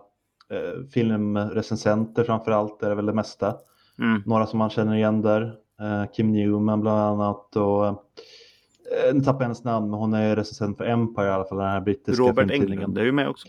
eh, 0.51 0.87
filmrecensenter 0.93 2.25
framför 2.25 2.51
allt, 2.51 2.81
det 2.81 2.87
är 2.87 2.95
väl 2.95 3.07
det 3.07 3.13
mesta. 3.13 3.55
Mm. 3.99 4.23
Några 4.27 4.47
som 4.47 4.59
man 4.59 4.71
känner 4.71 4.95
igen 4.95 5.23
där. 5.23 5.55
Eh, 5.81 6.11
Kim 6.13 6.33
Newman 6.33 6.81
bland 6.81 7.01
annat 7.01 7.57
och 7.57 7.87
eh, 7.87 7.95
nu 9.15 9.21
tappar 9.21 9.41
jag 9.41 9.45
hennes 9.45 9.65
namn, 9.65 9.91
men 9.91 9.99
hon 10.01 10.15
är 10.15 10.37
recensent 10.37 10.77
för 10.77 10.85
Empire 10.85 11.27
i 11.27 11.31
alla 11.31 11.45
fall, 11.45 11.59
den 11.59 11.67
här 11.67 11.81
brittiska 11.81 12.23
Robert. 12.23 12.51
Englund 12.51 12.99
är 12.99 13.05
ju 13.05 13.13
med 13.13 13.29
också. 13.29 13.49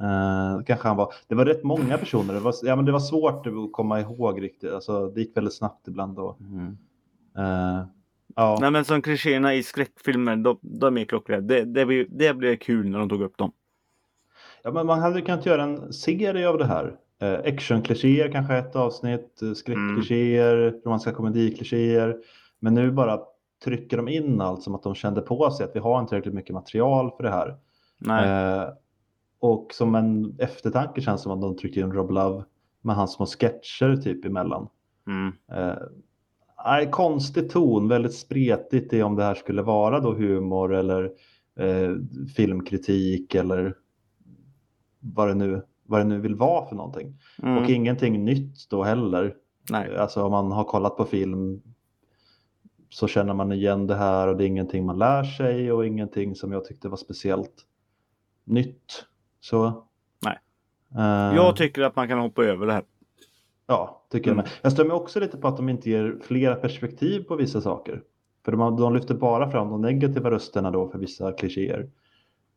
Eh, 0.00 0.64
kanske 0.66 0.88
han 0.88 0.96
var. 0.96 1.12
Det 1.28 1.34
var 1.34 1.44
rätt 1.44 1.62
många 1.62 1.98
personer. 1.98 2.34
Det 2.34 2.40
var, 2.40 2.54
ja, 2.62 2.76
men 2.76 2.84
det 2.84 2.92
var 2.92 3.00
svårt 3.00 3.46
att 3.46 3.72
komma 3.72 4.00
ihåg 4.00 4.42
riktigt. 4.42 4.72
Alltså, 4.72 5.08
det 5.08 5.20
gick 5.20 5.36
väldigt 5.36 5.54
snabbt 5.54 5.88
ibland. 5.88 6.16
Då. 6.16 6.36
Mm. 6.40 6.78
Eh, 7.38 7.86
ja. 8.36 8.58
Nej 8.60 8.70
men 8.70 8.84
som 8.84 9.02
klichéerna 9.02 9.54
i 9.54 9.62
skräckfilmer, 9.62 10.36
de, 10.36 10.58
de 10.62 10.98
är 10.98 11.04
klockrena. 11.04 11.40
Det, 11.40 11.64
det, 11.64 11.86
blir, 11.86 12.06
det 12.08 12.34
blev 12.34 12.56
kul 12.56 12.88
när 12.88 12.98
de 12.98 13.08
tog 13.08 13.22
upp 13.22 13.38
dem. 13.38 13.52
ja, 14.62 14.70
men 14.70 14.86
man 14.86 14.98
hade 14.98 15.18
ju 15.18 15.24
kunnat 15.24 15.46
göra 15.46 15.62
en 15.62 15.92
serie 15.92 16.48
av 16.48 16.58
det 16.58 16.66
här. 16.66 16.96
Eh, 17.22 17.52
Actionklichéer 17.54 18.32
kanske 18.32 18.56
ett 18.56 18.76
avsnitt, 18.76 19.40
skräckklichéer, 19.56 20.80
romantiska 20.84 21.12
komediklichéer. 21.12 22.16
Men 22.58 22.74
nu 22.74 22.90
bara 22.90 23.20
trycker 23.64 23.96
de 23.96 24.08
in 24.08 24.40
allt 24.40 24.62
som 24.62 24.74
att 24.74 24.82
de 24.82 24.94
kände 24.94 25.20
på 25.20 25.50
sig 25.50 25.64
att 25.64 25.76
vi 25.76 25.80
har 25.80 26.00
inte 26.00 26.08
tillräckligt 26.08 26.34
mycket 26.34 26.54
material 26.54 27.10
för 27.16 27.22
det 27.22 27.30
här. 27.30 27.56
Nej. 27.98 28.70
Och 29.40 29.74
som 29.74 29.94
en 29.94 30.36
eftertanke 30.38 31.00
känns 31.00 31.20
det 31.20 31.22
som 31.22 31.32
att 31.32 31.40
de 31.40 31.56
tryckte 31.56 31.80
in 31.80 31.92
Rob 31.92 32.10
Love 32.10 32.44
med 32.80 32.96
hans 32.96 33.12
små 33.12 33.26
sketcher 33.26 33.96
typ 33.96 34.24
emellan. 34.24 34.68
Mm. 35.06 35.32
Eh, 35.52 36.90
konstig 36.90 37.50
ton, 37.50 37.88
väldigt 37.88 38.14
spretigt 38.14 38.92
i 38.92 39.02
om 39.02 39.16
det 39.16 39.24
här 39.24 39.34
skulle 39.34 39.62
vara 39.62 40.00
då 40.00 40.12
humor 40.12 40.74
eller 40.74 41.12
eh, 41.58 41.94
filmkritik 42.36 43.34
eller 43.34 43.76
vad 45.00 45.28
det, 45.28 45.34
nu, 45.34 45.62
vad 45.86 46.00
det 46.00 46.04
nu 46.04 46.20
vill 46.20 46.34
vara 46.34 46.66
för 46.66 46.76
någonting. 46.76 47.18
Mm. 47.42 47.58
Och 47.58 47.70
ingenting 47.70 48.24
nytt 48.24 48.70
då 48.70 48.82
heller. 48.82 49.34
Nej. 49.70 49.96
Alltså 49.96 50.22
om 50.22 50.30
man 50.30 50.52
har 50.52 50.64
kollat 50.64 50.96
på 50.96 51.04
film 51.04 51.62
så 52.88 53.06
känner 53.06 53.34
man 53.34 53.52
igen 53.52 53.86
det 53.86 53.94
här 53.94 54.28
och 54.28 54.36
det 54.36 54.44
är 54.44 54.46
ingenting 54.46 54.86
man 54.86 54.98
lär 54.98 55.24
sig 55.24 55.72
och 55.72 55.86
ingenting 55.86 56.34
som 56.34 56.52
jag 56.52 56.64
tyckte 56.64 56.88
var 56.88 56.96
speciellt 56.96 57.66
nytt. 58.44 59.06
Så. 59.40 59.84
Nej. 60.22 60.38
Eh, 60.96 61.36
Jag 61.36 61.56
tycker 61.56 61.82
att 61.82 61.96
man 61.96 62.08
kan 62.08 62.18
hoppa 62.18 62.44
över 62.44 62.66
det 62.66 62.72
här. 62.72 62.84
Ja, 63.66 64.02
tycker 64.10 64.30
jag 64.30 64.34
Mm. 64.34 64.42
med. 64.44 64.52
Jag 64.62 64.72
stämmer 64.72 64.94
också 64.94 65.20
lite 65.20 65.36
på 65.36 65.48
att 65.48 65.56
de 65.56 65.68
inte 65.68 65.90
ger 65.90 66.18
flera 66.22 66.54
perspektiv 66.54 67.22
på 67.24 67.36
vissa 67.36 67.60
saker. 67.60 68.02
För 68.44 68.52
de, 68.52 68.76
de 68.76 68.94
lyfter 68.94 69.14
bara 69.14 69.50
fram 69.50 69.70
de 69.70 69.80
negativa 69.82 70.30
rösterna 70.30 70.70
då 70.70 70.88
för 70.88 70.98
vissa 70.98 71.32
klichéer. 71.32 71.90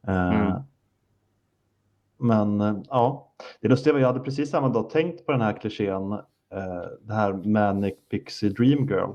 Eh, 0.08 0.30
Mm. 0.42 0.62
Men 2.18 2.84
ja, 2.90 3.34
det 3.62 3.68
lustiga 3.68 3.94
var 3.94 4.00
jag 4.00 4.08
hade 4.08 4.20
precis 4.20 4.50
samma 4.50 4.70
dag 4.70 4.90
tänkt 4.90 5.26
på 5.26 5.32
den 5.32 5.42
här 5.42 5.54
klichén, 5.54 6.12
eh, 6.12 6.84
det 7.02 7.14
här 7.14 7.34
Manic 7.34 7.94
Pixie 8.10 8.50
Dream 8.50 8.88
Girl, 8.88 9.10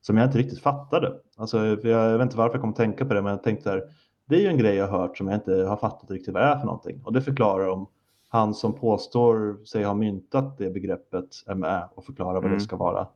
som 0.00 0.16
jag 0.16 0.26
inte 0.26 0.38
riktigt 0.38 0.60
fattade. 0.62 1.12
Alltså, 1.36 1.66
jag, 1.66 1.84
jag 1.84 2.18
vet 2.18 2.22
inte 2.22 2.36
varför 2.36 2.54
jag 2.54 2.60
kom 2.60 2.70
att 2.70 2.76
tänka 2.76 3.04
på 3.04 3.14
det, 3.14 3.22
men 3.22 3.30
jag 3.30 3.42
tänkte 3.42 3.70
där, 3.70 3.82
det 4.30 4.36
är 4.36 4.40
ju 4.40 4.46
en 4.46 4.58
grej 4.58 4.74
jag 4.74 4.88
har 4.88 4.98
hört 4.98 5.18
som 5.18 5.28
jag 5.28 5.36
inte 5.36 5.52
har 5.54 5.76
fattat 5.76 6.10
riktigt 6.10 6.34
vad 6.34 6.42
det 6.42 6.46
är 6.48 6.58
för 6.58 6.66
någonting. 6.66 7.00
Och 7.04 7.12
det 7.12 7.22
förklarar 7.22 7.68
om 7.68 7.86
han 8.28 8.54
som 8.54 8.72
påstår 8.72 9.64
sig 9.64 9.84
ha 9.84 9.94
myntat 9.94 10.58
det 10.58 10.70
begreppet 10.70 11.28
är 11.46 11.54
med 11.54 11.88
och 11.94 12.04
förklarar 12.04 12.34
vad 12.34 12.44
Mm. 12.44 12.58
det 12.58 12.64
ska 12.64 12.76
vara 12.76 13.08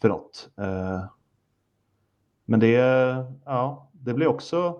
för 0.00 0.08
något. 0.08 0.50
Eh, 0.56 1.04
men 2.44 2.60
det, 2.60 2.70
ja, 3.44 3.90
det 3.92 4.14
blir 4.14 4.26
också 4.26 4.76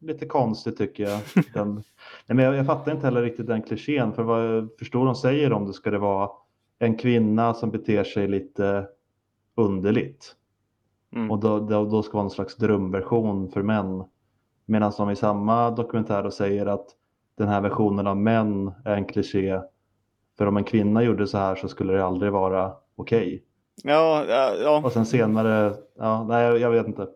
lite 0.00 0.26
konstigt 0.26 0.78
tycker 0.78 1.04
jag. 1.04 1.20
Den, 1.54 1.74
nej, 1.74 1.82
men 2.26 2.38
jag, 2.38 2.54
jag 2.54 2.66
fattar 2.66 2.92
inte 2.92 3.06
heller 3.06 3.22
riktigt 3.22 3.46
den 3.46 3.62
klichén, 3.62 4.12
för 4.12 4.22
vad 4.22 4.56
jag 4.56 4.68
förstår 4.78 5.06
de 5.06 5.14
säger 5.14 5.52
om 5.52 5.66
det 5.66 5.72
ska 5.72 5.90
det 5.90 5.98
vara 5.98 6.30
en 6.78 6.96
kvinna 6.96 7.54
som 7.54 7.70
beter 7.70 8.04
sig 8.04 8.28
lite 8.28 8.86
underligt. 9.54 10.36
Mm. 11.12 11.30
Och 11.30 11.38
då, 11.38 11.60
då, 11.60 11.84
då 11.84 12.02
ska 12.02 12.12
vara 12.12 12.24
en 12.24 12.30
slags 12.30 12.56
drömversion 12.56 13.48
för 13.50 13.62
män. 13.62 14.04
Medan 14.70 14.92
de 14.96 15.10
i 15.10 15.16
samma 15.16 15.70
dokumentär 15.70 16.22
då 16.22 16.30
säger 16.30 16.66
att 16.66 16.86
den 17.36 17.48
här 17.48 17.60
versionen 17.60 18.06
av 18.06 18.16
män 18.16 18.72
är 18.84 18.96
en 18.96 19.04
kliché. 19.04 19.60
För 20.38 20.46
om 20.46 20.56
en 20.56 20.64
kvinna 20.64 21.02
gjorde 21.02 21.26
så 21.26 21.38
här 21.38 21.54
så 21.54 21.68
skulle 21.68 21.92
det 21.92 22.04
aldrig 22.04 22.32
vara 22.32 22.72
okej. 22.96 23.44
Ja, 23.82 24.24
ja, 24.28 24.54
ja. 24.62 24.82
Och 24.84 24.92
sen 24.92 25.06
senare, 25.06 25.74
ja, 25.98 26.24
nej 26.24 26.60
jag, 26.60 26.70
vet 26.70 26.86
inte. 26.86 27.06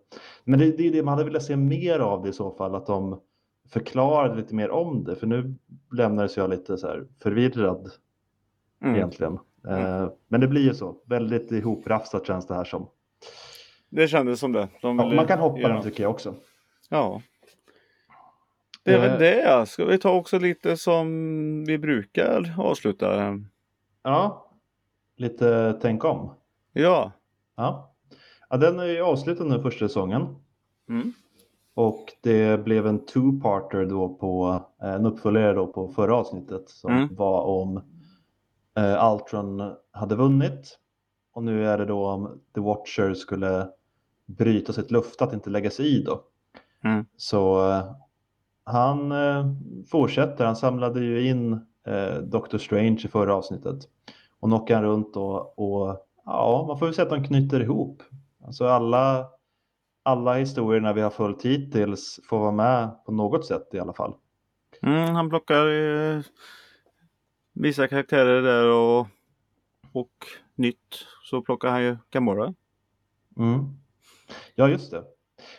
Men 0.44 0.58
det, 0.58 0.76
det 0.76 0.88
är 0.88 0.92
det 0.92 1.02
man 1.02 1.12
hade 1.14 1.24
velat 1.24 1.42
se 1.42 1.56
mer 1.56 1.98
av 1.98 2.22
det 2.22 2.28
i 2.28 2.32
så 2.32 2.50
fall, 2.50 2.74
att 2.74 2.86
de 2.86 3.20
förklarade 3.68 4.34
lite 4.34 4.54
mer 4.54 4.70
om 4.70 5.04
det. 5.04 5.16
För 5.16 5.26
nu 5.26 5.54
lämnades 5.92 6.36
jag 6.36 6.50
lite 6.50 6.78
så 6.78 6.86
här 6.86 7.06
förvirrad 7.22 7.90
Mm. 8.82 8.96
egentligen. 8.96 9.38
Eh, 9.68 10.08
men 10.28 10.40
det 10.40 10.48
blir 10.48 10.62
ju 10.62 10.74
så, 10.74 10.96
väldigt 11.06 11.52
ihoprafsat 11.52 12.26
känns 12.26 12.46
det 12.46 12.54
här 12.54 12.64
som. 12.64 12.88
Det 13.90 14.08
kändes 14.08 14.40
som 14.40 14.52
det. 14.52 14.68
De 14.82 14.98
Ja, 14.98 15.14
man 15.14 15.26
kan 15.26 15.38
hoppa 15.38 15.68
den 15.68 15.82
tycker 15.82 16.02
jag 16.02 16.10
också. 16.10 16.34
Ja. 16.90 17.22
Det 18.84 18.92
är 18.92 18.96
Eh. 18.96 19.00
väl 19.00 19.18
det. 19.20 19.66
Ska 19.68 19.84
vi 19.84 19.98
ta 19.98 20.10
också 20.12 20.38
lite 20.38 20.76
som 20.76 21.06
vi 21.64 21.78
brukar 21.78 22.54
avsluta? 22.58 23.38
Ja, 24.02 24.50
lite 25.16 25.78
tänk 25.82 26.04
om. 26.04 26.34
Ja. 26.72 27.12
Ja. 27.56 27.94
ja, 28.50 28.56
den 28.56 28.78
är 28.78 28.84
ju 28.84 29.00
avslutad 29.02 29.44
nu 29.44 29.62
första 29.62 29.88
säsongen. 29.88 30.36
Mm. 30.88 31.12
Och 31.74 32.12
det 32.22 32.64
blev 32.64 32.86
en 32.86 33.00
two-parter 33.06 33.84
då 33.86 34.08
på, 34.08 34.60
eh, 34.82 34.94
en 34.94 35.06
uppföljare 35.06 35.52
då 35.52 35.66
på 35.66 35.88
förra 35.88 36.16
avsnittet 36.16 36.68
som 36.68 36.92
Mm. 36.92 37.14
var 37.14 37.42
om 37.42 37.76
eh, 38.78 39.12
Ultron 39.12 39.72
hade 39.90 40.16
vunnit. 40.16 40.78
Och 41.32 41.44
nu 41.44 41.66
är 41.68 41.78
det 41.78 41.84
då 41.84 42.06
om 42.06 42.40
The 42.54 42.60
Watcher 42.60 43.14
skulle 43.14 43.68
bryta 44.26 44.72
sitt 44.72 44.90
löfte 44.90 45.24
att 45.24 45.32
inte 45.32 45.50
lägga 45.50 45.70
sig 45.70 45.86
i 46.00 46.02
då. 46.02 46.20
Mm. 46.84 47.06
Så 47.16 47.70
eh, 47.70 47.84
han 48.64 49.12
eh, 49.12 49.46
fortsätter, 49.90 50.44
han 50.44 50.56
samlade 50.56 51.00
ju 51.00 51.28
in 51.28 51.52
eh, 51.86 52.16
Doctor 52.16 52.58
Strange 52.58 53.00
i 53.04 53.08
förra 53.08 53.34
avsnittet. 53.34 53.78
Och 54.40 54.50
han 54.74 54.82
runt 54.82 55.16
och, 55.16 55.58
och 55.58 56.06
ja, 56.24 56.64
man 56.68 56.78
får 56.78 56.86
väl 56.86 56.94
säga 56.94 57.04
att 57.04 57.22
de 57.22 57.24
knyter 57.24 57.60
ihop. 57.60 58.02
Alltså 58.44 58.66
alla, 58.66 59.26
alla 60.02 60.34
historierna 60.34 60.92
vi 60.92 61.00
har 61.00 61.10
följt 61.10 61.44
hittills 61.44 62.20
får 62.28 62.38
vara 62.38 62.52
med 62.52 63.04
på 63.06 63.12
något 63.12 63.46
sätt 63.46 63.68
i 63.72 63.78
alla 63.78 63.92
fall. 63.92 64.14
Mm, 64.82 65.14
han 65.14 65.30
plockar 65.30 65.66
eh, 65.66 66.22
vissa 67.52 67.88
karaktärer 67.88 68.42
där 68.42 68.70
och, 68.70 69.06
och 69.92 70.26
nytt 70.54 71.06
så 71.22 71.42
plockar 71.42 71.68
han 71.68 71.82
ju 71.82 71.96
Gamora. 72.10 72.54
Mm. 73.36 73.64
Ja, 74.54 74.68
just 74.68 74.90
det. 74.90 75.04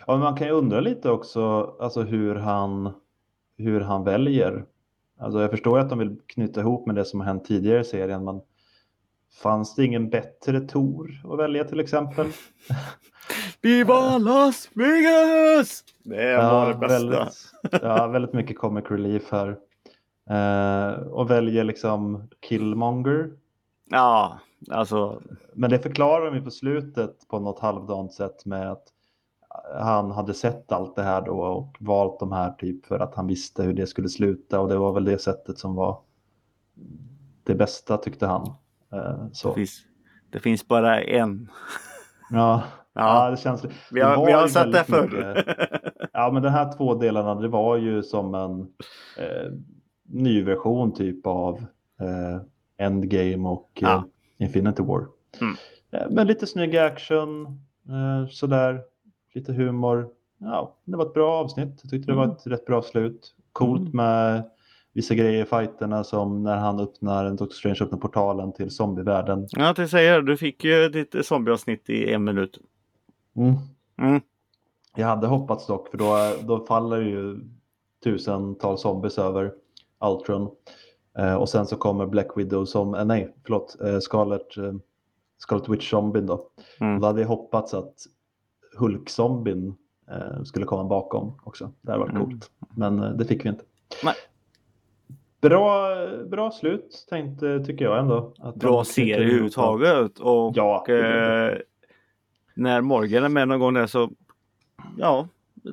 Ja, 0.07 0.17
man 0.17 0.35
kan 0.35 0.47
ju 0.47 0.53
undra 0.53 0.79
lite 0.79 1.09
också 1.09 1.75
alltså 1.79 2.01
hur, 2.01 2.35
han, 2.35 2.93
hur 3.57 3.81
han 3.81 4.03
väljer. 4.03 4.65
Alltså 5.19 5.41
jag 5.41 5.51
förstår 5.51 5.79
att 5.79 5.89
de 5.89 5.99
vill 5.99 6.17
knyta 6.25 6.59
ihop 6.59 6.85
med 6.87 6.95
det 6.95 7.05
som 7.05 7.19
har 7.19 7.27
hänt 7.27 7.45
tidigare 7.45 7.79
i 7.79 7.83
serien, 7.83 8.25
men 8.25 8.41
fanns 9.41 9.75
det 9.75 9.85
ingen 9.85 10.09
bättre 10.09 10.61
Tor 10.61 11.11
att 11.23 11.39
välja 11.39 11.63
till 11.63 11.79
exempel? 11.79 12.27
Viva 13.61 14.17
Las 14.17 14.69
Vegas! 14.73 15.83
Det 16.03 16.37
var 16.37 16.67
det 16.67 16.75
bästa. 16.75 16.97
Väldigt, 16.97 17.81
ja, 17.81 18.07
väldigt 18.07 18.33
mycket 18.33 18.57
comic 18.57 18.85
relief 18.89 19.31
här. 19.31 19.57
Eh, 20.29 20.93
och 20.93 21.31
väljer 21.31 21.63
liksom 21.63 22.27
Killmonger. 22.39 23.31
Ja, 23.89 24.39
alltså. 24.71 25.21
Men 25.53 25.69
det 25.69 25.79
förklarar 25.79 26.25
de 26.25 26.35
ju 26.35 26.41
på 26.41 26.51
slutet 26.51 27.27
på 27.27 27.39
något 27.39 27.59
halvdant 27.59 28.13
sätt 28.13 28.45
med 28.45 28.71
att 28.71 28.87
han 29.79 30.11
hade 30.11 30.33
sett 30.33 30.71
allt 30.71 30.95
det 30.95 31.03
här 31.03 31.21
då 31.21 31.39
och 31.41 31.75
valt 31.79 32.19
de 32.19 32.31
här 32.31 32.51
typ 32.51 32.85
för 32.85 32.99
att 32.99 33.15
han 33.15 33.27
visste 33.27 33.63
hur 33.63 33.73
det 33.73 33.87
skulle 33.87 34.09
sluta 34.09 34.59
och 34.59 34.69
det 34.69 34.77
var 34.77 34.93
väl 34.93 35.05
det 35.05 35.17
sättet 35.21 35.57
som 35.57 35.75
var 35.75 35.99
det 37.43 37.55
bästa 37.55 37.97
tyckte 37.97 38.25
han. 38.27 38.45
Eh, 38.93 39.23
Det 39.23 39.29
så. 39.35 39.53
finns, 39.53 39.81
det 40.29 40.39
finns 40.39 40.67
bara 40.67 41.01
en. 41.03 41.49
Ja, 42.31 42.63
Ja, 42.97 43.29
det 43.31 43.37
känns... 43.37 43.65
vi 43.91 43.99
det 43.99 44.05
har, 44.05 44.15
var 44.17 44.25
vi 44.25 44.31
har 44.31 44.47
sett 44.47 44.71
det 44.71 44.83
förr. 44.83 45.43
Ja, 46.13 46.31
men 46.33 46.43
de 46.43 46.49
här 46.49 46.77
två 46.77 46.95
delarna, 46.95 47.35
det 47.35 47.47
var 47.47 47.77
ju 47.77 48.03
som 48.03 48.35
en 48.35 48.59
eh, 49.17 49.51
ny 50.03 50.43
version 50.43 50.93
typ 50.93 51.27
av 51.27 51.57
eh, 52.01 52.41
Endgame 52.77 53.49
och 53.49 53.69
eh, 53.75 53.89
Ja. 53.89 54.03
Infinity 54.37 54.83
War. 54.83 55.05
Mm. 55.41 55.55
Eh, 55.91 56.09
men 56.09 56.27
lite 56.27 56.47
snygg 56.47 56.77
action, 56.77 57.45
eh, 57.89 58.27
sådär, 58.29 58.81
lite 59.35 59.53
humor. 59.53 60.09
Ja, 60.37 60.75
det 60.85 60.97
var 60.97 61.05
ett 61.05 61.13
bra 61.13 61.31
avsnitt. 61.33 61.79
Jag 61.83 61.91
tyckte 61.91 62.11
det 62.11 62.15
var 62.15 62.23
Mm. 62.23 62.35
ett 62.35 62.47
rätt 62.47 62.65
bra 62.65 62.81
slut. 62.81 63.35
Coolt 63.51 63.81
Mm. 63.81 63.91
med 63.95 64.43
vissa 64.93 65.15
grejer 65.15 65.41
i 65.43 65.45
fighterna 65.45 66.03
som 66.03 66.43
när 66.43 66.55
han 66.57 66.79
öppnar, 66.79 67.29
Doctor 67.29 67.55
Strange 67.55 67.77
öppnar 67.81 67.99
portalen 67.99 68.53
till 68.53 68.71
zombievärlden. 68.71 69.47
Ja, 69.49 69.73
jag 69.77 69.89
säger 69.89 70.21
du 70.21 70.37
fick 70.37 70.63
ju 70.63 70.89
ditt 70.89 71.25
zombieavsnitt 71.25 71.89
i 71.89 72.13
en 72.13 72.23
minut. 72.23 72.59
Mm. 73.35 73.53
Mm. 74.01 74.21
Jag 74.95 75.07
hade 75.07 75.27
hoppats 75.27 75.67
dock 75.67 75.87
för 75.89 75.97
då, 75.97 76.15
då 76.47 76.65
faller 76.65 77.01
ju 77.01 77.39
tusentals 78.03 78.81
zombies 78.81 79.17
över 79.17 79.53
Ultron. 80.05 80.49
Eh, 81.17 81.35
och 81.35 81.49
sen 81.49 81.65
så 81.65 81.75
kommer 81.75 82.05
Black 82.05 82.27
Widow 82.37 82.65
som, 82.65 82.95
eh, 82.95 83.05
nej 83.05 83.35
förlåt, 83.43 83.77
eh, 83.81 83.99
Scarlet, 83.99 84.57
eh, 84.57 84.73
Scarlet 85.37 85.69
Witch 85.69 85.89
zombien 85.91 86.25
då. 86.25 86.49
Mm. 86.81 86.95
Och 86.95 87.01
då 87.01 87.07
hade 87.07 87.21
jag 87.21 87.27
hoppats 87.27 87.73
att 87.73 87.93
Hulk-zombien 88.77 89.75
eh, 90.11 90.43
skulle 90.43 90.65
komma 90.65 90.83
bakom 90.83 91.39
också. 91.43 91.71
Det 91.81 91.91
hade 91.91 92.03
varit 92.03 92.11
Mm. 92.15 92.25
coolt. 92.25 92.51
Men 92.75 92.99
eh, 93.03 93.09
det 93.09 93.25
fick 93.25 93.45
vi 93.45 93.49
inte. 93.49 93.63
Nej. 94.03 94.15
Bra, 95.41 95.89
bra 96.25 96.51
slut 96.51 97.05
tänkte, 97.09 97.63
tycker 97.65 97.85
jag 97.85 97.99
ändå. 97.99 98.33
Att 98.39 98.55
Bra 98.55 98.83
serie 98.83 99.15
överhuvudtaget. 99.15 100.19
Och 100.19 100.51
Ja, 100.57 100.85
eh, 100.89 101.57
när 102.55 102.81
Morgan 102.81 103.23
är 103.23 103.29
med 103.29 103.47
någon 103.47 103.59
gång 103.59 103.73
där 103.73 103.87
så 103.87 104.09
ja, 104.97 105.27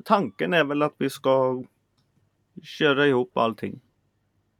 tanken 0.05 0.53
är 0.53 0.63
väl 0.63 0.81
att 0.81 0.93
vi 0.97 1.09
ska 1.09 1.63
köra 2.63 3.07
ihop 3.07 3.37
allting. 3.37 3.79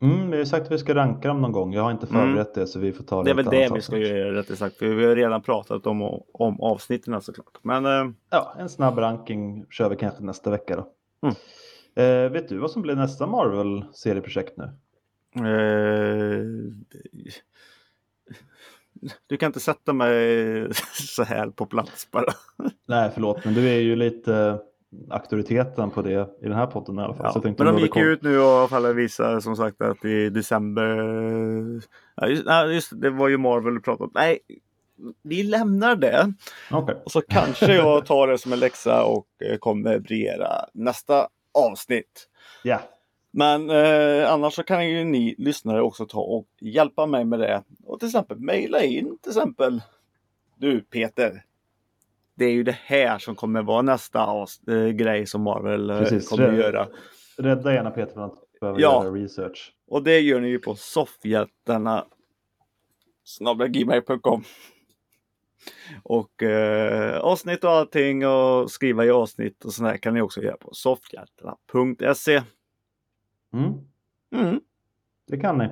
Mm, 0.04 0.32
vi 0.32 0.38
har 0.38 0.46
sagt 0.46 0.66
att 0.66 0.72
vi 0.72 0.78
ska 0.78 0.96
ranka 0.96 1.28
dem 1.28 1.42
någon 1.42 1.52
gång. 1.52 1.74
Jag 1.74 1.84
har 1.84 1.92
inte 1.92 2.08
Mm. 2.08 2.22
förberett 2.22 2.54
det 2.54 2.68
så 2.68 2.80
vi 2.80 2.94
får 2.94 3.04
ta 3.04 3.18
det 3.18 3.24
Det 3.24 3.32
är 3.32 3.36
väl 3.36 3.46
det 3.46 3.60
vi 3.62 3.68
ska 3.82 3.96
avsnitt. 3.96 4.08
göra 4.08 4.34
rättare 4.36 4.58
sagt. 4.58 4.78
För 4.78 4.86
vi 4.86 5.06
har 5.06 5.16
redan 5.16 5.42
pratat 5.42 5.88
om, 5.88 6.02
om 6.34 6.62
avsnitten 6.62 7.22
såklart. 7.22 7.58
Men 7.62 7.86
eh, 7.86 8.10
Ja, 8.30 8.56
en 8.60 8.70
snabb 8.70 8.98
ranking 8.98 9.66
kör 9.70 9.90
vi 9.90 9.96
kanske 9.96 10.24
nästa 10.24 10.50
vecka 10.50 10.76
då. 10.76 10.88
Mm. 11.28 11.36
Eh, 11.96 12.32
vet 12.32 12.50
du 12.50 12.58
vad 12.58 12.72
som 12.72 12.82
blir 12.82 12.96
nästa 12.96 13.28
Marvel-serieprojekt 13.28 14.58
nu? 14.58 14.64
Eh, 15.36 16.44
du 19.28 19.38
kan 19.38 19.48
inte 19.48 19.60
sätta 19.60 19.94
mig 19.94 20.68
så 20.94 21.24
här 21.24 21.50
på 21.50 21.66
plats 21.66 22.12
bara. 22.12 22.34
Nej, 22.88 23.12
förlåt, 23.14 23.46
men 23.46 23.54
du 23.54 23.70
är 23.70 23.80
ju 23.80 23.96
lite 23.96 24.60
auktoriteten 25.10 25.92
på 25.92 26.02
det 26.02 26.30
i 26.42 26.46
den 26.46 26.54
här 26.54 26.68
podden 26.68 27.00
i 27.00 27.02
alla 27.02 27.14
fall. 27.14 27.42
Ja, 27.44 27.54
men 27.58 27.76
de 27.76 27.80
gick 27.80 27.96
ju 27.96 28.04
ut 28.04 28.22
nu 28.22 28.40
och 28.40 28.44
i 28.44 28.58
alla 28.58 28.68
fall 28.68 28.94
visar 28.94 29.40
som 29.40 29.56
sagt 29.56 29.82
att 29.82 30.06
i 30.06 30.30
december. 30.30 30.96
Ja, 32.16 32.28
just, 32.28 32.46
nej, 32.46 32.74
just 32.74 33.02
det 33.02 33.10
var 33.10 33.28
ju 33.28 33.38
Marvel 33.38 33.74
du 33.74 33.82
pratade 33.82 34.04
om. 34.04 34.12
Nej, 34.14 34.40
vi 35.22 35.44
lämnar 35.44 35.96
det. 35.96 36.34
Okej. 36.72 36.96
Och 37.06 37.12
så 37.12 37.22
kanske 37.22 37.76
jag 37.76 38.06
tar 38.06 38.28
det 38.28 38.38
som 38.38 38.54
en 38.54 38.60
läxa 38.60 39.04
och 39.04 39.28
eh, 39.46 39.58
kommer 39.58 40.00
briljera 40.00 40.66
nästa 40.74 41.28
avsnitt. 41.54 42.30
Ja, 42.64 42.82
Men 43.32 43.70
eh, 43.70 44.32
annars 44.32 44.54
så 44.54 44.64
kan 44.64 44.90
ju 44.90 45.04
ni 45.04 45.36
lyssnare 45.38 45.82
också 45.82 46.06
ta 46.06 46.20
och 46.20 46.48
hjälpa 46.62 47.06
mig 47.06 47.26
med 47.26 47.40
det. 47.40 47.64
Och 47.84 48.00
till 48.00 48.08
exempel 48.08 48.40
mejla 48.40 48.84
in 48.84 49.18
till 49.22 49.30
exempel. 49.30 49.82
Du 50.58 50.82
Peter. 50.82 51.44
Det 52.36 52.46
är 52.46 52.52
ju 52.52 52.64
det 52.64 52.78
här 52.86 53.18
som 53.20 53.36
kommer 53.36 53.62
vara 53.62 53.82
nästa 53.82 54.46
eh, 54.68 54.88
grej 54.88 55.26
som 55.26 55.42
Marvel 55.42 55.90
eh, 55.90 55.98
Precis. 56.00 56.30
kommer 56.30 56.48
Rädd- 56.48 56.58
göra. 56.60 56.88
rädda 57.38 57.74
gärna 57.74 57.92
Peter 57.92 58.14
från 58.14 58.24
att 58.24 58.60
behöva 58.62 58.80
Ja. 58.80 59.04
göra 59.04 59.14
research. 59.14 59.74
Och 59.88 60.04
det 60.04 60.20
gör 60.20 60.40
ni 60.42 60.48
ju 60.48 60.60
på 60.60 60.76
soffhjältarna 60.76 62.06
gmail.com 63.70 64.44
Och 66.04 66.44
eh, 66.44 67.20
avsnitt 67.20 67.64
och 67.64 67.70
allting 67.72 68.28
och 68.28 68.72
skriva 68.72 69.06
i 69.06 69.10
avsnitt 69.10 69.66
och 69.66 69.74
sådär 69.74 69.98
kan 69.98 70.14
ni 70.14 70.22
också 70.22 70.42
göra 70.42 70.58
på 70.58 70.70
soffhjältarna.se. 70.74 72.42
Mm, 73.54 73.74
Mm. 74.36 74.62
det 75.28 75.38
kan 75.38 75.58
ni. 75.58 75.64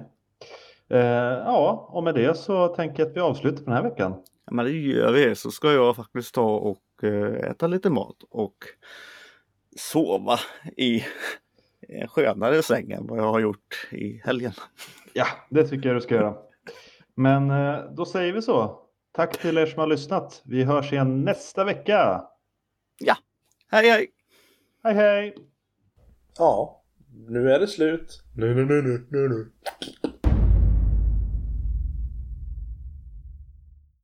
Eh, 0.89 0.99
ja, 1.45 1.89
och 1.91 2.03
med 2.03 2.15
det 2.15 2.37
så 2.37 2.67
tänker 2.67 2.99
jag 3.03 3.09
att 3.09 3.15
vi 3.15 3.19
avslutar 3.19 3.57
för 3.57 3.65
den 3.65 3.73
här 3.73 3.83
veckan. 3.83 4.23
Ja, 4.51 4.55
men 4.55 4.65
det 4.65 4.71
gör 4.71 5.11
vi. 5.11 5.35
Så 5.35 5.51
ska 5.51 5.71
jag 5.71 5.95
faktiskt 5.95 6.35
ta 6.35 6.55
och 6.55 7.03
eh, 7.03 7.49
äta 7.51 7.67
lite 7.67 7.89
mat 7.89 8.23
och 8.29 8.55
sova 9.77 10.39
i 10.77 11.03
en 11.87 12.07
skönare 12.07 12.63
säng 12.63 12.91
än 12.91 13.07
vad 13.07 13.19
jag 13.19 13.31
har 13.31 13.39
gjort 13.39 13.87
i 13.91 14.21
helgen. 14.25 14.51
Ja, 15.13 15.27
det 15.49 15.67
tycker 15.67 15.89
jag 15.89 15.97
du 15.97 16.01
ska 16.01 16.15
göra. 16.15 16.35
Men 17.15 17.51
eh, 17.51 17.79
då 17.91 18.05
säger 18.05 18.33
vi 18.33 18.41
så. 18.41 18.79
Tack 19.11 19.37
till 19.37 19.57
er 19.57 19.65
som 19.65 19.79
har 19.79 19.87
lyssnat. 19.87 20.41
Vi 20.45 20.63
hörs 20.63 20.93
igen 20.93 21.21
nästa 21.21 21.63
vecka. 21.63 22.23
Hej 23.71 23.89
hej! 23.89 24.07
Hej 24.83 24.93
hej! 24.93 25.35
Ja, 26.37 26.83
nu 27.27 27.51
är 27.51 27.59
det 27.59 27.67
slut. 27.67 28.23
Nu, 28.35 28.55
nu, 28.55 28.65
nu, 28.65 28.81
nu, 28.81 29.07
nu, 29.09 29.29
nu. 29.29 29.51